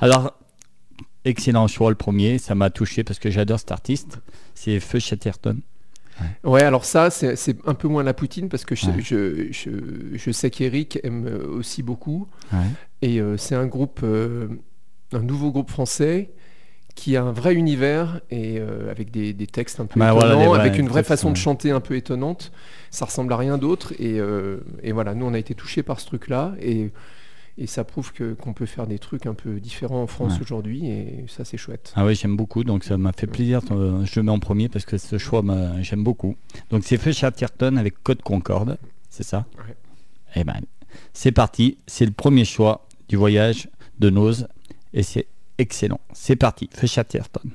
Alors 0.00 0.32
excellent 1.26 1.66
choix 1.66 1.90
le 1.90 1.96
premier, 1.96 2.38
ça 2.38 2.54
m'a 2.54 2.70
touché 2.70 3.04
parce 3.04 3.18
que 3.18 3.30
j'adore 3.30 3.58
cet 3.58 3.72
artiste. 3.72 4.20
C'est 4.54 4.80
Feu 4.80 4.98
Chatterton. 4.98 5.60
Ouais. 6.44 6.62
alors 6.62 6.84
ça, 6.84 7.10
c'est 7.10 7.56
un 7.66 7.74
peu 7.74 7.88
moins 7.88 8.02
la 8.02 8.14
Poutine 8.14 8.48
parce 8.48 8.64
que 8.64 8.74
je, 8.74 8.86
je, 9.00 9.52
je, 10.14 10.30
sais 10.30 10.50
qu'Eric 10.50 10.98
aime 11.02 11.26
aussi 11.50 11.82
beaucoup. 11.82 12.26
Et 13.02 13.20
euh, 13.20 13.36
c'est 13.36 13.54
un 13.54 13.66
groupe, 13.66 14.00
euh, 14.02 14.48
un 15.12 15.22
nouveau 15.22 15.50
groupe 15.50 15.70
français 15.70 16.30
qui 16.94 17.14
a 17.16 17.22
un 17.22 17.32
vrai 17.32 17.54
univers 17.54 18.20
et 18.30 18.58
euh, 18.58 18.90
avec 18.90 19.10
des, 19.10 19.34
des, 19.34 19.46
textes 19.46 19.80
un 19.80 19.86
peu 19.86 20.00
bah, 20.00 20.14
étonnants, 20.16 20.54
avec 20.54 20.78
une 20.78 20.88
vraie 20.88 21.02
façon 21.02 21.30
de 21.30 21.36
chanter 21.36 21.70
un 21.70 21.80
peu 21.80 21.94
étonnante. 21.94 22.52
Ça 22.90 23.04
ressemble 23.04 23.32
à 23.34 23.36
rien 23.36 23.58
d'autre. 23.58 23.92
Et, 23.98 24.18
et, 24.82 24.92
voilà, 24.92 25.14
nous 25.14 25.26
on 25.26 25.34
a 25.34 25.38
été 25.38 25.54
touchés 25.54 25.82
par 25.82 26.00
ce 26.00 26.06
truc-là. 26.06 26.54
Et 26.60 26.90
et 27.58 27.66
ça 27.66 27.84
prouve 27.84 28.12
que 28.12 28.34
qu'on 28.34 28.52
peut 28.52 28.66
faire 28.66 28.86
des 28.86 28.98
trucs 28.98 29.26
un 29.26 29.34
peu 29.34 29.60
différents 29.60 30.02
en 30.02 30.06
France 30.06 30.40
aujourd'hui 30.40 30.86
et 30.86 31.24
ça 31.28 31.44
c'est 31.44 31.56
chouette. 31.56 31.92
Ah 31.96 32.04
oui 32.04 32.14
j'aime 32.14 32.36
beaucoup 32.36 32.64
donc 32.64 32.84
ça 32.84 32.96
m'a 32.96 33.12
fait 33.12 33.26
plaisir 33.26 33.60
je 33.70 34.20
le 34.20 34.22
mets 34.22 34.32
en 34.32 34.38
premier 34.38 34.68
parce 34.68 34.84
que 34.84 34.98
ce 34.98 35.18
choix 35.18 35.42
j'aime 35.80 36.04
beaucoup. 36.04 36.36
Donc 36.70 36.84
c'est 36.84 36.98
fait 36.98 37.12
avec 37.76 38.02
Code 38.02 38.22
Concorde, 38.22 38.78
c'est 39.08 39.22
ça? 39.22 39.46
Et 40.34 40.40
eh 40.40 40.44
ben 40.44 40.60
c'est 41.12 41.32
parti, 41.32 41.78
c'est 41.86 42.06
le 42.06 42.12
premier 42.12 42.44
choix 42.44 42.86
du 43.08 43.16
voyage 43.16 43.68
de 43.98 44.10
Nose 44.10 44.48
et 44.92 45.02
c'est 45.02 45.26
excellent. 45.58 46.00
C'est 46.12 46.36
parti, 46.36 46.68
fait 46.72 46.86
Chatterton. 46.86 47.50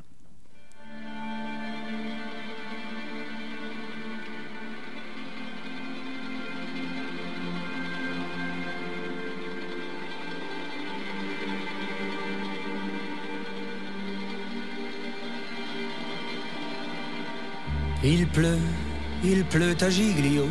Il 18.04 18.26
pleut, 18.28 18.58
il 19.24 19.46
pleut 19.46 19.76
à 19.80 19.90
Giglio, 19.92 20.48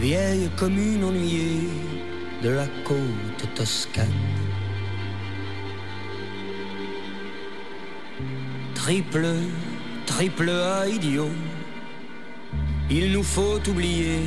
vieille 0.00 0.48
commune 0.56 1.04
ennuyée 1.04 1.68
de 2.42 2.48
la 2.48 2.66
côte 2.84 3.54
toscane. 3.54 4.06
Triple, 8.74 9.34
triple 10.06 10.48
A 10.48 10.88
idiot, 10.88 11.28
il 12.88 13.12
nous 13.12 13.22
faut 13.22 13.60
oublier 13.68 14.20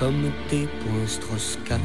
comme 0.00 0.32
tes 0.48 0.66
points 0.80 1.78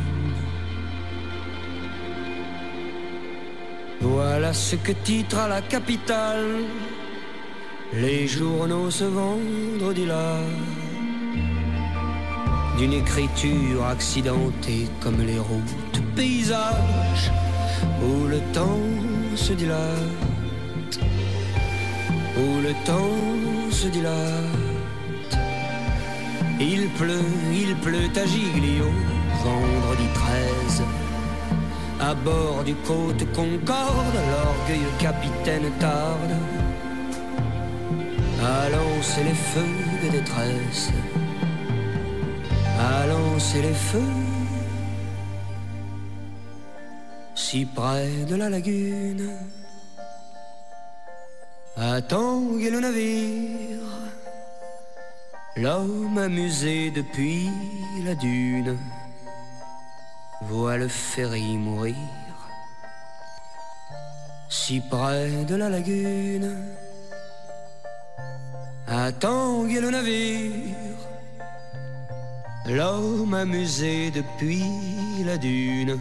Voilà 4.02 4.54
ce 4.54 4.76
que 4.76 4.92
titre 4.92 5.38
à 5.38 5.48
la 5.48 5.62
capitale 5.62 6.64
les 7.94 8.28
journaux 8.28 8.92
ce 8.92 9.04
vendredi-là, 9.04 10.36
d'une 12.78 12.94
écriture 12.94 13.86
accidentée 13.86 14.88
comme 15.02 15.22
les 15.26 15.40
routes 15.40 16.02
paysages 16.16 17.32
où 18.04 18.28
le 18.28 18.40
temps 18.54 18.80
se 19.36 19.54
dilate, 19.54 21.00
où 22.38 22.62
le 22.62 22.74
temps 22.86 23.72
se 23.72 23.88
dilate. 23.88 24.14
Il 26.60 26.90
pleut, 26.90 27.32
il 27.54 27.76
pleut 27.78 28.10
à 28.16 28.26
Giglio, 28.26 28.86
vendredi 29.44 30.08
13. 30.14 30.84
À 32.02 32.14
bord 32.14 32.64
du 32.66 32.76
côte 32.76 33.26
Concorde, 33.34 34.16
l'orgueilleux 34.32 34.94
capitaine 35.00 35.72
tarde 35.80 36.59
à 38.44 38.70
lancer 38.70 39.24
les 39.24 39.34
feux 39.34 39.76
de 40.04 40.10
détresse, 40.10 40.90
à 42.80 43.06
lancer 43.08 43.62
les 43.62 43.74
feux. 43.74 44.16
Si 47.36 47.66
près 47.66 48.10
de 48.30 48.36
la 48.36 48.50
lagune. 48.50 49.30
À 51.78 52.02
tanguer 52.02 52.70
le 52.72 52.82
navire, 52.82 53.88
l'homme 55.56 56.18
amusé 56.18 56.92
depuis 56.92 57.50
la 58.04 58.16
dune 58.16 58.78
voit 60.42 60.76
le 60.76 60.90
ferry 60.90 61.58
mourir. 61.58 61.96
Si 64.50 64.82
près 64.82 65.46
de 65.46 65.56
la 65.56 65.70
lagune 65.70 66.52
à 68.90 69.12
le 69.12 69.90
navire. 69.92 70.52
L'homme 72.66 73.34
amusé 73.34 74.12
depuis 74.12 74.64
la 75.26 75.38
dune 75.38 76.00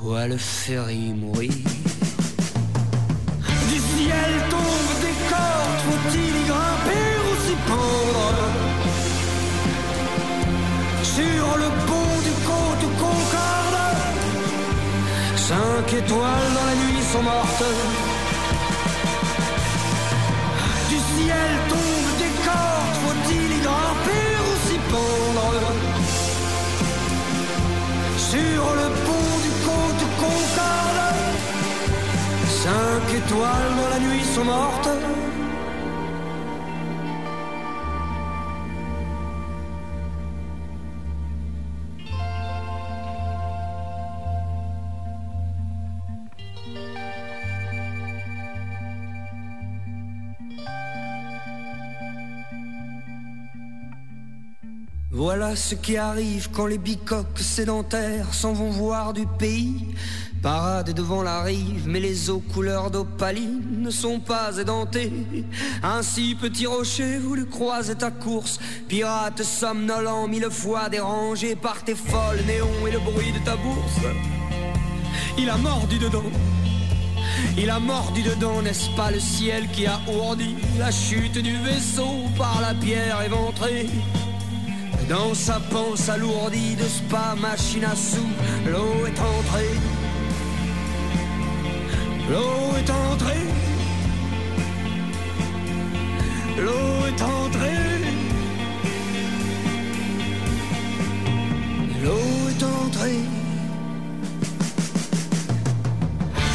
voit 0.00 0.26
le 0.28 0.36
ferry 0.36 1.12
mourir. 1.14 1.50
Du 3.68 3.78
ciel 3.78 4.32
tombe 4.50 4.94
des 5.04 5.16
cordes, 5.30 5.80
faut-il 5.86 6.34
y 6.40 6.44
grimper 6.50 7.08
ou 7.26 7.32
s'y 7.44 7.56
pendre? 7.68 8.44
Sur 11.02 11.46
le 11.62 11.68
pont 11.86 12.16
du 12.28 12.34
côte 12.48 12.86
Concorde, 12.98 13.78
cinq 15.36 15.92
étoiles 15.94 16.52
dans 16.54 16.66
la 16.66 16.74
nuit 16.74 17.02
sont 17.12 17.22
mortes. 17.22 18.03
Sur 28.34 28.42
le 28.42 28.88
pont 29.06 29.38
du 29.44 29.50
côte 29.64 30.04
Concorde, 30.18 31.14
cinq 32.48 33.14
étoiles 33.14 33.76
dans 33.80 33.88
la 33.90 34.00
nuit 34.00 34.24
sont 34.24 34.44
mortes. 34.44 34.88
Voilà 55.36 55.56
ce 55.56 55.74
qui 55.74 55.96
arrive 55.96 56.48
quand 56.52 56.66
les 56.66 56.78
bicoques 56.78 57.40
sédentaires 57.40 58.32
s'en 58.32 58.52
vont 58.52 58.70
voir 58.70 59.12
du 59.12 59.26
pays. 59.26 59.84
Parade 60.40 60.94
devant 60.94 61.24
la 61.24 61.42
rive, 61.42 61.88
mais 61.88 61.98
les 61.98 62.30
eaux 62.30 62.38
couleur 62.38 62.92
d'opaline 62.92 63.82
ne 63.82 63.90
sont 63.90 64.20
pas 64.20 64.56
édentées. 64.56 65.12
Ainsi, 65.82 66.36
petit 66.40 66.66
rocher, 66.66 67.18
voulu 67.18 67.46
croiser 67.46 67.96
ta 67.96 68.12
course, 68.12 68.60
pirate 68.86 69.42
somnolent, 69.42 70.28
mille 70.28 70.48
fois 70.52 70.88
dérangé 70.88 71.56
par 71.56 71.82
tes 71.82 71.96
folles 71.96 72.44
néons 72.46 72.86
et 72.86 72.92
le 72.92 73.00
bruit 73.00 73.32
de 73.32 73.44
ta 73.44 73.56
bourse. 73.56 74.06
Il 75.36 75.50
a 75.50 75.56
mordu 75.56 75.98
dedans. 75.98 76.30
Il 77.58 77.70
a 77.70 77.80
mordu 77.80 78.22
dedans, 78.22 78.62
n'est-ce 78.62 78.88
pas 78.90 79.10
le 79.10 79.18
ciel 79.18 79.68
qui 79.72 79.84
a 79.84 79.98
ourdi 80.16 80.54
la 80.78 80.92
chute 80.92 81.38
du 81.38 81.56
vaisseau 81.56 82.22
par 82.38 82.60
la 82.60 82.72
pierre 82.72 83.20
éventrée? 83.22 83.88
Dans 85.08 85.34
sa 85.34 85.60
panse 85.60 86.08
alourdie 86.08 86.76
de 86.76 86.84
spa, 86.84 87.34
machine 87.40 87.84
à 87.84 87.94
sous, 87.94 88.32
l'eau 88.66 89.06
est 89.06 89.20
entrée. 89.20 89.74
L'eau 92.30 92.76
est 92.78 92.90
entrée. 92.90 93.46
L'eau 96.56 97.06
est 97.06 97.22
entrée. 97.22 98.00
L'eau 102.02 102.48
est 102.48 102.62
entrée. 102.62 103.20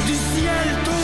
Du 0.08 0.14
ciel 0.14 0.99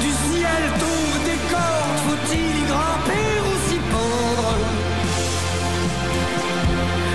Du 0.00 0.10
ciel 0.10 0.62
tombe 0.80 1.24
des 1.24 1.40
cordes, 1.52 2.00
faut-il 2.06 2.54
y 2.60 2.64
grimper 2.70 3.30
ou 3.46 3.52
s'y 3.68 3.78
pendre 3.92 4.54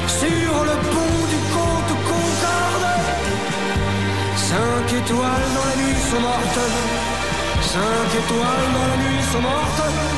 Sur 0.08 0.54
le 0.70 0.76
pont 0.94 1.20
du 1.34 1.40
côte 1.56 1.94
Concorde, 2.10 2.88
cinq 4.36 4.94
étoiles 4.94 5.50
dans 5.56 5.66
la 5.70 5.76
nuit 5.82 6.00
sont 6.12 6.22
mortes. 6.22 6.64
Cinq 7.62 8.10
étoiles 8.22 8.70
dans 8.76 8.88
la 8.92 8.98
nuit 9.04 9.24
sont 9.32 9.42
mortes. 9.42 10.15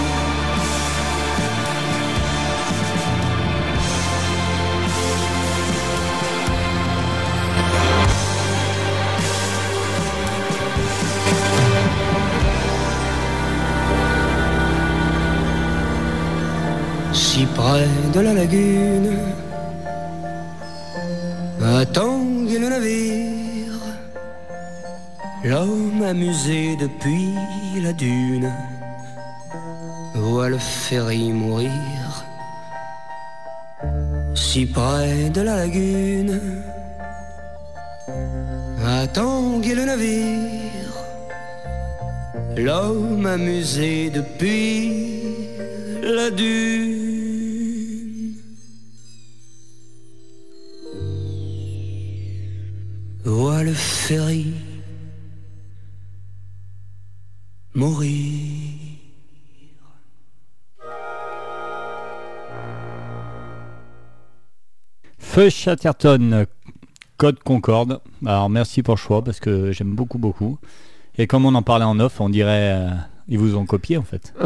Si 17.37 17.45
près 17.45 17.87
de 18.15 18.19
la 18.19 18.33
lagune, 18.33 19.15
tanguer 21.93 22.57
le 22.57 22.69
navire, 22.69 23.79
l'homme 25.43 26.01
amusé 26.01 26.75
depuis 26.77 27.35
la 27.79 27.93
dune 27.93 28.51
voit 30.15 30.49
le 30.49 30.57
ferry 30.57 31.31
mourir. 31.31 32.25
Si 34.33 34.65
près 34.65 35.29
de 35.29 35.41
la 35.41 35.57
lagune, 35.57 36.41
tanguer 39.13 39.75
le 39.75 39.85
navire, 39.85 40.93
l'homme 42.55 43.27
amusé 43.27 44.09
depuis 44.09 45.21
la 46.01 46.31
dune. 46.31 47.26
Voit 53.27 53.61
le 53.63 53.73
ferry 53.73 54.53
mourir. 57.75 58.71
Feu 65.19 65.49
Chatterton, 65.49 66.45
Code 67.17 67.39
Concorde. 67.43 68.01
Alors 68.25 68.49
merci 68.49 68.83
pour 68.83 68.95
le 68.95 68.99
choix 68.99 69.23
parce 69.23 69.39
que 69.39 69.71
j'aime 69.71 69.93
beaucoup 69.93 70.17
beaucoup. 70.17 70.57
Et 71.17 71.27
comme 71.27 71.45
on 71.45 71.55
en 71.55 71.63
parlait 71.63 71.85
en 71.85 71.99
off, 71.99 72.21
on 72.21 72.29
dirait 72.29 72.73
euh, 72.75 72.89
ils 73.27 73.39
vous 73.39 73.55
ont 73.55 73.65
copié 73.65 73.97
en 73.97 74.03
fait. 74.03 74.33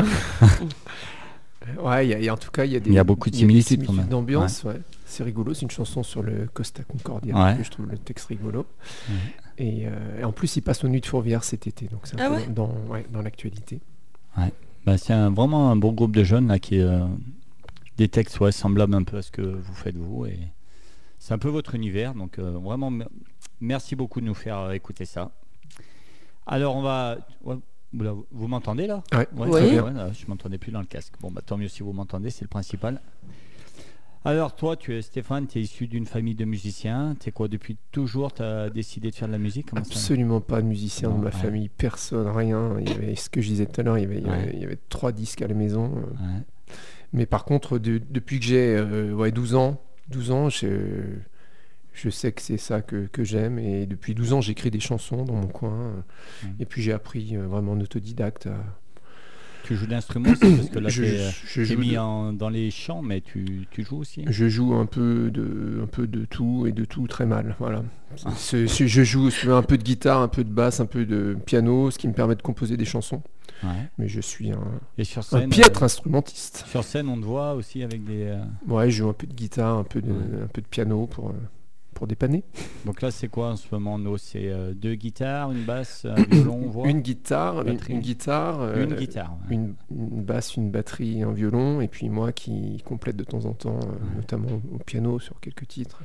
Ouais, 1.80 2.08
il 2.08 2.10
y 2.10 2.14
a- 2.16 2.20
il 2.20 2.26
y 2.26 2.30
a- 2.30 2.34
en 2.34 2.38
tout 2.38 2.50
cas, 2.50 2.66
il 2.66 2.72
y 2.72 2.76
a 2.76 2.80
des, 2.80 2.90
Il 2.90 2.96
y 2.96 3.00
a 3.00 3.04
beaucoup 3.04 3.30
de 3.30 3.36
similitudes, 3.36 3.86
quand 3.86 3.94
même. 3.94 4.08
d'ambiance. 4.08 4.64
Ouais. 4.64 4.82
C'est 5.12 5.24
rigolo, 5.24 5.54
c'est 5.54 5.64
une 5.64 5.72
chanson 5.72 6.04
sur 6.04 6.24
le 6.24 6.48
Costa 6.48 6.84
Concordia. 6.84 7.36
Ouais. 7.36 7.58
que 7.58 7.64
Je 7.64 7.70
trouve 7.70 7.88
le 7.90 7.98
texte 7.98 8.28
rigolo. 8.28 8.66
Et, 9.58 9.86
euh, 9.86 10.20
et 10.22 10.24
en 10.24 10.32
plus, 10.32 10.56
il 10.56 10.62
passe 10.62 10.84
aux 10.86 10.88
Nuits 10.88 11.02
de 11.02 11.06
Fourvière 11.06 11.44
cet 11.44 11.68
été, 11.68 11.88
donc 11.88 12.02
c'est 12.06 12.20
un 12.20 12.26
Ah 12.26 12.30
peu 12.30 12.36
ouais? 12.36 12.48
dans, 12.48 12.72
ouais, 12.88 13.06
dans 13.12 13.22
l'actualité. 13.22 13.82
Bah, 14.86 14.98
c'est 14.98 15.14
un- 15.14 15.30
vraiment 15.30 15.70
un 15.70 15.76
beau 15.76 15.92
groupe 15.92 16.16
de 16.16 16.24
jeunes 16.24 16.48
là 16.48 16.58
qui 16.60 16.80
euh, 16.80 17.06
des 17.98 18.08
textes 18.08 18.40
ouais, 18.40 18.52
semblables 18.54 18.96
un 18.96 19.04
peu 19.04 19.18
à 19.18 19.22
ce 19.22 19.30
que 19.32 19.42
vous 19.42 19.74
faites 19.76 19.96
vous 19.96 20.26
et 20.26 20.40
c'est 21.20 21.36
un 21.36 21.38
peu 21.38 21.50
votre 21.50 21.76
univers 21.76 22.16
donc 22.16 22.40
euh, 22.40 22.58
vraiment 22.58 22.90
me- 22.90 23.06
merci 23.60 23.96
beaucoup 23.96 24.22
de 24.22 24.26
nous 24.26 24.34
faire 24.34 24.58
euh, 24.58 24.72
écouter 24.72 25.06
ça. 25.06 25.30
Alors 26.48 26.76
on 26.78 26.82
va 26.82 27.18
ouais, 27.44 27.58
vous, 27.94 28.04
là, 28.04 28.14
m'entendez 28.34 28.88
là? 28.88 29.04
Ouais, 29.14 29.28
Oui. 29.36 29.52
très 29.52 29.66
Oui. 29.66 29.70
bien, 29.72 29.84
ouais, 29.84 29.94
là, 29.94 30.12
je 30.14 30.26
m'entendais 30.26 30.58
plus 30.58 30.72
dans 30.72 30.80
le 30.80 30.88
casque. 30.88 31.14
Bon 31.22 31.30
bah 31.30 31.42
tant 31.46 31.58
mieux 31.58 31.68
si 31.68 31.84
vous 31.84 31.94
m'entendez, 31.94 32.32
c'est 32.32 32.42
le 32.44 32.48
principal. 32.50 33.00
Alors 34.24 34.56
toi, 34.56 34.76
tu 34.76 34.94
es 34.96 35.02
Stéphane, 35.02 35.48
tu 35.48 35.58
es 35.58 35.62
issu 35.64 35.88
d'une 35.88 36.06
famille 36.06 36.36
de 36.36 36.46
musiciens. 36.46 37.16
Tu 37.20 37.30
es 37.30 37.32
quoi 37.32 37.48
depuis 37.48 37.78
toujours 37.92 38.32
Tu 38.34 38.44
as 38.44 38.70
décidé 38.70 39.10
de 39.10 39.16
faire 39.16 39.28
de 39.28 39.34
la 39.34 39.40
musique? 39.40 39.70
Comment 39.72 39.84
ça 39.84 39.90
Absolument 39.92 40.42
pas 40.42 40.62
de 40.62 40.68
musicien 40.68 41.10
Non, 41.10 41.16
dans 41.16 41.22
ma 41.22 41.30
ouais. 41.30 41.32
famille, 41.32 41.70
personne, 41.70 42.28
rien. 42.28 42.78
Il 42.80 42.90
y 42.90 42.94
avait 42.94 43.16
ce 43.16 43.30
que 43.32 43.42
je 43.42 43.48
disais 43.48 43.66
tout 43.66 43.82
à 43.82 43.84
l'heure, 43.84 43.98
il, 43.98 44.02
y 44.02 44.06
avait- 44.06 44.18
il 44.20 44.24
y 44.28 44.30
Ouais. 44.30 44.34
avait- 44.34 44.54
il 44.54 44.60
y 44.60 44.66
avait 44.66 44.78
trois 44.90 45.12
disques 45.12 45.42
à 45.42 45.48
la 45.48 45.56
maison. 45.56 45.90
Ouais. 45.96 46.42
Mais 47.14 47.26
par 47.26 47.46
contre, 47.46 47.80
de- 47.80 48.00
depuis 48.12 48.40
que 48.40 48.46
j'ai 48.46 48.76
euh, 48.78 49.12
ouais, 49.14 49.32
12 49.32 49.56
ans, 49.56 49.82
12 50.10 50.30
ans, 50.30 50.50
je, 50.50 50.68
je 51.94 52.10
sais 52.12 52.32
que 52.32 52.44
c'est 52.44 52.58
ça 52.58 52.82
que, 52.82 53.08
que 53.08 53.24
j'aime. 53.24 53.58
Et 53.58 53.88
depuis 53.88 54.14
12 54.14 54.34
ans, 54.34 54.42
j'écris 54.42 54.70
des 54.70 54.80
chansons 54.80 55.26
dans 55.26 55.34
mon 55.34 55.48
coin. 55.48 56.06
Et 56.60 56.66
puis 56.66 56.84
j'ai 56.84 56.94
appris 56.94 57.36
euh, 57.36 57.48
vraiment 57.48 57.72
en 57.72 57.80
autodidacte. 57.82 58.46
à- 58.46 58.64
tu 59.72 59.78
joues 59.78 59.88
d'instruments 59.88 60.34
parce 60.40 60.70
que 60.70 60.80
là, 60.80 60.90
je, 60.90 61.04
je 61.46 61.64
joue 61.64 61.80
mis 61.80 61.94
dans 61.94 62.50
les 62.50 62.72
chants, 62.72 63.02
mais 63.02 63.22
tu, 63.22 63.68
tu, 63.72 63.84
joues 63.84 64.00
aussi 64.00 64.26
Je 64.28 64.50
joue 64.50 64.74
un 64.76 64.86
peu, 64.86 65.32
de, 65.32 65.80
un 65.82 65.88
peu 65.88 66.08
de 66.08 66.26
tout 66.26 66.66
et 66.68 66.74
de 66.74 66.84
tout 66.84 67.08
très 67.08 67.26
mal. 67.26 67.56
Voilà. 67.60 67.84
Ah. 68.26 68.32
je 68.42 69.04
joue 69.04 69.30
un 69.50 69.64
peu 69.64 69.78
de 69.78 69.84
guitare, 69.84 70.22
un 70.22 70.28
peu 70.28 70.44
de 70.44 70.50
basse, 70.50 70.82
un 70.82 70.86
peu 70.86 71.06
de 71.06 71.38
piano, 71.46 71.90
ce 71.90 71.98
qui 71.98 72.08
me 72.10 72.14
permet 72.14 72.36
de 72.36 72.42
composer 72.42 72.76
des 72.76 72.86
chansons. 72.86 73.22
Mais 73.98 74.08
je 74.08 74.20
suis 74.20 74.52
un, 74.52 74.82
et 74.98 75.04
sur 75.04 75.24
scène, 75.24 75.44
un 75.44 75.50
piètre 75.50 75.84
instrumentiste. 75.84 76.66
Sur 76.68 76.84
scène, 76.84 77.08
on 77.08 77.20
te 77.20 77.26
voit 77.26 77.54
aussi 77.54 77.84
avec 77.84 78.04
des. 78.04 78.24
Euh, 78.24 78.44
ouais, 78.68 78.90
je 78.90 78.98
joue 79.04 79.10
un 79.10 79.14
peu 79.14 79.28
de 79.28 79.34
guitare, 79.34 79.78
un 79.78 79.84
peu 79.84 80.02
de, 80.02 80.12
un 80.12 80.48
peu 80.52 80.62
de 80.62 80.68
piano 80.68 81.06
pour. 81.06 81.30
Euh, 81.30 81.34
pour 82.02 82.08
dépanner. 82.08 82.44
Donc 82.86 83.04
là, 83.04 83.12
c'est 83.12 83.28
quoi 83.28 83.52
en 83.52 83.56
ce 83.56 83.68
moment 83.72 84.00
C'est 84.18 84.50
euh, 84.50 84.74
deux 84.74 84.96
guitares, 84.96 85.52
une 85.52 85.66
basse, 85.66 86.06
un 86.06 86.16
violon, 86.32 86.68
voix? 86.68 86.88
Une 86.88 87.02
guitare, 87.02 87.62
une, 87.68 87.76
guitare, 88.00 88.60
euh, 88.60 88.86
une 88.86 88.96
guitare, 88.96 89.38
une, 89.52 89.76
basse, 89.92 90.56
une 90.56 90.72
batterie, 90.72 91.22
un 91.22 91.32
violon, 91.32 91.80
et 91.80 91.88
puis 91.88 92.10
moi 92.10 92.32
qui 92.32 92.82
complète 92.88 93.18
de 93.18 93.24
temps 93.24 93.46
en 93.46 93.54
temps, 93.54 93.78
euh, 93.84 94.16
notamment 94.16 94.64
au 94.74 94.80
piano 94.80 95.20
sur 95.20 95.40
quelques 95.40 95.68
titres. 95.68 96.02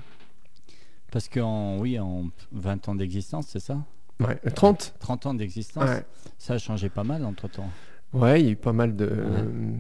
Parce 1.10 1.30
qu'en 1.30 1.78
oui, 1.78 1.98
en 1.98 2.26
20 2.52 2.90
ans 2.90 2.94
d'existence, 2.94 3.46
c'est 3.48 3.60
ça? 3.60 3.82
Ouais, 4.20 4.36
30. 4.54 4.96
30 4.98 5.24
ans 5.24 5.32
d'existence. 5.32 5.88
Ça 6.36 6.54
a 6.54 6.58
changé 6.58 6.90
pas 6.90 7.04
mal 7.04 7.24
entre 7.24 7.48
temps. 7.48 7.70
Ouais, 8.12 8.42
il 8.42 8.44
y 8.44 8.48
a 8.50 8.52
eu 8.52 8.56
pas 8.56 8.74
mal 8.74 8.96
de, 8.96 9.08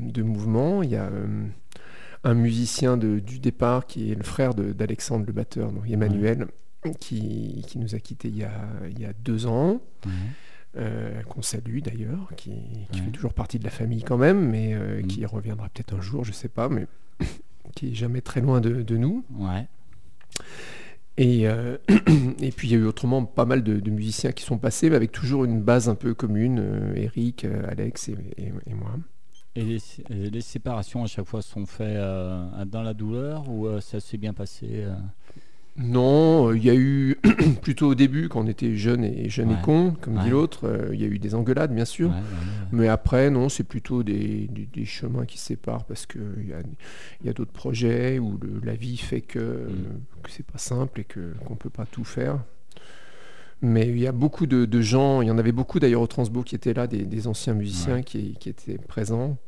de 0.00 0.22
mouvements. 0.22 0.82
Il 0.82 0.88
y 0.88 0.96
a 0.96 1.10
un 2.24 2.34
musicien 2.34 2.96
de, 2.96 3.18
du 3.18 3.38
départ 3.38 3.86
qui 3.86 4.10
est 4.10 4.14
le 4.14 4.24
frère 4.24 4.54
d'Alexandre 4.54 5.26
le 5.26 5.32
batteur, 5.32 5.72
donc 5.72 5.88
Emmanuel, 5.88 6.46
qui, 7.00 7.64
qui, 7.66 7.78
nous 7.78 7.94
a 7.94 7.98
quittés 7.98 8.28
il 8.28 8.36
y 8.36 8.44
a, 8.44 8.68
il 8.90 9.00
y 9.00 9.04
a 9.04 9.12
deux 9.12 9.46
ans. 9.46 9.80
Euh, 10.78 11.22
qu'on 11.22 11.40
salue 11.40 11.78
d'ailleurs, 11.78 12.30
qui, 12.36 12.52
qui 12.92 13.00
fait 13.00 13.10
toujours 13.10 13.32
partie 13.32 13.58
de 13.58 13.64
la 13.64 13.70
famille 13.70 14.02
quand 14.02 14.18
même, 14.18 14.50
mais 14.50 14.74
euh, 14.74 15.00
qui 15.00 15.24
reviendra 15.24 15.70
peut-être 15.70 15.94
un 15.94 16.02
jour, 16.02 16.22
je 16.22 16.32
sais 16.32 16.50
pas, 16.50 16.68
mais 16.68 16.86
qui 17.74 17.92
est 17.92 17.94
jamais 17.94 18.20
très 18.20 18.42
loin 18.42 18.60
de, 18.60 18.82
de 18.82 18.96
nous. 18.98 19.24
Ouais. 19.38 19.66
Et, 21.16 21.48
euh, 21.48 21.78
et 22.42 22.52
puis 22.52 22.68
il 22.68 22.72
y 22.72 22.74
a 22.74 22.78
eu 22.78 22.84
autrement 22.84 23.24
pas 23.24 23.46
mal 23.46 23.62
de, 23.62 23.90
musiciens 23.90 24.32
qui 24.32 24.44
sont 24.44 24.58
passés, 24.58 24.90
mais 24.90 24.96
avec 24.96 25.12
toujours 25.12 25.46
une 25.46 25.62
base 25.62 25.88
un 25.88 25.94
peu 25.94 26.12
commune, 26.12 26.92
Eric, 26.94 27.46
Alex 27.68 28.10
et, 28.10 28.16
et 28.66 28.74
moi. 28.74 28.98
Et 29.56 29.78
les, 30.10 30.40
séparations 30.40 31.02
à 31.02 31.06
chaque 31.06 31.26
fois 31.26 31.40
sont 31.40 31.64
faites 31.64 31.88
euh, 31.88 32.64
dans 32.66 32.82
la 32.82 32.92
douleur 32.92 33.48
ou 33.48 33.66
euh, 33.66 33.80
ça 33.80 34.00
s'est 34.00 34.18
bien 34.18 34.34
passé 34.34 34.66
euh? 34.70 34.94
Non, 35.78 36.52
il 36.54 36.64
y 36.64 36.70
a 36.70 36.74
eu 36.74 37.18
plutôt 37.62 37.88
au 37.88 37.94
début 37.94 38.28
quand 38.28 38.40
on 38.40 38.46
était 38.46 38.76
jeune 38.76 39.04
et 39.04 39.28
jeune 39.28 39.50
et 39.50 39.60
con, 39.62 39.94
comme 40.00 40.18
dit 40.22 40.30
l'autre, 40.30 40.88
il 40.92 41.00
y 41.00 41.04
a 41.04 41.06
eu 41.06 41.18
des 41.18 41.34
engueulades 41.34 41.74
bien 41.74 41.84
sûr. 41.84 42.12
Mais 42.72 42.88
après, 42.88 43.28
non, 43.28 43.50
c'est 43.50 43.64
plutôt 43.64 44.02
des, 44.02 44.48
chemins 44.86 45.26
qui 45.26 45.36
séparent 45.36 45.84
parce 45.84 46.06
qu'il 46.06 46.48
y 46.48 46.54
a, 46.54 46.60
y 47.24 47.28
a 47.28 47.34
d'autres 47.34 47.52
projets 47.52 48.18
où 48.18 48.40
la 48.64 48.74
vie 48.74 48.96
fait 48.96 49.20
que, 49.20 49.38
mm. 49.38 50.22
que 50.22 50.30
c'est 50.30 50.46
pas 50.46 50.56
simple 50.56 51.00
et 51.00 51.04
que 51.04 51.34
qu'on 51.44 51.56
peut 51.56 51.68
pas 51.68 51.84
tout 51.84 52.04
faire. 52.04 52.38
Mais 53.62 53.88
il 53.88 53.98
y 53.98 54.06
a 54.06 54.12
beaucoup 54.12 54.46
de, 54.46 54.80
gens, 54.80 55.22
il 55.22 55.28
y 55.28 55.30
en 55.30 55.38
avait 55.38 55.52
beaucoup 55.52 55.80
d'ailleurs 55.80 56.02
au 56.02 56.06
Transbo 56.06 56.42
qui 56.42 56.54
étaient 56.54 56.74
là, 56.74 56.86
des, 56.86 57.26
anciens 57.26 57.54
musiciens 57.54 58.02
qui, 58.02 58.34
qui, 58.38 58.48
étaient 58.48 58.78
présents. 58.78 59.38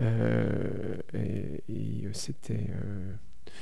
Euh, 0.00 0.96
et, 1.14 2.08
c'était. 2.12 2.70
Euh, 2.70 3.12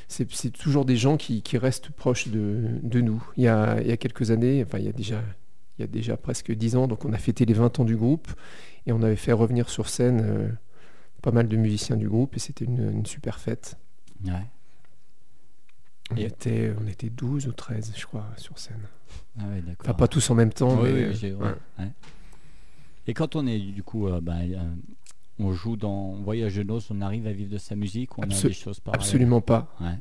c'est 0.06 0.50
toujours 0.52 0.84
des 0.84 0.96
gens 0.96 1.16
qui, 1.16 1.42
restent 1.58 1.90
proches 1.90 2.28
de, 2.28 3.00
nous. 3.00 3.22
Il 3.36 3.44
y, 3.44 3.48
a, 3.48 3.80
il 3.80 3.88
y, 3.88 3.92
a, 3.92 3.96
quelques 3.96 4.30
années, 4.30 4.64
enfin 4.64 4.78
il 4.78 4.84
y 4.84 4.88
a 4.88 4.92
déjà, 4.92 5.22
il 5.78 5.82
y 5.82 5.84
a 5.84 5.86
déjà 5.86 6.16
presque 6.16 6.52
dix 6.52 6.76
ans, 6.76 6.86
donc 6.88 7.04
on 7.04 7.12
a 7.12 7.18
fêté 7.18 7.44
les 7.44 7.54
20 7.54 7.80
ans 7.80 7.84
du 7.84 7.96
groupe 7.96 8.28
et 8.86 8.92
on 8.92 9.02
avait 9.02 9.16
fait 9.16 9.32
revenir 9.32 9.68
sur 9.68 9.88
scène 9.88 10.20
euh, 10.22 10.48
pas 11.20 11.30
mal 11.30 11.48
de 11.48 11.56
musiciens 11.56 11.96
du 11.96 12.08
groupe 12.08 12.36
et 12.36 12.38
c'était 12.38 12.64
une, 12.64 13.04
super 13.04 13.38
fête. 13.38 13.76
On, 16.10 16.16
était, 16.16 16.72
on 16.82 16.86
était 16.86 17.10
12 17.10 17.48
ou 17.48 17.52
13, 17.52 17.92
je 17.94 18.06
crois, 18.06 18.26
sur 18.36 18.58
scène. 18.58 18.80
Ah 19.38 19.44
enfin, 19.80 19.94
pas 19.94 20.08
tous 20.08 20.30
en 20.30 20.34
même 20.34 20.52
temps. 20.52 20.80
mais, 20.82 21.12
Et 23.06 23.14
quand 23.14 23.36
on 23.36 23.46
est 23.46 23.58
du 23.58 23.82
coup, 23.82 24.08
bah, 24.22 24.36
on 25.38 25.52
joue 25.52 25.76
dans 25.76 26.12
Voyage 26.14 26.56
de 26.56 26.66
on 26.90 27.00
arrive 27.00 27.26
à 27.26 27.32
vivre 27.32 27.50
de 27.50 27.58
sa 27.58 27.76
musique, 27.76 28.18
on 28.18 28.22
a 28.22 28.26
des 28.26 28.52
choses 28.52 28.80
pareilles. 28.80 29.00
Absolument 29.00 29.40
pas. 29.40 29.74
Ouais. 29.80 29.98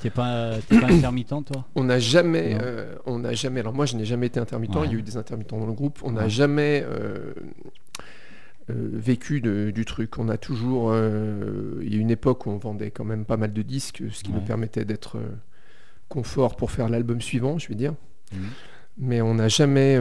T'es 0.00 0.10
pas, 0.10 0.56
pas 0.68 0.86
intermittent 0.92 1.28
toi 1.28 1.66
On 1.74 1.84
n'a 1.84 1.98
jamais, 1.98 2.58
euh, 2.60 2.94
on 3.06 3.20
n'a 3.20 3.32
jamais. 3.32 3.60
Alors 3.60 3.72
moi, 3.72 3.86
je 3.86 3.96
n'ai 3.96 4.04
jamais 4.04 4.26
été 4.26 4.38
intermittent. 4.38 4.74
Il 4.84 4.90
y 4.90 4.94
a 4.94 4.98
eu 4.98 5.02
des 5.02 5.16
intermittents 5.16 5.58
dans 5.58 5.66
le 5.66 5.72
groupe. 5.72 6.00
On 6.02 6.12
n'a 6.12 6.28
jamais 6.28 6.84
euh, 6.86 7.32
euh, 8.68 8.90
vécu 8.92 9.40
du 9.40 9.84
truc. 9.86 10.18
On 10.18 10.28
a 10.28 10.36
toujours. 10.36 10.94
il 10.94 11.92
y 11.92 11.96
a 11.96 12.00
une 12.00 12.10
époque 12.10 12.46
où 12.46 12.50
on 12.50 12.58
vendait 12.58 12.90
quand 12.90 13.04
même 13.04 13.24
pas 13.24 13.36
mal 13.36 13.52
de 13.52 13.62
disques, 13.62 14.02
ce 14.10 14.22
qui 14.22 14.32
nous 14.32 14.42
permettait 14.42 14.84
d'être 14.84 15.18
confort 16.08 16.56
pour 16.56 16.70
faire 16.70 16.90
l'album 16.90 17.22
suivant, 17.22 17.58
je 17.58 17.68
vais 17.68 17.74
dire. 17.74 17.94
Mmh. 18.32 18.38
Mais 18.98 19.22
on 19.22 19.34
n'a 19.34 19.48
jamais 19.48 19.98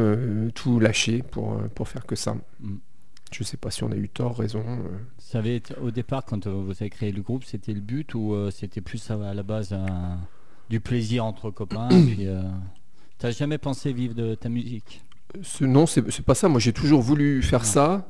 tout 0.53 0.79
lâché 0.79 1.23
pour 1.23 1.57
pour 1.75 1.87
faire 1.87 2.05
que 2.05 2.15
ça. 2.15 2.35
Mmh. 2.59 2.75
Je 3.33 3.39
ne 3.41 3.45
sais 3.45 3.57
pas 3.57 3.71
si 3.71 3.83
on 3.83 3.91
a 3.91 3.95
eu 3.95 4.07
tort, 4.09 4.37
raison. 4.37 4.63
Euh. 4.63 4.97
Ça 5.17 5.39
avait 5.39 5.55
été, 5.55 5.73
au 5.81 5.89
départ, 5.89 6.23
quand 6.23 6.45
euh, 6.45 6.51
vous 6.51 6.71
avez 6.71 6.91
créé 6.91 7.11
le 7.11 7.23
groupe, 7.23 7.43
c'était 7.43 7.73
le 7.73 7.81
but 7.81 8.13
ou 8.13 8.33
euh, 8.33 8.51
c'était 8.51 8.81
plus 8.81 9.09
à, 9.09 9.33
la 9.33 9.43
base 9.43 9.75
du 10.69 10.79
plaisir 10.79 11.25
entre 11.25 11.49
copains 11.49 11.89
Tu 11.89 12.27
n'as 12.27 13.31
jamais 13.31 13.57
pensé 13.57 13.91
vivre 13.91 14.13
de 14.13 14.35
ta 14.35 14.49
musique? 14.49 15.03
Ce, 15.41 15.63
Non, 15.63 15.87
c'est 15.87 16.03
pas 16.21 16.35
ça. 16.35 16.47
Moi, 16.47 16.59
j'ai 16.59 16.73
toujours 16.73 17.01
voulu 17.01 17.41
faire 17.41 17.65
ça. 17.65 18.07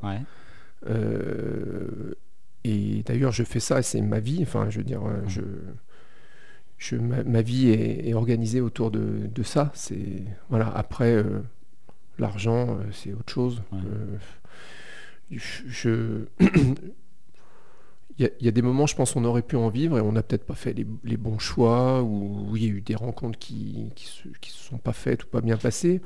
et 2.65 3.03
d'ailleurs, 3.05 3.31
je 3.31 3.43
fais 3.43 3.61
ça 3.61 3.79
et 3.79 3.83
c'est 3.83 4.01
ma 4.01 4.19
vie. 4.19 4.39
Enfin, 4.41 4.69
je 4.69 4.79
veux 4.79 4.83
dire, 4.83 5.03
je, 5.27 5.41
je, 6.77 6.97
ma, 6.97 7.41
vie 7.41 7.69
est, 7.69 8.13
organisée 8.13 8.59
autour 8.59 8.91
de, 8.91 9.43
ça. 9.43 9.71
C'est 9.73 10.23
voilà. 10.49 10.67
Après, 10.75 11.23
l'argent, 12.19 12.77
c'est 12.91 13.13
autre 13.13 13.31
chose 13.31 13.61
je, 15.37 16.25
il 16.39 18.31
y, 18.41 18.47
a 18.47 18.51
des 18.51 18.61
moments, 18.61 18.87
je 18.87 18.95
pense, 18.95 19.15
on 19.15 19.23
aurait 19.25 19.41
pu 19.41 19.55
en 19.55 19.69
vivre 19.69 19.97
et 19.97 20.01
on 20.01 20.11
n'a 20.11 20.23
peut-être 20.23 20.45
pas 20.45 20.55
fait 20.55 20.73
les, 20.73 21.17
bons 21.17 21.39
choix, 21.39 22.01
ou 22.01 22.55
il 22.55 22.63
y 22.63 22.65
a 22.67 22.69
eu 22.69 22.81
des 22.81 22.95
rencontres 22.95 23.39
qui 23.39 23.91
ne 23.95 23.99
se, 23.99 24.29
sont 24.49 24.77
pas 24.77 24.93
faites 24.93 25.23
ou 25.23 25.27
pas 25.27 25.41
bien 25.41 25.57
passées. 25.57 26.01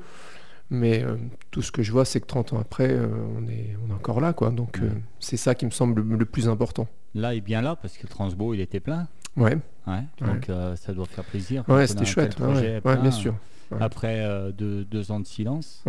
Mais 0.70 1.02
euh, 1.02 1.16
tout 1.50 1.62
ce 1.62 1.72
que 1.72 1.82
je 1.82 1.92
vois, 1.92 2.04
c'est 2.04 2.20
que 2.20 2.26
30 2.26 2.52
ans 2.52 2.58
après, 2.60 2.90
euh, 2.90 3.08
on, 3.38 3.46
est, 3.46 3.76
on 3.86 3.90
est 3.90 3.94
encore 3.94 4.20
là. 4.20 4.32
Quoi. 4.32 4.50
Donc 4.50 4.80
euh, 4.80 4.90
c'est 5.18 5.38
ça 5.38 5.54
qui 5.54 5.64
me 5.64 5.70
semble 5.70 6.02
le, 6.02 6.24
plus 6.26 6.48
important. 6.48 6.88
Là 7.14 7.34
et 7.34 7.40
bien 7.40 7.62
là, 7.62 7.76
parce 7.76 7.96
que 7.96 8.06
Transbo, 8.06 8.52
il 8.52 8.60
était 8.60 8.80
plein. 8.80 9.08
Ouais. 9.36 9.56
ouais 9.86 10.04
donc 10.20 10.50
ça 10.76 10.92
doit 10.92 11.06
faire 11.06 11.24
plaisir. 11.24 11.64
Ouais, 11.68 11.86
c'était 11.86 12.04
chouette. 12.04 12.36
Bien 12.40 13.10
sûr. 13.10 13.34
Après 13.80 14.52
deux, 14.52 14.84
deux, 14.84 15.10
ans 15.10 15.20
de 15.20 15.26
silence, 15.26 15.84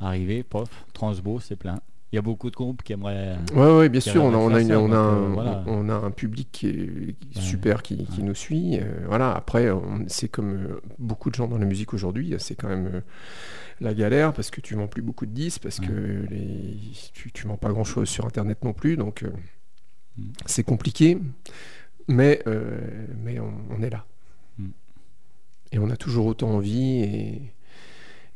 arrivé, 0.00 0.42
pof, 0.42 0.68
Transbo, 0.92 1.38
c'est 1.38 1.56
plein 1.56 1.80
il 2.12 2.16
y 2.16 2.18
a 2.18 2.22
beaucoup 2.22 2.50
de 2.50 2.56
groupes 2.56 2.82
qui 2.82 2.92
aimeraient. 2.92 3.38
Oui, 3.54 3.66
ouais, 3.78 3.88
bien 3.88 4.00
sûr, 4.00 4.22
on 4.22 4.34
a, 4.34 4.36
on, 4.36 4.52
a 4.54 4.76
on, 4.76 4.92
a 4.92 4.96
un, 4.98 5.66
on 5.66 5.88
a 5.88 5.94
un 5.94 6.10
public 6.10 6.48
qui 6.52 6.68
est 6.68 7.40
super 7.40 7.82
qui, 7.82 8.04
qui 8.04 8.22
nous 8.22 8.34
suit. 8.34 8.78
Euh, 8.78 9.06
voilà, 9.06 9.32
après, 9.32 9.70
c'est 10.08 10.28
comme 10.28 10.52
euh, 10.52 10.82
beaucoup 10.98 11.30
de 11.30 11.34
gens 11.34 11.48
dans 11.48 11.56
la 11.56 11.64
musique 11.64 11.94
aujourd'hui, 11.94 12.34
c'est 12.38 12.54
quand 12.54 12.68
même 12.68 12.86
euh, 12.86 13.00
la 13.80 13.94
galère 13.94 14.34
parce 14.34 14.50
que 14.50 14.60
tu 14.60 14.74
vends 14.74 14.88
plus 14.88 15.00
beaucoup 15.00 15.24
de 15.24 15.30
disques, 15.30 15.62
parce 15.62 15.80
que 15.80 16.26
les, 16.30 16.76
tu, 17.14 17.32
tu 17.32 17.46
vends 17.46 17.56
pas 17.56 17.70
grand 17.70 17.84
chose 17.84 18.10
sur 18.10 18.26
Internet 18.26 18.62
non 18.62 18.74
plus, 18.74 18.98
donc 18.98 19.24
mm. 20.18 20.22
c'est 20.44 20.64
compliqué, 20.64 21.18
mais, 22.08 22.42
mais 23.24 23.40
on, 23.40 23.82
est 23.82 23.90
là. 23.90 24.04
Mm. 24.58 24.68
Et 25.72 25.78
on 25.78 25.88
a 25.88 25.96
toujours 25.96 26.26
autant 26.26 26.50
envie 26.50 27.00
et, 27.00 27.54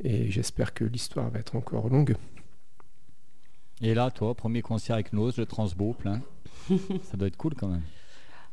et 0.03 0.31
j'espère 0.31 0.73
que 0.73 0.85
l'histoire 0.85 1.29
va 1.29 1.41
être 1.41 1.57
encore 1.57 1.91
longue. 1.91 2.17
Et 3.83 3.95
là, 3.95 4.11
toi, 4.11 4.35
premier 4.35 4.63
concert 4.63 4.95
avec 4.95 5.13
Nose, 5.13 5.37
le 5.37 5.47
Transbo, 5.47 5.93
plein. 5.93 6.21
ça 6.69 7.17
doit 7.17 7.29
être 7.29 7.37
cool 7.37 7.55
quand 7.55 7.69
même. 7.69 7.83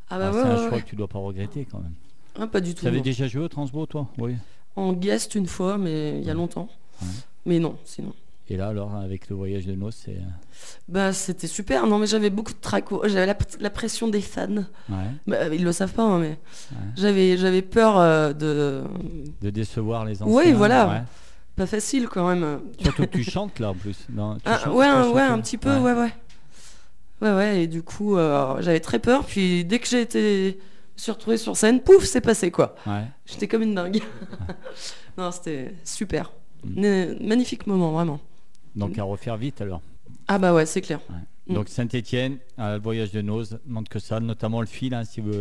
Ah 0.09 0.19
bah 0.19 0.31
ah, 0.33 0.33
c'est 0.33 0.49
un 0.49 0.69
choix 0.69 0.81
que 0.81 0.87
tu 0.87 0.95
dois 0.95 1.07
pas 1.07 1.19
regretter 1.19 1.65
quand 1.69 1.79
même. 1.79 1.93
Ah, 2.37 2.47
pas 2.47 2.59
du 2.59 2.73
tout. 2.75 2.81
Tu 2.81 2.87
avais 2.87 3.01
déjà 3.01 3.27
joué 3.27 3.43
au 3.43 3.47
Transbo, 3.47 3.85
toi? 3.85 4.09
Oui. 4.17 4.35
En 4.75 4.93
guest 4.93 5.35
une 5.35 5.47
fois, 5.47 5.77
mais 5.77 6.19
il 6.19 6.25
y 6.25 6.29
a 6.29 6.33
longtemps. 6.33 6.67
Mais 7.45 7.59
non, 7.59 7.77
sinon. 7.85 8.13
Et 8.49 8.57
là, 8.57 8.67
alors, 8.67 8.95
avec 8.95 9.29
le 9.29 9.35
voyage 9.35 9.65
de 9.65 9.73
Nose, 9.73 9.95
c'est. 9.97 10.17
Euh, 10.17 10.29
bah, 10.89 11.13
c'était 11.13 11.47
super. 11.47 11.87
Non, 11.87 11.97
mais 11.97 12.07
j'avais 12.07 12.29
beaucoup 12.29 12.51
de 12.51 12.59
traco. 12.59 13.01
J'avais 13.07 13.25
la, 13.59 13.69
pression 13.69 14.09
des 14.09 14.19
fans. 14.19 14.65
Ouais. 14.89 14.95
Bah, 15.25 15.47
ils 15.47 15.63
le 15.63 15.71
savent 15.71 15.93
pas, 15.93 16.03
hein, 16.03 16.19
mais 16.19 16.37
j'avais, 16.97 17.37
j'avais 17.37 17.61
peur 17.61 17.97
euh, 17.97 18.33
de. 18.33 18.83
De 19.41 19.49
décevoir 19.49 20.03
les 20.03 20.21
anciens. 20.21 20.35
Oui, 20.35 20.51
voilà 20.51 21.05
pas 21.55 21.65
facile 21.67 22.07
quand 22.07 22.27
même. 22.27 22.61
Surtout 22.79 23.03
que 23.03 23.17
tu 23.17 23.23
chantes 23.23 23.59
là 23.59 23.71
en 23.71 23.75
plus. 23.75 24.07
Non, 24.09 24.37
ah, 24.45 24.69
ouais, 24.71 25.11
ouais, 25.11 25.21
un 25.21 25.39
petit 25.39 25.57
peu, 25.57 25.77
ouais, 25.77 25.93
ouais. 25.93 26.13
Ouais, 27.21 27.33
ouais, 27.33 27.63
et 27.63 27.67
du 27.67 27.83
coup, 27.83 28.17
euh, 28.17 28.61
j'avais 28.61 28.79
très 28.79 28.99
peur. 28.99 29.25
Puis 29.25 29.63
dès 29.63 29.79
que 29.79 29.87
j'ai 29.87 30.01
été 30.01 30.59
sur 30.95 31.17
scène, 31.55 31.81
pouf, 31.81 32.03
c'est 32.03 32.21
passé 32.21 32.51
quoi. 32.51 32.75
Ouais. 32.85 33.05
J'étais 33.25 33.47
comme 33.47 33.61
une 33.61 33.75
dingue. 33.75 34.01
non, 35.17 35.31
c'était 35.31 35.73
super. 35.85 36.31
Mm. 36.65 37.25
Magnifique 37.25 37.65
moment, 37.65 37.91
vraiment. 37.91 38.19
Donc 38.75 38.97
à 38.97 39.03
refaire 39.03 39.37
vite 39.37 39.61
alors. 39.61 39.81
Ah 40.27 40.37
bah 40.37 40.53
ouais, 40.53 40.65
c'est 40.65 40.81
clair. 40.81 40.99
Mm. 41.47 41.53
Donc 41.53 41.69
Saint-Etienne, 41.69 42.37
le 42.57 42.79
voyage 42.79 43.11
de 43.11 43.21
Nose, 43.21 43.59
demande 43.65 43.87
que 43.87 43.99
ça, 43.99 44.19
notamment 44.19 44.59
le 44.59 44.67
fil, 44.67 44.93
hein, 44.93 45.03
si 45.05 45.21
vous, 45.21 45.33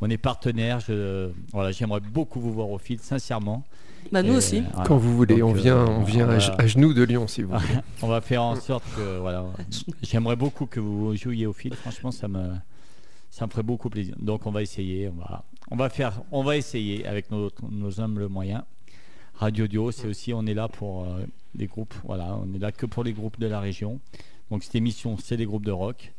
on 0.00 0.08
est 0.08 0.18
partenaire. 0.18 0.80
Je, 0.80 1.30
voilà, 1.52 1.70
j'aimerais 1.70 2.00
beaucoup 2.00 2.40
vous 2.40 2.52
voir 2.52 2.70
au 2.70 2.78
fil, 2.78 2.98
sincèrement. 3.00 3.64
Bah 4.12 4.22
nous 4.22 4.34
aussi. 4.34 4.62
Quand 4.86 4.96
vous 4.96 5.16
voulez, 5.16 5.42
on 5.42 5.52
vient, 5.52 5.84
on 5.86 6.02
vient 6.02 6.28
à, 6.28 6.66
genoux 6.66 6.92
de 6.94 7.02
Lyon, 7.02 7.28
si 7.28 7.42
vous 7.42 7.52
voulez. 7.58 7.80
on 8.02 8.08
va 8.08 8.20
faire 8.20 8.42
en 8.42 8.56
sorte 8.56 8.84
que, 8.96 9.18
voilà, 9.18 9.44
j'aimerais 10.02 10.36
beaucoup 10.36 10.66
que 10.66 10.80
vous 10.80 11.14
jouiez 11.16 11.46
au 11.46 11.52
fil. 11.52 11.74
Franchement, 11.74 12.10
ça 12.10 12.26
me, 12.26 12.50
ça 13.30 13.46
me 13.46 13.50
ferait 13.50 13.62
beaucoup 13.62 13.88
plaisir. 13.88 14.16
Donc 14.18 14.46
on 14.46 14.50
va 14.50 14.62
essayer, 14.62 15.08
on 15.08 15.20
va, 15.20 15.44
on 15.70 15.76
va 15.76 15.88
faire, 15.88 16.22
on 16.32 16.42
va 16.42 16.56
essayer 16.56 17.06
avec 17.06 17.30
nos, 17.30 17.50
nos 17.70 18.00
humbles 18.00 18.26
moyens. 18.26 18.62
Radio 19.34 19.66
Dio, 19.66 19.90
c'est 19.90 20.06
aussi, 20.06 20.34
on 20.34 20.44
est 20.44 20.54
là 20.54 20.68
pour 20.68 21.04
euh, 21.04 21.24
des 21.54 21.66
groupes, 21.66 21.94
voilà, 22.04 22.36
on 22.36 22.52
est 22.52 22.58
là 22.58 22.72
que 22.72 22.84
pour 22.84 23.04
les 23.04 23.14
groupes 23.14 23.40
de 23.40 23.46
la 23.46 23.60
région. 23.60 24.00
Donc 24.50 24.64
cette 24.64 24.74
émission, 24.74 25.16
c'est 25.16 25.36
les 25.36 25.46
groupes 25.46 25.64
de 25.64 25.70
rock. 25.70 26.12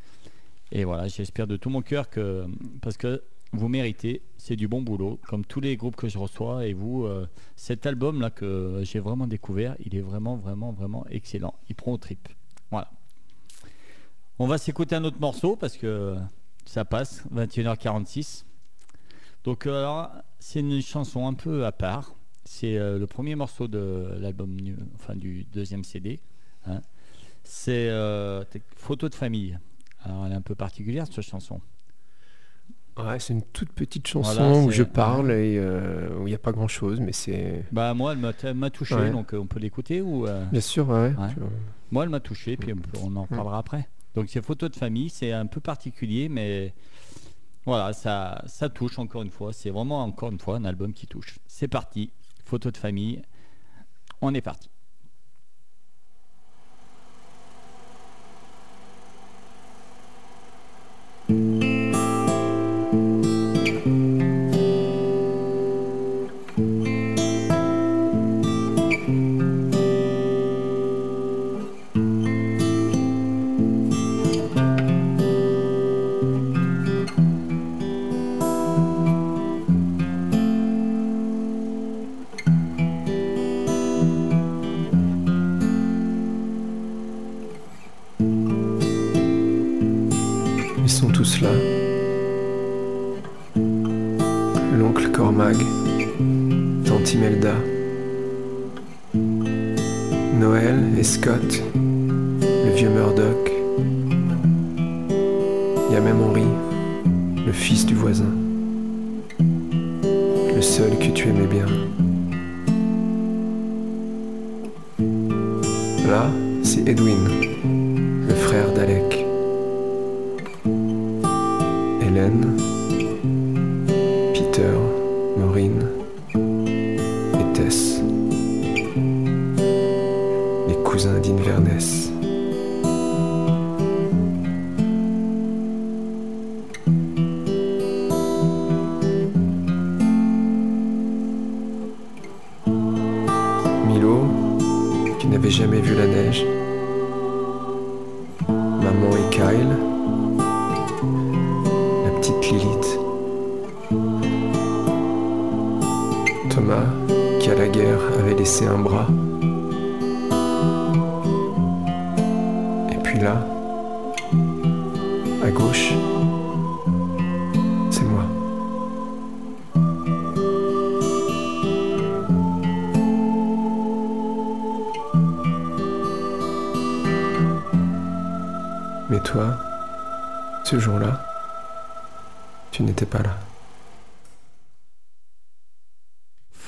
Et 0.71 0.85
voilà, 0.85 1.07
j'espère 1.07 1.45
de 1.45 1.57
tout 1.57 1.69
mon 1.69 1.81
cœur 1.81 2.09
que, 2.09 2.45
parce 2.81 2.97
que 2.97 3.21
vous 3.53 3.67
méritez, 3.67 4.21
c'est 4.37 4.55
du 4.55 4.67
bon 4.67 4.81
boulot, 4.81 5.19
comme 5.27 5.45
tous 5.45 5.59
les 5.59 5.75
groupes 5.75 5.95
que 5.95 6.07
je 6.07 6.17
reçois. 6.17 6.65
Et 6.65 6.73
vous, 6.73 7.05
euh, 7.05 7.27
cet 7.55 7.85
album-là 7.85 8.29
que 8.29 8.81
j'ai 8.83 8.99
vraiment 8.99 9.27
découvert, 9.27 9.75
il 9.85 9.95
est 9.95 10.01
vraiment, 10.01 10.37
vraiment, 10.37 10.71
vraiment 10.71 11.05
excellent. 11.09 11.53
Il 11.69 11.75
prend 11.75 11.91
au 11.91 11.97
trip. 11.97 12.29
Voilà. 12.69 12.89
On 14.39 14.47
va 14.47 14.57
s'écouter 14.57 14.95
un 14.95 15.03
autre 15.03 15.19
morceau 15.19 15.55
parce 15.55 15.77
que 15.77 16.15
ça 16.65 16.85
passe, 16.85 17.23
21h46. 17.33 18.45
Donc 19.43 19.65
euh, 19.65 20.05
c'est 20.39 20.59
une 20.59 20.81
chanson 20.81 21.27
un 21.27 21.33
peu 21.33 21.65
à 21.65 21.71
part. 21.71 22.15
C'est 22.43 22.77
euh, 22.77 22.97
le 22.97 23.07
premier 23.07 23.35
morceau 23.35 23.67
de 23.67 24.17
l'album, 24.19 24.57
enfin 24.95 25.15
du 25.15 25.45
deuxième 25.45 25.83
CD. 25.83 26.19
Hein. 26.65 26.81
C'est 27.43 27.89
euh, 27.89 28.43
Photo 28.75 29.09
de 29.09 29.15
famille. 29.15 29.59
Alors 30.03 30.25
elle 30.25 30.31
est 30.31 30.35
un 30.35 30.41
peu 30.41 30.55
particulière 30.55 31.07
cette 31.07 31.21
chanson. 31.21 31.61
Ouais, 32.97 33.19
c'est 33.19 33.33
une 33.33 33.41
toute 33.41 33.71
petite 33.71 34.07
chanson 34.07 34.65
où 34.65 34.71
je 34.71 34.83
parle 34.83 35.31
et 35.31 35.57
euh, 35.57 36.09
où 36.19 36.27
il 36.27 36.31
n'y 36.31 36.35
a 36.35 36.39
pas 36.39 36.51
grand 36.51 36.67
chose, 36.67 36.99
mais 36.99 37.13
c'est. 37.13 37.63
Bah 37.71 37.93
moi, 37.93 38.13
elle 38.13 38.53
m'a 38.55 38.69
touché, 38.69 39.09
donc 39.11 39.33
on 39.33 39.47
peut 39.47 39.59
l'écouter 39.59 40.01
ou. 40.01 40.27
Bien 40.51 40.61
sûr, 40.61 40.89
ouais. 40.89 41.13
Moi, 41.91 42.03
elle 42.03 42.09
m'a 42.09 42.19
touché, 42.19 42.57
puis 42.57 42.73
on, 43.03 43.15
en 43.15 43.27
parlera 43.27 43.57
après. 43.57 43.87
Donc 44.15 44.27
c'est 44.29 44.43
photo 44.43 44.67
de 44.67 44.75
famille, 44.75 45.09
c'est 45.09 45.31
un 45.31 45.45
peu 45.45 45.61
particulier, 45.61 46.27
mais 46.27 46.73
voilà, 47.65 47.93
ça, 47.93 48.43
ça 48.45 48.69
touche 48.69 48.99
encore 48.99 49.21
une 49.21 49.29
fois. 49.29 49.53
C'est 49.53 49.69
vraiment 49.69 50.03
encore 50.03 50.31
une 50.31 50.39
fois 50.39 50.57
un 50.57 50.65
album 50.65 50.93
qui 50.93 51.07
touche. 51.07 51.39
C'est 51.47 51.67
parti 51.67 52.11
photo 52.43 52.71
de 52.71 52.77
famille. 52.77 53.21
On 54.21 54.33
est 54.33 54.41
parti. 54.41 54.69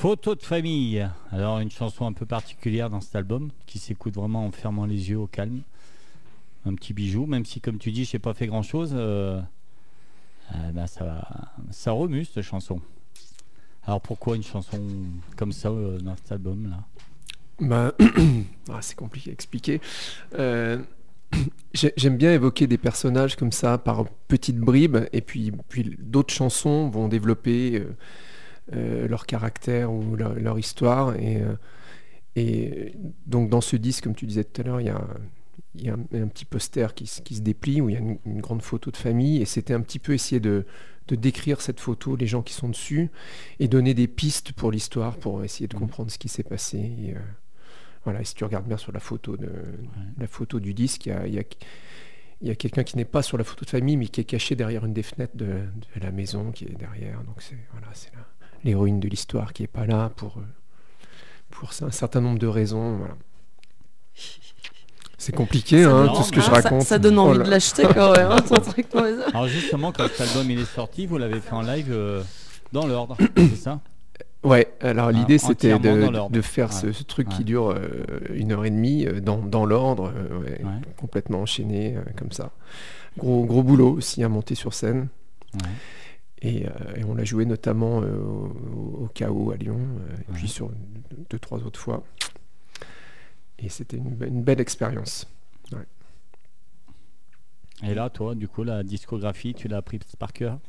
Photo 0.04 0.36
de 0.36 0.44
famille. 0.44 1.10
Alors 1.32 1.60
une 1.60 1.72
chanson 1.72 2.06
un 2.06 2.12
peu 2.12 2.26
particulière 2.26 2.90
dans 2.90 3.00
cet 3.00 3.16
album 3.16 3.52
qui 3.66 3.80
s'écoute 3.80 4.16
vraiment 4.16 4.46
en 4.46 4.52
fermant 4.52 4.86
les 4.86 5.12
yeux 5.12 5.18
au 5.18 5.28
calme. 5.28 5.62
Un 6.66 6.76
petit 6.76 6.92
bijou, 6.92 7.26
même 7.26 7.46
si 7.46 7.62
comme 7.62 7.78
tu 7.78 7.90
dis, 7.94 8.04
j'ai 8.04 8.20
pas 8.20 8.34
fait 8.34 8.48
grand 8.48 8.64
chose. 8.64 8.92
Euh, 8.94 9.40
euh, 10.54 10.72
ben, 10.74 10.88
ça, 10.88 11.92
remue 11.94 12.26
cette 12.26 12.44
chanson. 12.44 12.82
Alors 13.86 14.02
pourquoi 14.02 14.36
une 14.36 14.44
chanson 14.44 14.78
comme 15.38 15.54
ça 15.54 15.70
euh, 15.70 15.98
dans 16.00 16.18
cet 16.18 16.34
album 16.34 16.70
là 16.70 16.84
bah, 17.66 17.94
ah, 18.74 18.82
c'est 18.82 18.98
compliqué 18.98 19.30
à 19.30 19.34
expliquer. 19.34 19.80
J'aime 21.74 22.18
bien 22.18 22.34
évoquer 22.34 22.68
des 22.68 22.78
personnages 22.78 23.38
comme 23.38 23.54
ça 23.54 23.78
par 23.78 24.04
petites 24.28 24.60
bribes, 24.60 24.98
et 25.14 25.22
puis 25.22 25.54
d'autres 25.98 26.34
chansons 26.34 26.90
vont 26.90 27.08
développer 27.08 27.82
euh, 28.72 29.08
leur 29.10 29.26
caractère 29.26 29.92
ou 29.92 30.16
leur, 30.16 30.58
histoire. 30.58 31.16
Et, 31.16 31.42
euh, 31.42 31.56
et 32.36 32.94
donc 33.26 33.50
dans 33.50 33.62
ce 33.62 33.76
disque, 33.76 34.06
comme 34.06 34.16
tu 34.16 34.26
disais 34.26 34.44
tout 34.44 34.62
à 34.62 34.64
l'heure, 34.64 34.82
il 34.82 34.88
y 34.88 34.90
a, 34.90 35.06
il 35.76 35.86
y 35.86 35.90
a 35.90 35.94
un, 35.94 36.28
petit 36.28 36.46
poster 36.46 36.94
qui, 36.94 37.06
qui, 37.24 37.36
se 37.36 37.42
déplie 37.42 37.82
où 37.82 37.90
il 37.90 37.94
y 37.94 37.98
a 37.98 38.00
une, 38.00 38.42
grande 38.42 38.62
photo 38.62 38.90
de 38.92 38.98
famille. 38.98 39.42
Et 39.42 39.46
c'était 39.46 39.74
un 39.74 39.82
petit 39.82 40.00
peu 40.00 40.14
essayer 40.14 40.40
de, 40.40 40.66
de, 41.08 41.16
décrire 41.16 41.62
cette 41.62 41.80
photo, 41.80 42.16
les 42.16 42.28
gens 42.28 42.42
qui 42.42 42.54
sont 42.54 42.70
dessus, 42.70 43.10
et 43.60 43.68
donner 43.68 43.94
des 43.94 44.08
pistes 44.08 44.54
pour 44.54 44.72
l'histoire, 44.72 45.18
pour 45.18 45.44
essayer 45.44 45.68
de 45.68 45.76
mmh. 45.76 45.80
comprendre 45.80 46.12
ce 46.12 46.18
qui 46.18 46.30
s'est 46.30 46.44
passé. 46.44 46.78
Et, 46.78 47.16
euh, 47.16 47.20
voilà, 48.06 48.22
et 48.22 48.26
si 48.26 48.36
tu 48.36 48.44
regardes 48.44 48.68
bien 48.68 48.78
sur 48.78 48.92
la 48.92 49.00
photo, 49.00 49.36
de, 49.36 49.50
la 50.18 50.28
photo 50.28 50.60
du 50.60 50.74
disque, 50.74 51.06
il 51.08 51.10
y 51.10 51.12
a, 51.12 51.28
il 51.28 51.34
y 51.34 51.40
a 51.40 51.44
il 52.42 52.50
y 52.50 52.52
a 52.52 52.56
quelqu'un 52.56 52.84
qui 52.84 52.98
n'est 52.98 53.06
pas 53.06 53.22
sur 53.22 53.38
la 53.38 53.46
photo 53.46 53.64
de 53.64 53.70
famille, 53.70 53.96
mais 53.96 54.08
qui 54.08 54.20
est 54.20 54.26
caché 54.26 54.58
derrière 54.58 54.84
une 54.84 54.92
des 54.92 55.02
fenêtres 55.02 55.38
de, 55.38 55.46
de 55.46 56.02
la 56.02 56.12
maison 56.12 56.52
qui 56.52 56.66
est 56.66 56.78
derrière. 56.78 57.24
Donc 57.24 57.42
c'est 57.42 57.58
voilà, 57.72 57.88
c'est 57.94 58.14
là 58.14 58.28
l'héroïne 58.64 59.00
de 59.00 59.08
l'histoire 59.08 59.54
qui 59.54 59.64
est 59.64 59.68
pas 59.68 59.86
là 59.86 60.12
pour, 60.16 60.38
euh, 60.38 60.42
pour 61.50 61.70
un 61.82 61.92
certain 61.92 62.22
nombre 62.22 62.40
de 62.40 62.48
raisons. 62.48 63.02
C'est 65.18 65.34
compliqué, 65.34 65.84
hein, 65.84 66.10
tout 66.14 66.24
ce 66.24 66.32
que 66.32 66.42
je 66.42 66.50
raconte. 66.50 66.82
Ça, 66.82 67.00
donne 67.00 67.18
envie 67.18 67.40
de 67.40 67.50
l'acheter 67.50 67.84
quand 67.84 68.12
même, 68.12 68.32
hein, 68.32 68.42
truc. 68.42 68.88
Alors 68.94 69.48
justement, 69.48 69.92
quand 69.92 70.08
cet 70.10 70.22
album 70.22 70.52
il 70.52 70.60
est 70.60 70.76
sorti, 70.76 71.06
vous 71.06 71.18
l'avez 71.18 71.40
fait 71.40 71.54
en 71.54 71.62
live 71.62 71.88
euh, 71.92 72.22
dans 72.74 72.86
l'ordre, 72.86 73.18
c'est 73.38 73.56
ça? 73.56 73.80
Ouais, 74.44 74.74
alors 74.82 75.10
l'idée 75.12 75.38
c'était 75.38 75.80
de, 75.80 76.42
faire 76.42 76.74
ce, 76.74 76.88
truc 77.04 77.30
qui 77.30 77.46
dure 77.46 77.72
euh, 77.72 78.06
une 78.34 78.52
heure 78.52 78.66
et 78.66 78.70
demie 78.70 79.06
euh, 79.06 79.22
dans, 79.22 79.66
l'ordre, 79.66 80.12
euh, 80.16 80.56
complètement 80.98 81.42
enchaîné 81.42 81.96
comme 82.18 82.32
ça. 82.32 82.52
Gros, 83.18 83.46
gros 83.46 83.64
boulot 83.64 83.92
aussi 83.92 84.24
à 84.24 84.30
monter 84.30 84.56
sur 84.56 84.74
scène. 84.74 85.08
Et, 86.44 86.66
on 87.08 87.16
l'a 87.16 87.24
joué 87.24 87.46
notamment 87.46 88.00
au, 88.00 89.10
Chaos 89.14 89.52
à 89.52 89.56
Lyon, 89.56 89.80
et 90.20 90.34
puis 90.34 90.48
sur 90.48 90.70
deux, 91.30 91.40
trois 91.40 91.60
autres 91.60 91.80
fois. 91.80 92.04
Et 93.60 93.70
c'était 93.70 93.98
une, 93.98 94.18
une, 94.22 94.44
belle 94.44 94.60
expérience. 94.60 95.28
Et 97.82 97.94
là, 97.94 98.10
toi, 98.10 98.36
du 98.36 98.48
coup, 98.48 98.64
la 98.64 98.84
discographie, 98.84 99.54
tu 99.54 99.68
l'as 99.68 99.78
appris 99.78 100.00
par 100.20 100.34
cœur 100.34 100.60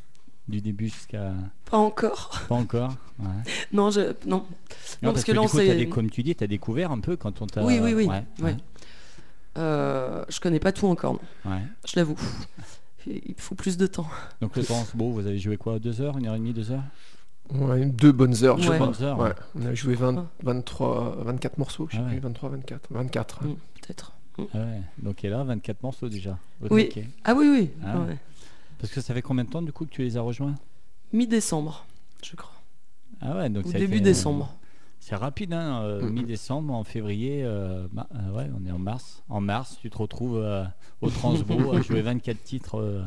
du 0.49 0.61
début 0.61 0.89
jusqu'à. 0.89 1.33
Pas 1.70 1.79
encore. 1.79 2.45
Pas 2.49 2.55
encore. 2.55 2.95
non, 3.72 3.91
je 3.91 4.12
non. 4.27 4.45
Non, 5.03 5.12
parce, 5.12 5.25
que, 5.25 5.33
là, 5.33 5.43
coup, 5.43 5.95
comme 5.95 6.11
tu 6.11 6.22
dis, 6.22 6.35
tu 6.35 6.45
as 6.45 6.47
découvert 6.47 6.91
un 6.91 7.01
peu 7.01 7.16
quand 7.16 7.41
on 7.43 7.47
t'a. 7.47 7.64
Oui, 7.64 7.79
oui, 7.81 7.95
oui. 7.95 8.09
Ouais, 8.41 8.57
euh, 9.57 10.25
je 10.29 10.41
connais 10.41 10.59
pas 10.59 10.72
tout 10.72 10.87
encore. 10.87 11.20
Je 11.45 11.97
l'avoue. 11.97 12.18
Il 13.07 13.35
faut 13.37 13.55
plus 13.55 13.77
de 13.77 13.87
temps. 13.87 14.07
Donc 14.41 14.57
le 14.57 14.65
temps, 14.65 14.85
bon, 14.95 15.11
vous 15.11 15.27
avez 15.27 15.39
joué 15.39 15.57
quoi? 15.57 15.79
Deux 15.79 16.01
heures, 16.01 16.17
une 16.19 16.27
heure 16.27 16.35
et 16.35 16.39
demie, 16.39 16.53
deux 16.53 16.71
heures? 16.71 16.83
Ouais, 17.53 17.85
deux 17.85 18.13
bonnes 18.13 18.43
heures. 18.45 18.57
Deux 18.57 18.79
bonnes 18.79 19.03
heures. 19.03 19.19
Ouais. 19.19 19.33
On 19.55 19.67
a 19.67 19.75
joué 19.75 19.95
20, 19.95 20.27
23, 20.43 21.17
24 21.25 21.59
morceaux, 21.59 21.89
je 21.91 21.99
sais 21.99 22.03
plus, 22.03 22.19
23, 22.19 22.49
24, 22.51 22.89
24. 22.91 23.41
Peut-être. 23.43 24.13
Ah 24.39 24.43
ouais. 24.55 24.81
Donc 25.03 25.23
il 25.23 25.27
est 25.27 25.31
là, 25.31 25.45
24 25.45 25.83
morceaux 25.83 26.09
déjà. 26.09 26.39
Oui. 26.71 26.91
Ah 27.25 27.35
oui, 27.35 27.49
oui. 27.49 27.71
Ah 27.85 28.07
parce 28.79 28.93
que 28.93 29.01
ça 29.01 29.15
fait 29.15 29.23
combien 29.23 29.45
de 29.45 29.51
temps 29.51 29.63
du 29.63 29.73
coup 29.73 29.87
que 29.87 29.91
tu 29.91 30.03
les 30.03 30.17
as 30.17 30.21
rejoints? 30.21 30.55
Mi-décembre, 31.13 31.87
je 32.23 32.35
crois. 32.37 32.53
Ah 33.21 33.37
ouais, 33.37 33.49
donc 33.49 33.67
Ou 33.67 33.73
début 33.73 34.01
décembre. 34.01 34.55
C'est 35.07 35.17
rapide, 35.17 35.53
hein, 35.53 35.83
euh, 35.83 36.09
mi-décembre, 36.09 36.73
en 36.73 36.83
février, 36.83 37.45
euh, 37.45 37.87
euh, 37.95 38.31
ouais, 38.35 38.51
on 38.59 38.67
est 38.67 38.71
en 38.71 38.79
mars. 38.79 39.23
En 39.29 39.43
mars, 39.43 39.77
tu 39.79 39.91
te 39.91 39.99
retrouves 39.99 40.43
au 41.03 41.11
Transbo 41.11 41.75
à 41.75 41.83
jouer 41.83 42.01
24 42.01 42.43
titres. 42.43 43.05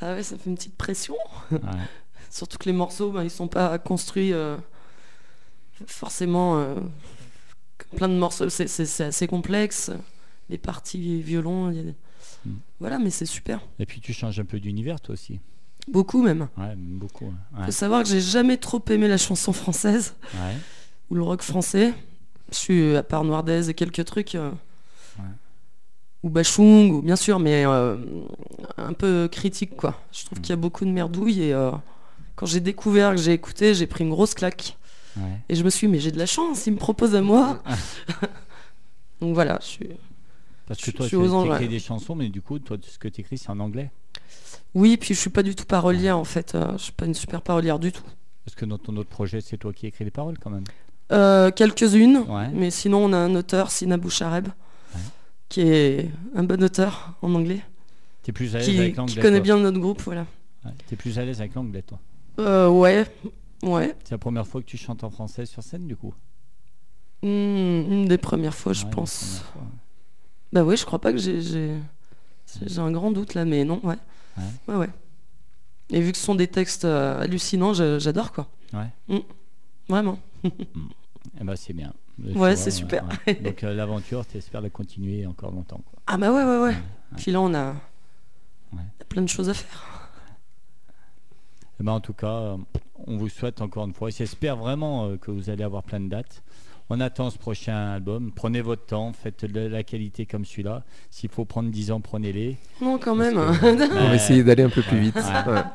Ah 0.00 0.14
ouais, 0.14 0.22
ça 0.22 0.38
fait 0.38 0.48
une 0.48 0.54
petite 0.54 0.76
pression. 0.76 1.16
Surtout 2.30 2.56
que 2.56 2.66
les 2.66 2.72
morceaux, 2.72 3.10
ben, 3.10 3.24
ils 3.24 3.30
sont 3.30 3.48
pas 3.48 3.80
construits 3.80 4.32
forcément 5.86 6.64
plein 7.96 8.08
de 8.08 8.14
morceaux. 8.14 8.48
C'est 8.48 9.00
assez 9.00 9.26
complexe. 9.26 9.90
Les 10.50 10.58
parties 10.58 11.20
violon, 11.20 11.74
Mm. 12.44 12.54
Voilà, 12.80 12.98
mais 12.98 13.10
c'est 13.10 13.26
super. 13.26 13.60
Et 13.78 13.86
puis 13.86 14.00
tu 14.00 14.12
changes 14.12 14.40
un 14.40 14.44
peu 14.44 14.58
d'univers 14.58 15.00
toi 15.00 15.12
aussi. 15.12 15.38
Beaucoup 15.86 16.22
même. 16.22 16.48
Ouais, 16.56 16.74
beaucoup. 16.76 17.32
Il 17.58 17.66
faut 17.66 17.70
savoir 17.70 18.02
que 18.02 18.08
j'ai 18.08 18.20
jamais 18.20 18.56
trop 18.56 18.82
aimé 18.88 19.06
la 19.06 19.16
chanson 19.16 19.52
française 19.52 20.14
ou 21.12 21.14
le 21.14 21.22
rock 21.22 21.42
français. 21.42 21.92
Je 22.50 22.56
suis 22.56 22.96
à 22.96 23.02
part 23.02 23.22
Noirdez 23.22 23.68
et 23.68 23.74
quelques 23.74 24.04
trucs. 24.06 24.34
Euh, 24.34 24.50
ou 26.22 26.30
Bachung, 26.30 26.90
ou 26.90 27.02
bien 27.02 27.16
sûr, 27.16 27.38
mais 27.38 27.66
euh, 27.66 27.96
un 28.78 28.94
peu 28.94 29.28
critique 29.30 29.76
quoi. 29.76 30.00
Je 30.10 30.24
trouve 30.24 30.38
mm. 30.38 30.40
qu'il 30.40 30.50
y 30.50 30.52
a 30.52 30.56
beaucoup 30.56 30.86
de 30.86 30.90
merdouilles 30.90 31.42
et 31.42 31.52
euh, 31.52 31.72
quand 32.34 32.46
j'ai 32.46 32.60
découvert 32.60 33.10
que 33.10 33.18
j'ai 33.18 33.32
écouté, 33.32 33.74
j'ai 33.74 33.86
pris 33.86 34.04
une 34.04 34.10
grosse 34.10 34.32
claque. 34.34 34.78
Et 35.50 35.54
je 35.54 35.62
me 35.62 35.68
suis 35.68 35.86
dit, 35.86 35.92
mais 35.92 35.98
j'ai 35.98 36.10
de 36.10 36.18
la 36.18 36.24
chance, 36.24 36.66
il 36.66 36.72
me 36.72 36.78
propose 36.78 37.14
à 37.14 37.20
moi. 37.20 37.62
Donc 39.20 39.34
voilà, 39.34 39.58
je 39.60 39.66
suis. 39.66 39.88
Parce 40.66 40.80
que 40.80 40.90
toi, 40.90 41.06
tu 41.06 41.16
écris 41.22 41.68
des 41.68 41.78
chansons, 41.78 42.14
mais 42.14 42.30
du 42.30 42.40
coup, 42.40 42.58
toi, 42.58 42.78
ce 42.80 42.98
que 42.98 43.08
tu 43.08 43.20
écris, 43.20 43.36
c'est 43.36 43.50
en 43.50 43.60
anglais. 43.60 43.90
Oui, 44.74 44.96
puis 44.96 45.12
je 45.12 45.20
suis 45.20 45.28
pas 45.28 45.42
du 45.42 45.54
tout 45.54 45.66
parolière 45.66 46.16
en 46.16 46.24
fait. 46.24 46.56
Je 46.56 46.82
suis 46.82 46.92
pas 46.92 47.04
une 47.04 47.12
super 47.12 47.42
parolière 47.42 47.78
du 47.78 47.92
tout. 47.92 48.04
Parce 48.46 48.54
que 48.54 48.64
dans 48.64 48.78
ton 48.78 48.96
autre 48.96 49.10
projet, 49.10 49.42
c'est 49.42 49.58
toi 49.58 49.74
qui 49.74 49.86
écris 49.86 50.04
les 50.04 50.10
paroles 50.10 50.38
quand 50.38 50.50
même. 50.50 50.64
Euh, 51.12 51.50
quelques-unes, 51.50 52.24
mais 52.54 52.70
sinon 52.70 53.04
on 53.04 53.12
a 53.12 53.16
un 53.16 53.34
auteur, 53.34 53.70
Sina 53.70 53.96
Bouchareb, 53.96 54.48
qui 55.48 55.60
est 55.60 56.10
un 56.34 56.42
bon 56.42 56.62
auteur 56.62 57.14
en 57.22 57.34
anglais. 57.34 57.62
es 58.26 58.32
plus 58.32 58.56
à 58.56 58.60
l'aise 58.60 58.78
avec 58.78 58.96
l'anglais 58.96 59.14
Qui 59.14 59.20
connaît 59.20 59.40
bien 59.40 59.58
notre 59.58 59.78
groupe, 59.78 60.00
voilà. 60.02 60.26
Tu 60.88 60.94
es 60.94 60.96
plus 60.96 61.18
à 61.18 61.24
l'aise 61.24 61.40
avec 61.40 61.54
l'anglais, 61.54 61.82
toi 61.82 61.98
euh, 62.38 62.68
Ouais, 62.68 63.06
ouais. 63.62 63.94
C'est 64.04 64.12
la 64.12 64.18
première 64.18 64.46
fois 64.46 64.62
que 64.62 64.66
tu 64.66 64.78
chantes 64.78 65.04
en 65.04 65.10
français 65.10 65.44
sur 65.44 65.62
scène, 65.62 65.86
du 65.86 65.96
coup 65.96 66.14
hmm, 67.22 67.26
Une 67.26 68.06
des 68.06 68.18
premières 68.18 68.54
fois, 68.54 68.72
je 68.72 68.86
pense. 68.86 69.44
Bah 70.52 70.64
oui, 70.64 70.76
je 70.76 70.84
crois 70.84 71.00
pas 71.00 71.12
que 71.12 71.18
j'ai. 71.18 71.40
J'ai 72.66 72.78
un 72.78 72.90
grand 72.90 73.10
doute 73.10 73.34
là, 73.34 73.44
mais 73.44 73.64
non, 73.64 73.80
ouais. 73.82 73.96
Ouais, 74.68 74.76
ouais. 74.76 74.90
Et 75.90 76.00
vu 76.00 76.12
que 76.12 76.18
ce 76.18 76.24
sont 76.24 76.34
des 76.34 76.48
textes 76.48 76.86
euh, 76.86 77.20
hallucinants, 77.20 77.74
j'adore 77.74 78.32
quoi. 78.32 78.48
Ouais. 78.72 78.88
Mm. 79.08 79.18
Vraiment. 79.88 80.18
Eh 81.42 81.44
ben, 81.44 81.56
c'est 81.56 81.72
bien. 81.72 81.92
ouais, 82.36 82.54
c'est 82.54 82.70
super. 82.70 83.04
Donc 83.42 83.64
euh, 83.64 83.74
l'aventure, 83.74 84.24
tu 84.24 84.38
espères 84.38 84.60
la 84.60 84.70
continuer 84.70 85.26
encore 85.26 85.50
longtemps. 85.50 85.82
Quoi. 85.84 85.98
Ah 86.06 86.16
bah 86.16 86.32
ouais, 86.32 86.44
ouais, 86.44 86.62
ouais. 86.62 86.76
Puis 87.16 87.32
là, 87.32 87.40
on 87.40 87.52
a, 87.52 87.74
plein 89.08 89.22
de 89.22 89.28
choses 89.28 89.48
à 89.48 89.54
faire. 89.54 90.08
Eh 91.80 91.82
ben, 91.82 91.92
en 91.92 92.00
tout 92.00 92.12
cas, 92.12 92.28
euh, 92.28 92.56
on 93.06 93.16
vous 93.16 93.28
souhaite 93.28 93.60
encore 93.60 93.86
une 93.86 93.92
fois, 93.92 94.08
et 94.08 94.12
j'espère 94.12 94.56
vraiment 94.56 95.16
que 95.16 95.32
vous 95.32 95.50
allez 95.50 95.64
avoir 95.64 95.82
plein 95.82 95.98
de 95.98 96.08
dates 96.08 96.44
on 96.90 97.00
attend 97.00 97.30
ce 97.30 97.38
prochain 97.38 97.92
album. 97.92 98.32
Prenez 98.34 98.60
votre 98.60 98.84
temps, 98.86 99.12
faites 99.12 99.44
de 99.44 99.60
la 99.60 99.82
qualité 99.82 100.26
comme 100.26 100.44
celui-là. 100.44 100.84
S'il 101.10 101.30
faut 101.30 101.44
prendre 101.44 101.70
10 101.70 101.90
ans, 101.90 102.00
prenez-les. 102.00 102.56
Non, 102.80 102.98
quand 102.98 103.14
même. 103.14 103.38
on 103.62 104.08
va 104.08 104.14
essayer 104.14 104.44
d'aller 104.44 104.62
un 104.62 104.70
peu 104.70 104.82
plus 104.82 104.98
vite. 104.98 105.18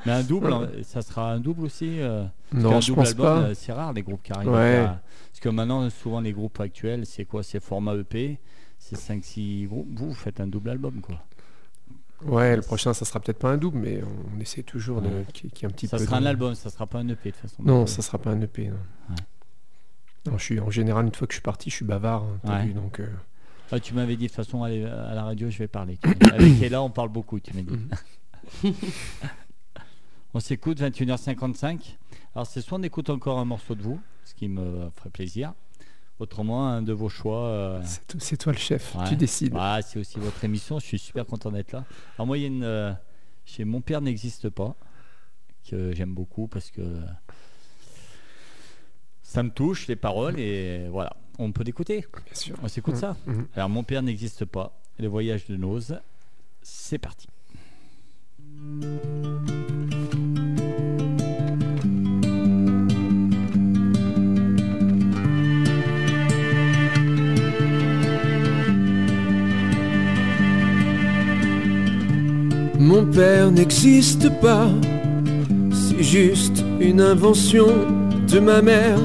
Mais 0.05 0.11
un 0.11 0.23
double, 0.23 0.53
ça 0.83 1.01
sera 1.01 1.33
un 1.33 1.39
double 1.39 1.65
aussi 1.65 1.99
euh, 1.99 2.25
Non, 2.53 2.81
je 2.81 2.93
pense 2.93 3.13
pas. 3.13 3.37
Euh, 3.39 3.53
c'est 3.55 3.73
rare 3.73 3.93
les 3.93 4.03
groupes 4.03 4.23
qui 4.23 4.33
arrivent. 4.33 4.51
Parce 4.51 5.39
que 5.41 5.49
maintenant, 5.49 5.89
souvent 5.89 6.21
les 6.21 6.33
groupes 6.33 6.59
actuels, 6.59 7.05
c'est 7.05 7.25
quoi? 7.25 7.43
C'est 7.43 7.59
format 7.59 7.95
EP, 7.95 8.39
c'est 8.77 8.97
5-6 8.97 9.67
groupes. 9.67 9.87
Vous, 9.93 10.13
faites 10.13 10.39
un 10.39 10.47
double 10.47 10.69
album, 10.69 11.01
quoi. 11.01 11.19
Ouais, 12.25 12.55
le 12.55 12.63
prochain, 12.63 12.95
ça 12.95 13.05
sera 13.05 13.19
peut-être 13.19 13.37
pas 13.37 13.49
un 13.49 13.57
double, 13.57 13.77
mais 13.77 14.01
on, 14.35 14.39
essaie 14.39 14.63
toujours 14.63 15.01
de 15.01 15.09
qui, 15.33 15.65
un 15.67 15.69
petit 15.69 15.87
ça 15.87 15.97
peu. 15.97 16.03
Ça 16.03 16.09
sera 16.09 16.17
un 16.17 16.25
album, 16.25 16.55
ça 16.55 16.71
sera 16.71 16.87
pas 16.87 16.97
un 16.97 17.07
EP 17.07 17.29
de 17.29 17.35
toute 17.35 17.35
façon. 17.35 17.61
Non, 17.61 17.85
ça 17.85 18.01
sera 18.01 18.17
pas 18.17 18.31
un 18.31 18.41
EP. 18.41 18.69
Non 18.69 19.15
je 20.37 20.43
suis, 20.43 20.59
en 20.59 20.69
général, 20.69 21.05
une 21.05 21.13
fois 21.13 21.27
que 21.27 21.33
je 21.33 21.37
suis 21.37 21.43
parti, 21.43 21.69
je 21.69 21.75
suis 21.75 21.85
bavard. 21.85 22.25
Hein, 22.43 22.67
donc, 22.67 22.99
euh. 22.99 23.07
ah, 23.71 23.79
tu 23.79 23.93
m'avais 23.93 24.15
dit 24.15 24.23
de 24.23 24.27
toute 24.27 24.35
façon, 24.35 24.63
à 24.63 24.69
la 24.69 25.23
radio, 25.23 25.49
je 25.49 25.57
vais 25.57 25.67
parler. 25.67 25.97
Avec 26.33 26.61
Ella, 26.61 26.81
on 26.81 26.89
parle 26.89 27.09
beaucoup, 27.09 27.39
tu 27.39 27.53
m'as 27.53 27.61
dit. 27.61 27.77
Mhm. 28.63 28.73
on 30.33 30.39
s'écoute 30.39 30.79
21h55. 30.81 31.97
Alors, 32.35 32.47
c'est 32.47 32.61
soit 32.61 32.77
on 32.77 32.83
écoute 32.83 33.09
encore 33.09 33.39
un 33.39 33.45
morceau 33.45 33.75
de 33.75 33.81
vous, 33.81 33.99
ce 34.25 34.33
qui 34.33 34.47
me 34.47 34.89
ferait 34.95 35.09
plaisir. 35.09 35.53
Autrement, 36.19 36.67
un 36.67 36.81
de 36.81 36.93
vos 36.93 37.09
choix. 37.09 37.45
Euh, 37.45 37.81
c'est 38.17 38.37
toi 38.37 38.51
le 38.51 38.57
chef, 38.57 38.95
tu 39.07 39.15
décides. 39.15 39.53
Ah, 39.55 39.79
c'est 39.83 39.99
aussi 39.99 40.19
votre 40.19 40.43
émission, 40.43 40.79
je 40.79 40.85
suis 40.85 40.99
super 40.99 41.25
content 41.25 41.51
d'être 41.51 41.71
là. 41.71 41.85
En 42.17 42.25
moyenne, 42.25 42.63
euh, 42.63 42.91
chez 43.45 43.65
Mon 43.65 43.81
Père 43.81 44.01
n'existe 44.01 44.49
pas, 44.49 44.75
que 45.69 45.93
j'aime 45.93 46.13
beaucoup 46.13 46.47
parce 46.47 46.71
que 46.71 46.81
ça 49.27 49.43
me 49.43 49.49
touche 49.49 49.87
les 49.87 49.97
paroles 49.97 50.39
et 50.39 50.87
voilà, 50.89 51.17
on 51.37 51.51
peut 51.51 51.63
l'écouter. 51.63 52.05
Bien 52.25 52.33
sûr. 52.33 52.55
On 52.63 52.69
s'écoute 52.69 52.95
mmh. 52.95 52.97
ça. 52.97 53.17
Mmh. 53.27 53.41
Alors 53.55 53.69
mon 53.69 53.83
père 53.83 54.01
n'existe 54.01 54.45
pas. 54.45 54.79
Le 54.99 55.09
voyage 55.09 55.45
de 55.47 55.57
Nose, 55.57 55.99
c'est 56.61 56.97
parti. 56.97 57.27
Mon 72.79 73.05
père 73.11 73.51
n'existe 73.51 74.29
pas, 74.39 74.71
c'est 75.71 76.01
juste 76.01 76.63
une 76.79 77.01
invention 77.01 78.06
de 78.27 78.39
ma 78.39 78.61
mère, 78.61 78.99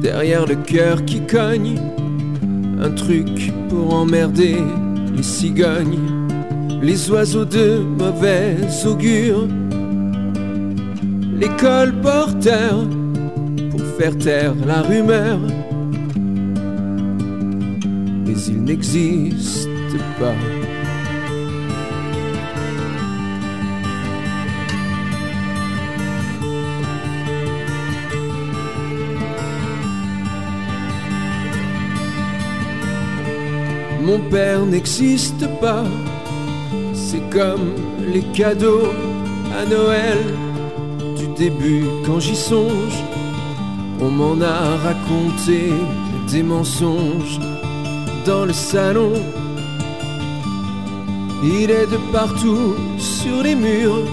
derrière 0.00 0.46
le 0.46 0.54
cœur 0.54 1.04
qui 1.04 1.20
cogne, 1.26 1.78
un 2.80 2.90
truc 2.90 3.52
pour 3.68 3.92
emmerder 3.92 4.56
les 5.14 5.22
cigognes, 5.22 5.98
les 6.80 7.10
oiseaux 7.10 7.44
de 7.44 7.78
mauvais 7.78 8.56
augure, 8.86 9.48
l'école 11.34 11.92
porteur 12.00 12.86
pour 13.70 13.82
faire 13.98 14.16
taire 14.16 14.54
la 14.66 14.82
rumeur, 14.82 15.38
mais 18.24 18.40
il 18.48 18.62
n'existe 18.62 19.68
pas. 20.18 20.59
Mon 34.10 34.18
père 34.28 34.66
n'existe 34.66 35.46
pas. 35.60 35.84
C'est 36.92 37.24
comme 37.30 37.74
les 38.12 38.24
cadeaux 38.38 38.88
à 39.58 39.64
Noël 39.64 40.18
du 41.16 41.26
début 41.42 41.84
quand 42.04 42.18
j'y 42.18 42.34
songe. 42.34 42.98
On 44.00 44.10
m'en 44.10 44.40
a 44.40 44.58
raconté 44.88 45.60
des 46.32 46.42
mensonges 46.42 47.38
dans 48.26 48.44
le 48.46 48.52
salon. 48.52 49.12
Il 51.44 51.70
est 51.70 51.86
de 51.94 51.98
partout 52.12 52.74
sur 52.98 53.42
les 53.44 53.54
murs, 53.54 54.04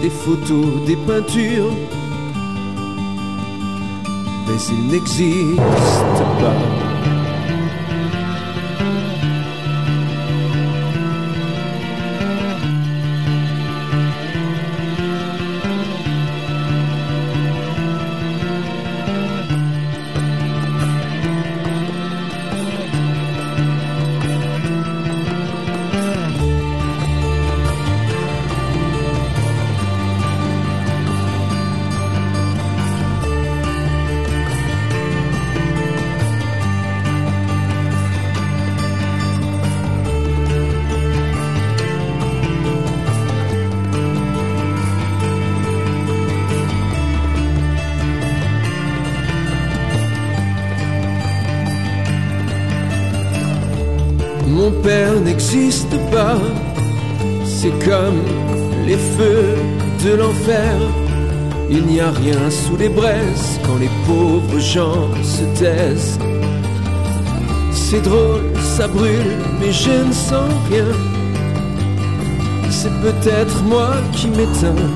des 0.00 0.10
photos, 0.10 0.68
des 0.86 0.98
peintures. 1.08 1.74
Mais 4.46 4.60
il 4.74 4.82
n'existe 4.92 6.22
pas. 6.40 6.87
Sous 62.50 62.76
les 62.76 62.88
braises 62.88 63.60
quand 63.64 63.76
les 63.76 63.90
pauvres 64.06 64.58
gens 64.58 65.08
se 65.22 65.44
taisent. 65.58 66.18
C'est 67.72 68.02
drôle, 68.02 68.52
ça 68.76 68.86
brûle, 68.88 69.36
mais 69.60 69.72
je 69.72 70.06
ne 70.06 70.12
sens 70.12 70.50
rien. 70.70 70.90
C'est 72.70 72.94
peut-être 73.00 73.62
moi 73.64 73.90
qui 74.12 74.28
m'éteins. 74.28 74.88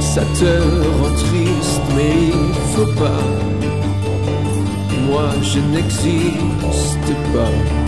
Ça 0.00 0.22
te 0.38 0.52
rend 0.98 1.14
triste, 1.14 1.82
mais 1.96 2.14
il 2.28 2.54
faut 2.74 2.92
pas 3.00 3.52
moi 5.12 5.28
je 5.42 5.58
n'existe 5.58 7.12
pas. 7.34 7.81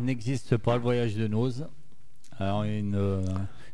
N'existe 0.00 0.56
pas, 0.56 0.76
le 0.76 0.82
voyage 0.82 1.16
de 1.16 1.26
Nose. 1.26 1.66
Alors, 2.38 2.64
une, 2.64 2.94
euh, 2.94 3.22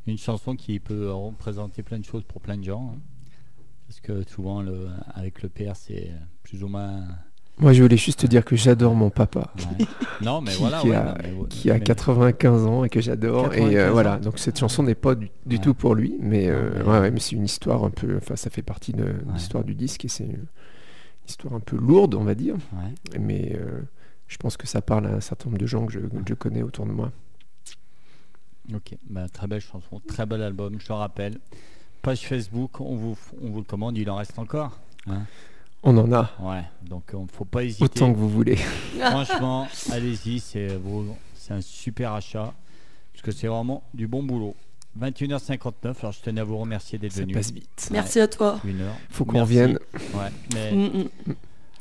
une 0.06 0.18
chanson 0.18 0.56
qui 0.56 0.78
peut 0.78 1.10
représenter 1.10 1.82
plein 1.82 1.98
de 1.98 2.04
choses 2.04 2.22
pour 2.24 2.40
plein 2.40 2.56
de 2.56 2.64
gens. 2.64 2.94
Hein. 2.94 2.98
Parce 3.88 4.00
que 4.00 4.22
souvent, 4.28 4.62
le, 4.62 4.88
avec 5.14 5.42
le 5.42 5.48
père, 5.48 5.76
c'est 5.76 6.10
plus 6.42 6.64
ou 6.64 6.68
moins. 6.68 7.02
Moi, 7.58 7.74
je 7.74 7.82
voulais 7.82 7.98
juste 7.98 8.20
te 8.20 8.26
dire 8.26 8.44
que 8.44 8.56
j'adore 8.56 8.94
mon 8.94 9.10
papa. 9.10 9.52
Non, 10.22 10.40
mais 10.40 10.52
voilà. 10.52 10.80
Qui, 10.80 10.92
a, 10.92 11.16
qui 11.50 11.70
a 11.70 11.80
95 11.80 12.66
ans 12.66 12.84
et 12.84 12.88
que 12.88 13.00
j'adore. 13.00 13.52
Et 13.54 13.76
euh, 13.76 13.90
voilà, 13.90 14.18
donc 14.18 14.38
cette 14.38 14.56
chanson 14.56 14.84
n'est 14.84 14.94
pas 14.94 15.16
du, 15.16 15.58
tout 15.58 15.74
pour 15.74 15.96
lui. 15.96 16.16
Mais, 16.20 16.46
euh, 16.48 16.84
ouais, 16.84 17.10
mais 17.10 17.18
c'est 17.18 17.34
une 17.34 17.44
histoire 17.44 17.82
un 17.82 17.90
peu. 17.90 18.18
Enfin, 18.18 18.36
ça 18.36 18.48
fait 18.48 18.62
partie 18.62 18.92
de, 18.92 19.16
l'histoire 19.34 19.64
du 19.64 19.74
disque 19.74 20.04
et 20.04 20.08
c'est 20.08 20.24
une 20.24 20.46
histoire 21.26 21.54
un 21.54 21.60
peu 21.60 21.76
lourde, 21.76 22.14
on 22.14 22.22
va 22.22 22.36
dire. 22.36 22.54
Mais 23.18 23.58
je 24.32 24.38
pense 24.38 24.56
que 24.56 24.66
ça 24.66 24.80
parle 24.80 25.06
à 25.06 25.10
un 25.10 25.20
certain 25.20 25.46
nombre 25.46 25.58
de 25.58 25.66
gens 25.66 25.84
que 25.84 25.92
je, 25.92 26.34
connais 26.34 26.62
autour 26.62 26.86
de 26.86 26.92
moi. 26.92 27.12
Ok, 28.74 28.96
bah, 29.10 29.28
très 29.28 29.46
belle 29.46 29.60
chanson, 29.60 30.00
très 30.08 30.24
bel 30.24 30.42
album, 30.42 30.80
je 30.80 30.88
le 30.88 30.94
rappelle. 30.94 31.38
Page 32.00 32.26
Facebook, 32.26 32.80
on 32.80 32.96
vous, 32.96 33.18
on 33.42 33.50
vous 33.50 33.58
le 33.58 33.64
commande, 33.64 33.98
il 33.98 34.08
en 34.10 34.16
reste 34.16 34.38
encore. 34.38 34.80
Hein? 35.06 35.24
On 35.82 35.96
en 35.98 36.10
a. 36.12 36.30
Ouais, 36.40 36.62
donc 36.88 37.10
il 37.12 37.20
ne 37.20 37.26
faut 37.26 37.44
pas 37.44 37.62
hésiter. 37.62 37.84
Autant 37.84 38.12
que 38.12 38.18
vous 38.18 38.30
voulez. 38.30 38.56
Franchement, 38.98 39.68
allez-y, 39.90 40.40
c'est 40.40 40.78
un 41.50 41.60
super 41.60 42.12
achat, 42.12 42.54
parce 43.12 43.22
que 43.22 43.32
c'est 43.32 43.48
vraiment 43.48 43.82
du 43.92 44.06
bon 44.06 44.22
boulot. 44.22 44.56
21h59, 44.98 45.94
alors 46.00 46.12
je 46.12 46.20
tenais 46.20 46.40
à 46.40 46.44
vous 46.44 46.56
remercier 46.56 46.98
d'être 46.98 47.14
venu. 47.14 47.34
Ça 47.34 47.38
passe 47.38 47.52
vite. 47.52 47.88
Merci 47.90 48.20
à 48.20 48.28
toi. 48.28 48.60
Une 48.64 48.80
heure. 48.80 48.96
Faut 49.10 49.26
qu'on 49.26 49.44
vienne. 49.44 49.78
Ouais, 50.14 50.30
mais... 50.54 50.72
Mm, 50.72 51.02
mm. 51.26 51.34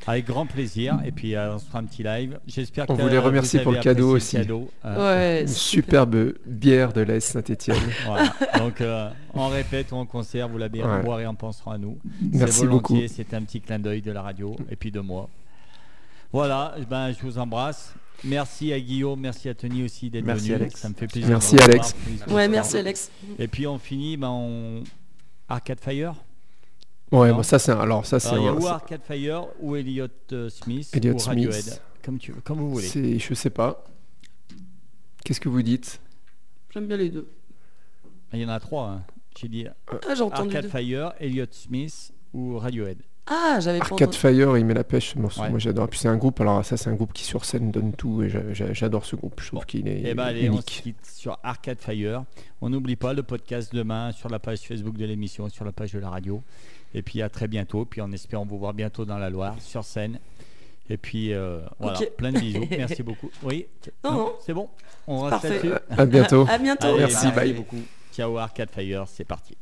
Avec 0.08 0.26
grand 0.26 0.46
plaisir. 0.46 1.00
Et 1.06 1.12
puis, 1.12 1.36
euh, 1.36 1.56
on 1.56 1.60
se 1.60 1.66
fera 1.66 1.80
un 1.80 1.86
petit 1.86 2.04
live. 2.04 2.40
J'espère 2.48 2.88
que 2.88 2.94
On 2.94 2.96
voulait 2.96 3.18
remercier 3.18 3.60
pour 3.62 3.72
le 3.72 3.80
cadeau 3.80 4.16
aussi. 4.16 4.38
Euh, 4.86 5.42
une 5.42 5.48
superbe 5.48 6.34
bière 6.46 6.94
de 6.94 7.02
l'Est 7.02 7.22
Saint-Etienne. 7.22 7.78
Donc, 8.58 8.82
euh, 8.82 9.10
on 9.34 9.48
répète 9.48 9.92
ou 9.92 9.96
en 9.96 10.06
concert, 10.06 10.50
vous 10.50 10.58
la 10.58 10.70
boirez 10.70 11.26
en 11.26 11.36
pensant 11.36 11.72
à 11.72 11.78
nous. 11.78 11.98
Merci 12.34 12.66
beaucoup. 12.68 12.98
C'est 13.08 13.34
un 13.34 13.44
petit 13.44 13.62
clin 13.62 13.80
d'œil 13.80 14.02
de 14.02 14.12
la 14.12 14.22
radio 14.22 14.56
et 14.70 14.76
puis 14.76 14.92
de 14.92 15.00
moi. 15.00 15.30
Voilà, 16.34 16.76
ben, 16.90 17.12
je 17.12 17.22
vous 17.26 17.38
embrasse. 17.38 17.94
Merci 18.24 18.72
à 18.72 18.80
Guillaume, 18.80 19.20
merci 19.20 19.50
à 19.50 19.54
Tony 19.54 19.84
aussi 19.84 20.10
d'être 20.10 20.24
venu. 20.24 20.34
Merci 20.34 20.54
Alex. 20.54 20.80
Ça 20.80 20.90
me 20.90 20.94
fait 20.94 21.08
plaisir. 21.08 21.30
Merci 21.30 21.58
Alex. 21.58 21.96
Ouais, 22.30 22.48
merci 22.48 22.78
Alex. 22.78 23.12
Et 23.40 23.48
puis 23.48 23.68
on 23.68 23.80
finit 23.80 24.16
ben, 24.16 24.30
on... 24.30 24.84
Arcade 25.50 25.80
Fire? 25.82 26.14
Ouais, 27.12 27.34
bon, 27.34 27.44
ça 27.44 27.60
c'est 27.60 27.72
alors 27.72 28.06
ça 28.06 28.20
c'est. 28.20 28.36
Il 28.36 28.44
y 28.44 28.48
a 28.48 28.54
ou 28.54 28.68
Arcade 28.68 29.02
Fire 29.04 29.48
ou 29.60 29.76
Elliot 29.76 30.08
euh, 30.32 30.50
Smith 30.50 30.96
Elliot 30.96 31.16
ou 31.16 31.18
Radiohead, 31.18 31.62
Smith. 31.62 31.82
comme 32.04 32.18
tu 32.18 32.34
comme 32.34 32.60
vous 32.60 32.72
voulez. 32.72 33.20
Je 33.20 33.34
sais 33.34 33.50
pas. 33.50 33.84
Qu'est-ce 35.24 35.40
que 35.40 35.50
vous 35.50 35.62
dites? 35.62 36.00
J'aime 36.74 36.88
bien 36.88 36.98
les 36.98 37.10
deux. 37.10 37.28
Il 38.34 38.40
y 38.40 38.46
en 38.46 38.50
a 38.50 38.60
trois. 38.60 38.88
Hein. 38.88 39.02
J'ai 39.40 39.50
dit 39.50 39.66
ah, 39.68 40.28
Arcade 40.32 40.68
Fire, 40.68 41.14
Elliot 41.20 41.46
Smith 41.52 42.14
ou 42.34 42.58
Radiohead. 42.58 43.00
Ah, 43.28 43.60
j'avais 43.60 43.80
Arcade 43.80 44.16
Fire, 44.16 44.58
il 44.58 44.66
met 44.66 44.74
la 44.74 44.84
pêche 44.84 45.14
ce 45.14 45.20
morceau. 45.20 45.44
Moi 45.50 45.60
j'adore. 45.60 45.88
Puis 45.90 46.00
c'est 46.00 46.08
un 46.08 46.18
groupe, 46.18 46.42
alors 46.42 46.66
ça 46.66 46.76
c'est 46.76 46.90
un 46.90 46.96
groupe 46.96 47.14
qui 47.14 47.24
sur 47.24 47.46
scène 47.46 47.72
donne 47.72 47.94
tout 47.94 48.24
et 48.24 48.30
j'adore 48.30 49.06
ce 49.06 49.16
groupe. 49.16 49.40
Je 49.42 49.48
trouve 49.48 49.66
qu'il 49.66 49.88
est. 49.88 50.02
Eh 50.06 50.14
ben, 50.14 50.24
allez, 50.24 50.50
on 50.50 50.62
se 50.62 50.66
quitte 50.66 51.06
sur 51.06 51.38
Arcade 51.44 51.80
Fire. 51.80 52.24
On 52.62 52.70
n'oublie 52.70 52.96
pas 52.96 53.14
le 53.14 53.24
podcast 53.24 53.74
demain 53.74 54.12
sur 54.12 54.30
la 54.30 54.40
page 54.40 54.60
Facebook 54.60 54.98
de 54.98 55.06
l'émission, 55.06 55.50
sur 55.50 55.66
la 55.66 55.72
page 55.72 55.94
de 55.94 56.00
la 56.00 56.10
radio. 56.10 56.42
Et 56.94 57.02
puis 57.02 57.22
à 57.22 57.30
très 57.30 57.48
bientôt. 57.48 57.86
Puis 57.86 58.02
en 58.02 58.12
espérant 58.12 58.46
vous 58.46 58.58
voir 58.58 58.74
bientôt 58.74 59.06
dans 59.06 59.18
la 59.18 59.30
Loire, 59.30 59.56
sur 59.60 59.84
scène. 59.84 60.20
Et 60.90 60.98
puis 60.98 61.34
euh, 61.34 61.62
voilà, 61.80 62.00
plein 62.18 62.32
de 62.32 62.40
bisous. 62.40 62.68
Merci 62.72 63.02
beaucoup. 63.04 63.30
Oui, 63.44 63.68
non, 64.04 64.12
non. 64.12 64.34
c'est 64.42 64.54
bon. 64.54 64.70
On 65.08 65.22
reste 65.22 65.44
là-dessus. 65.44 65.74
À 65.90 66.06
bientôt. 66.06 66.46
à 66.50 66.58
bientôt. 66.58 66.98
merci, 66.98 67.32
bye. 67.32 67.54
beaucoup. 67.54 67.82
Ciao 68.14 68.38
Arcade 68.38 68.70
Fire, 68.72 69.06
c'est 69.08 69.24
parti. 69.24 69.56